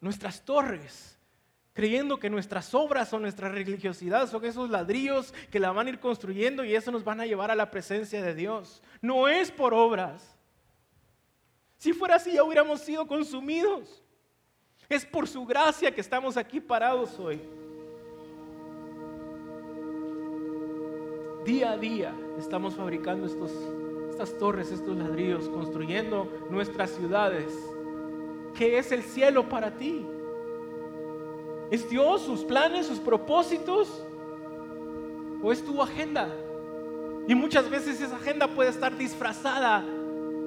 nuestras 0.00 0.44
torres 0.44 1.13
creyendo 1.74 2.18
que 2.18 2.30
nuestras 2.30 2.72
obras 2.72 3.12
o 3.12 3.18
nuestra 3.18 3.48
religiosidad 3.48 4.30
son 4.30 4.44
esos 4.44 4.70
ladrillos 4.70 5.34
que 5.50 5.58
la 5.58 5.72
van 5.72 5.88
a 5.88 5.90
ir 5.90 5.98
construyendo 5.98 6.64
y 6.64 6.74
eso 6.74 6.92
nos 6.92 7.04
van 7.04 7.20
a 7.20 7.26
llevar 7.26 7.50
a 7.50 7.56
la 7.56 7.70
presencia 7.70 8.22
de 8.22 8.32
Dios. 8.34 8.80
No 9.02 9.28
es 9.28 9.50
por 9.50 9.74
obras. 9.74 10.38
Si 11.76 11.92
fuera 11.92 12.14
así 12.14 12.32
ya 12.32 12.44
hubiéramos 12.44 12.80
sido 12.80 13.06
consumidos. 13.06 14.02
Es 14.88 15.04
por 15.04 15.26
su 15.26 15.44
gracia 15.44 15.92
que 15.92 16.00
estamos 16.00 16.36
aquí 16.36 16.60
parados 16.60 17.18
hoy. 17.18 17.40
Día 21.44 21.72
a 21.72 21.76
día 21.76 22.14
estamos 22.38 22.74
fabricando 22.76 23.26
estos, 23.26 23.50
estas 24.10 24.38
torres, 24.38 24.70
estos 24.70 24.96
ladrillos, 24.96 25.48
construyendo 25.48 26.30
nuestras 26.50 26.90
ciudades. 26.90 27.52
¿Qué 28.54 28.78
es 28.78 28.92
el 28.92 29.02
cielo 29.02 29.48
para 29.48 29.72
ti? 29.72 30.06
¿Es 31.70 31.88
Dios, 31.88 32.22
sus 32.22 32.44
planes, 32.44 32.86
sus 32.86 32.98
propósitos? 32.98 34.04
¿O 35.42 35.52
es 35.52 35.64
tu 35.64 35.82
agenda? 35.82 36.28
Y 37.26 37.34
muchas 37.34 37.70
veces 37.70 38.00
esa 38.00 38.16
agenda 38.16 38.48
puede 38.48 38.70
estar 38.70 38.96
disfrazada 38.96 39.84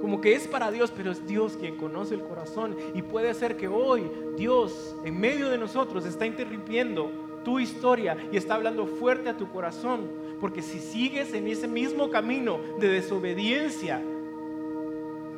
como 0.01 0.21
que 0.21 0.35
es 0.35 0.47
para 0.47 0.71
Dios, 0.71 0.91
pero 0.95 1.11
es 1.11 1.25
Dios 1.25 1.57
quien 1.57 1.75
conoce 1.75 2.15
el 2.15 2.21
corazón. 2.21 2.75
Y 2.93 3.01
puede 3.01 3.33
ser 3.33 3.57
que 3.57 3.67
hoy 3.67 4.03
Dios 4.37 4.95
en 5.03 5.19
medio 5.19 5.49
de 5.49 5.57
nosotros 5.57 6.05
está 6.05 6.25
interrumpiendo 6.25 7.11
tu 7.43 7.59
historia 7.59 8.17
y 8.31 8.37
está 8.37 8.55
hablando 8.55 8.85
fuerte 8.85 9.29
a 9.29 9.37
tu 9.37 9.49
corazón. 9.49 10.07
Porque 10.39 10.61
si 10.61 10.79
sigues 10.79 11.33
en 11.33 11.47
ese 11.47 11.67
mismo 11.67 12.09
camino 12.09 12.59
de 12.79 12.89
desobediencia 12.89 14.01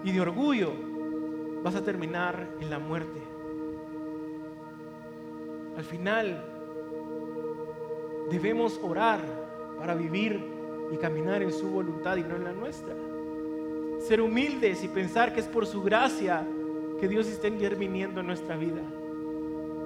y 0.03 0.11
de 0.11 0.21
orgullo, 0.21 0.73
vas 1.63 1.75
a 1.75 1.83
terminar 1.83 2.49
en 2.59 2.69
la 2.69 2.79
muerte. 2.79 3.21
Al 5.79 5.85
final, 5.85 6.43
debemos 8.29 8.77
orar 8.83 9.21
para 9.77 9.95
vivir 9.95 10.43
y 10.91 10.97
caminar 10.97 11.41
en 11.41 11.53
su 11.53 11.69
voluntad 11.69 12.17
y 12.17 12.23
no 12.23 12.35
en 12.35 12.43
la 12.43 12.51
nuestra. 12.51 12.93
Ser 14.01 14.19
humildes 14.19 14.83
y 14.83 14.89
pensar 14.89 15.33
que 15.33 15.39
es 15.39 15.47
por 15.47 15.65
su 15.65 15.81
gracia 15.81 16.45
que 16.99 17.07
Dios 17.07 17.27
está 17.27 17.47
interviniendo 17.47 18.19
en 18.19 18.27
nuestra 18.27 18.57
vida. 18.57 18.81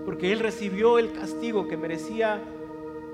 Porque 0.04 0.34
Él 0.34 0.40
recibió 0.40 0.98
el 0.98 1.12
castigo 1.12 1.68
que 1.68 1.78
merecía 1.78 2.42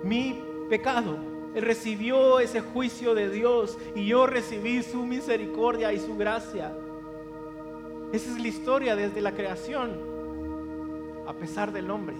mi 0.01 0.41
pecado. 0.69 1.17
Él 1.55 1.63
recibió 1.63 2.39
ese 2.39 2.61
juicio 2.61 3.13
de 3.13 3.29
Dios 3.29 3.77
y 3.93 4.05
yo 4.05 4.25
recibí 4.25 4.83
su 4.83 5.05
misericordia 5.05 5.91
y 5.91 5.99
su 5.99 6.15
gracia. 6.15 6.73
Esa 8.13 8.31
es 8.31 8.39
la 8.39 8.47
historia 8.47 8.95
desde 8.95 9.19
la 9.19 9.33
creación. 9.33 9.99
A 11.27 11.33
pesar 11.33 11.73
del 11.73 11.91
hombre, 11.91 12.15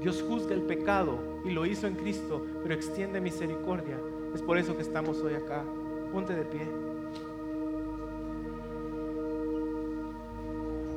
Dios 0.00 0.24
juzga 0.26 0.54
el 0.54 0.62
pecado 0.62 1.18
y 1.44 1.50
lo 1.50 1.66
hizo 1.66 1.86
en 1.86 1.94
Cristo, 1.94 2.44
pero 2.62 2.74
extiende 2.74 3.20
misericordia. 3.20 3.98
Es 4.34 4.42
por 4.42 4.58
eso 4.58 4.76
que 4.76 4.82
estamos 4.82 5.18
hoy 5.22 5.34
acá. 5.34 5.64
Ponte 6.12 6.34
de 6.34 6.44
pie. 6.44 6.66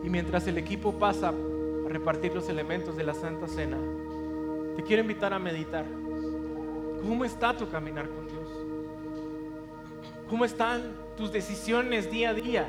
Y 0.03 0.09
mientras 0.09 0.47
el 0.47 0.57
equipo 0.57 0.93
pasa 0.93 1.29
a 1.29 1.89
repartir 1.89 2.33
los 2.33 2.49
elementos 2.49 2.95
de 2.95 3.03
la 3.03 3.13
Santa 3.13 3.47
Cena, 3.47 3.77
te 4.75 4.83
quiero 4.83 5.01
invitar 5.01 5.33
a 5.33 5.39
meditar. 5.39 5.85
¿Cómo 7.01 7.25
está 7.25 7.55
tu 7.55 7.67
caminar 7.69 8.07
con 8.07 8.27
Dios? 8.27 8.49
¿Cómo 10.29 10.45
están 10.45 10.93
tus 11.17 11.31
decisiones 11.31 12.09
día 12.09 12.29
a 12.29 12.33
día? 12.33 12.67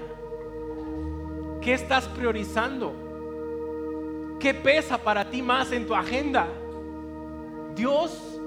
¿Qué 1.61 1.74
estás 1.74 2.09
priorizando? 2.09 3.12
¿Qué 4.43 4.53
pesa 4.53 4.99
para 4.99 5.30
ti 5.30 5.40
más 5.40 5.70
en 5.70 5.86
tu 5.86 5.95
agenda? 5.95 6.49
¿Dios? 7.76 8.40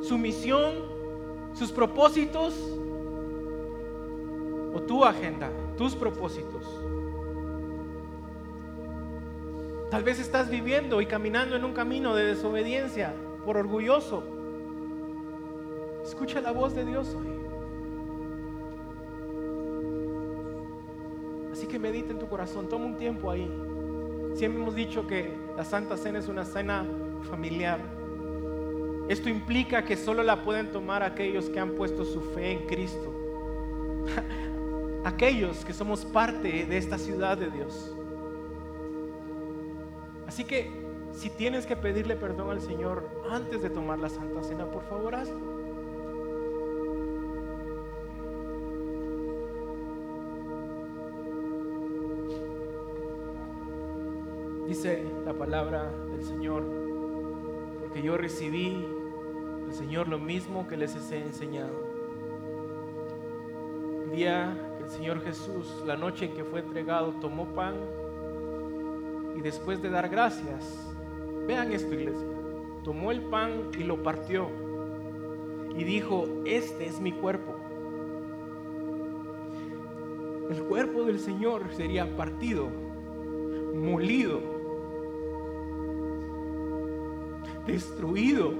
¿Su 0.00 0.16
misión? 0.16 0.72
¿Sus 1.52 1.70
propósitos? 1.70 2.54
¿O 4.72 4.80
tu 4.80 5.04
agenda? 5.04 5.50
¿Tus 5.76 5.94
propósitos? 5.94 6.64
Tal 9.90 10.04
vez 10.04 10.20
estás 10.20 10.48
viviendo 10.48 11.02
y 11.02 11.06
caminando 11.06 11.54
en 11.54 11.66
un 11.66 11.74
camino 11.74 12.14
de 12.14 12.24
desobediencia 12.24 13.14
por 13.44 13.58
orgulloso. 13.58 14.24
Escucha 16.02 16.40
la 16.40 16.52
voz 16.52 16.74
de 16.74 16.86
Dios 16.86 17.14
hoy. 17.14 17.28
Así 21.52 21.66
que 21.66 21.78
medita 21.78 22.12
en 22.12 22.18
tu 22.18 22.26
corazón, 22.26 22.70
toma 22.70 22.86
un 22.86 22.96
tiempo 22.96 23.30
ahí. 23.30 23.75
Siempre 24.36 24.60
hemos 24.60 24.74
dicho 24.74 25.06
que 25.06 25.34
la 25.56 25.64
Santa 25.64 25.96
Cena 25.96 26.18
es 26.18 26.28
una 26.28 26.44
cena 26.44 26.84
familiar. 27.30 27.80
Esto 29.08 29.30
implica 29.30 29.82
que 29.84 29.96
solo 29.96 30.22
la 30.22 30.44
pueden 30.44 30.70
tomar 30.72 31.02
aquellos 31.02 31.48
que 31.48 31.58
han 31.58 31.70
puesto 31.70 32.04
su 32.04 32.20
fe 32.20 32.52
en 32.52 32.66
Cristo. 32.66 33.14
aquellos 35.04 35.64
que 35.64 35.72
somos 35.72 36.04
parte 36.04 36.66
de 36.66 36.76
esta 36.76 36.98
ciudad 36.98 37.38
de 37.38 37.50
Dios. 37.50 37.96
Así 40.26 40.44
que 40.44 40.70
si 41.12 41.30
tienes 41.30 41.64
que 41.64 41.74
pedirle 41.74 42.14
perdón 42.14 42.50
al 42.50 42.60
Señor 42.60 43.08
antes 43.30 43.62
de 43.62 43.70
tomar 43.70 43.98
la 44.00 44.10
Santa 44.10 44.42
Cena, 44.42 44.66
por 44.66 44.84
favor 44.84 45.14
hazlo. 45.14 45.55
La 54.86 55.32
palabra 55.32 55.90
del 56.12 56.22
Señor, 56.22 56.62
porque 57.80 58.02
yo 58.02 58.16
recibí 58.16 58.86
del 59.64 59.72
Señor 59.72 60.06
lo 60.06 60.20
mismo 60.20 60.68
que 60.68 60.76
les 60.76 60.94
he 61.10 61.20
enseñado. 61.22 61.74
El 64.04 64.12
día 64.12 64.56
que 64.78 64.84
el 64.84 64.90
Señor 64.90 65.24
Jesús, 65.24 65.82
la 65.84 65.96
noche 65.96 66.26
en 66.26 66.34
que 66.34 66.44
fue 66.44 66.60
entregado, 66.60 67.14
tomó 67.20 67.46
pan 67.46 67.74
y 69.36 69.40
después 69.40 69.82
de 69.82 69.90
dar 69.90 70.08
gracias, 70.08 70.94
vean 71.48 71.72
esto 71.72 71.92
iglesia, 71.92 72.28
tomó 72.84 73.10
el 73.10 73.22
pan 73.22 73.70
y 73.76 73.82
lo 73.82 74.04
partió 74.04 74.48
y 75.76 75.82
dijo, 75.82 76.28
este 76.44 76.86
es 76.86 77.00
mi 77.00 77.10
cuerpo. 77.10 77.56
El 80.48 80.62
cuerpo 80.62 81.02
del 81.02 81.18
Señor 81.18 81.64
sería 81.74 82.16
partido, 82.16 82.68
molido, 83.74 84.55
destruido 87.66 88.52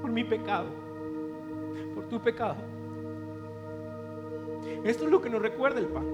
por 0.00 0.10
mi 0.10 0.24
pecado, 0.24 0.66
por 1.94 2.04
tu 2.04 2.20
pecado. 2.20 2.56
Esto 4.84 5.04
es 5.04 5.10
lo 5.10 5.20
que 5.20 5.30
nos 5.30 5.42
recuerda 5.42 5.80
el 5.80 5.86
pan. 5.86 6.06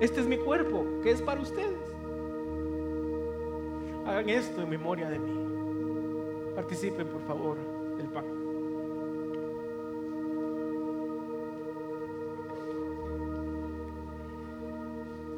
Este 0.00 0.20
es 0.20 0.26
mi 0.26 0.38
cuerpo, 0.38 0.84
que 1.02 1.10
es 1.10 1.22
para 1.22 1.40
ustedes. 1.40 1.78
Hagan 4.04 4.28
esto 4.28 4.62
en 4.62 4.70
memoria 4.70 5.08
de 5.08 5.18
mí. 5.18 5.32
Participen, 6.56 7.06
por 7.06 7.22
favor, 7.22 7.56
del 7.96 8.08
pan. 8.08 8.24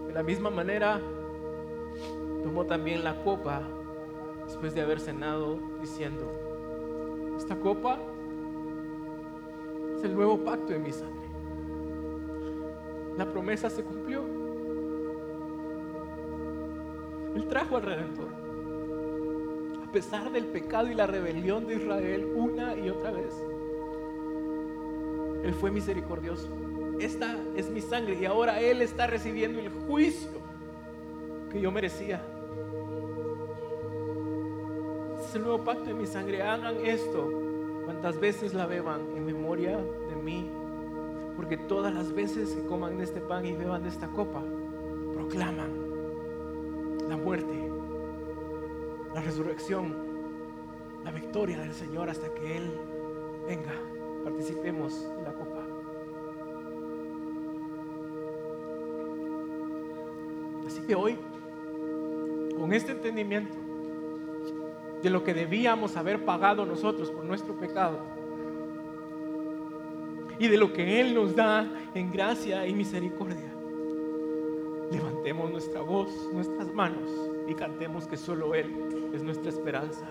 De 0.07 0.13
la 0.15 0.23
misma 0.23 0.49
manera, 0.49 1.01
tomó 2.43 2.65
también 2.65 3.05
la 3.05 3.23
copa 3.23 3.63
después 4.47 4.75
de 4.75 4.83
haber 4.83 5.01
cenado, 5.01 5.59
diciendo, 5.81 6.31
esta 7.37 7.57
copa 7.57 7.99
es 9.97 10.05
el 10.05 10.15
nuevo 10.15 10.39
pacto 10.39 10.73
de 10.73 10.79
mi 10.79 10.93
sangre. 10.93 11.29
La 13.17 13.31
promesa 13.31 13.71
se 13.71 13.83
cumplió. 13.83 14.25
Él 17.35 17.47
trajo 17.49 17.77
al 17.77 17.83
Redentor. 17.83 18.29
A 19.83 19.93
pesar 19.93 20.33
del 20.33 20.47
pecado 20.47 20.91
y 20.91 20.95
la 20.95 21.07
rebelión 21.07 21.67
de 21.67 21.77
Israel 21.77 22.33
una 22.35 22.77
y 22.77 22.91
otra 22.91 23.11
vez. 23.13 23.35
Él 25.45 25.55
fue 25.55 25.71
misericordioso. 25.71 26.49
Esta 26.99 27.37
es 27.57 27.71
mi 27.71 27.81
sangre 27.81 28.17
y 28.21 28.25
ahora 28.25 28.61
Él 28.61 28.83
está 28.83 29.07
recibiendo 29.07 29.61
el 29.61 29.69
juicio 29.69 30.41
que 31.51 31.61
yo 31.61 31.71
merecía. 31.71 32.23
El 35.35 35.43
nuevo 35.43 35.65
pacto 35.65 35.85
de 35.85 35.95
mi 35.95 36.07
sangre. 36.07 36.43
Hagan 36.43 36.77
esto 36.85 37.31
cuantas 37.85 38.19
veces 38.19 38.55
la 38.55 38.67
beban 38.67 39.01
en 39.17 39.25
memoria 39.25 39.77
de 39.77 40.17
mí. 40.17 40.51
Porque 41.37 41.57
todas 41.57 41.93
las 41.93 42.13
veces 42.13 42.51
que 42.51 42.65
coman 42.67 42.99
de 42.99 43.05
este 43.05 43.21
pan 43.21 43.45
y 43.45 43.53
beban 43.53 43.83
de 43.83 43.89
esta 43.89 44.09
copa, 44.09 44.43
proclaman 45.13 45.71
la 47.09 47.17
muerte, 47.17 47.71
la 49.13 49.21
resurrección, 49.21 49.95
la 51.05 51.11
victoria 51.11 51.59
del 51.59 51.75
Señor 51.75 52.09
hasta 52.09 52.33
que 52.35 52.57
Él 52.57 52.71
venga. 53.47 53.73
Participemos 54.23 55.07
en 55.19 55.25
la 55.25 55.33
copa. 55.33 55.67
Así 60.67 60.81
que 60.87 60.95
hoy, 60.95 61.19
con 62.57 62.73
este 62.73 62.93
entendimiento 62.93 63.64
de 65.05 65.11
lo 65.11 65.23
que 65.23 65.35
debíamos 65.35 65.97
haber 65.99 66.25
pagado 66.25 66.65
nosotros 66.65 67.11
por 67.11 67.25
nuestro 67.25 67.55
pecado, 67.55 67.99
y 70.39 70.49
de 70.49 70.57
lo 70.57 70.73
que 70.73 70.99
Él 71.01 71.15
nos 71.15 71.37
da 71.37 71.71
en 71.95 72.11
gracia 72.11 72.67
y 72.67 72.75
misericordia, 72.75 73.53
levantemos 74.91 75.51
nuestra 75.51 75.83
voz, 75.83 76.11
nuestras 76.33 76.73
manos 76.73 77.11
y 77.47 77.55
cantemos 77.55 78.07
que 78.07 78.17
solo 78.17 78.55
Él 78.55 78.73
es 79.13 79.23
nuestra 79.23 79.51
esperanza. 79.51 80.07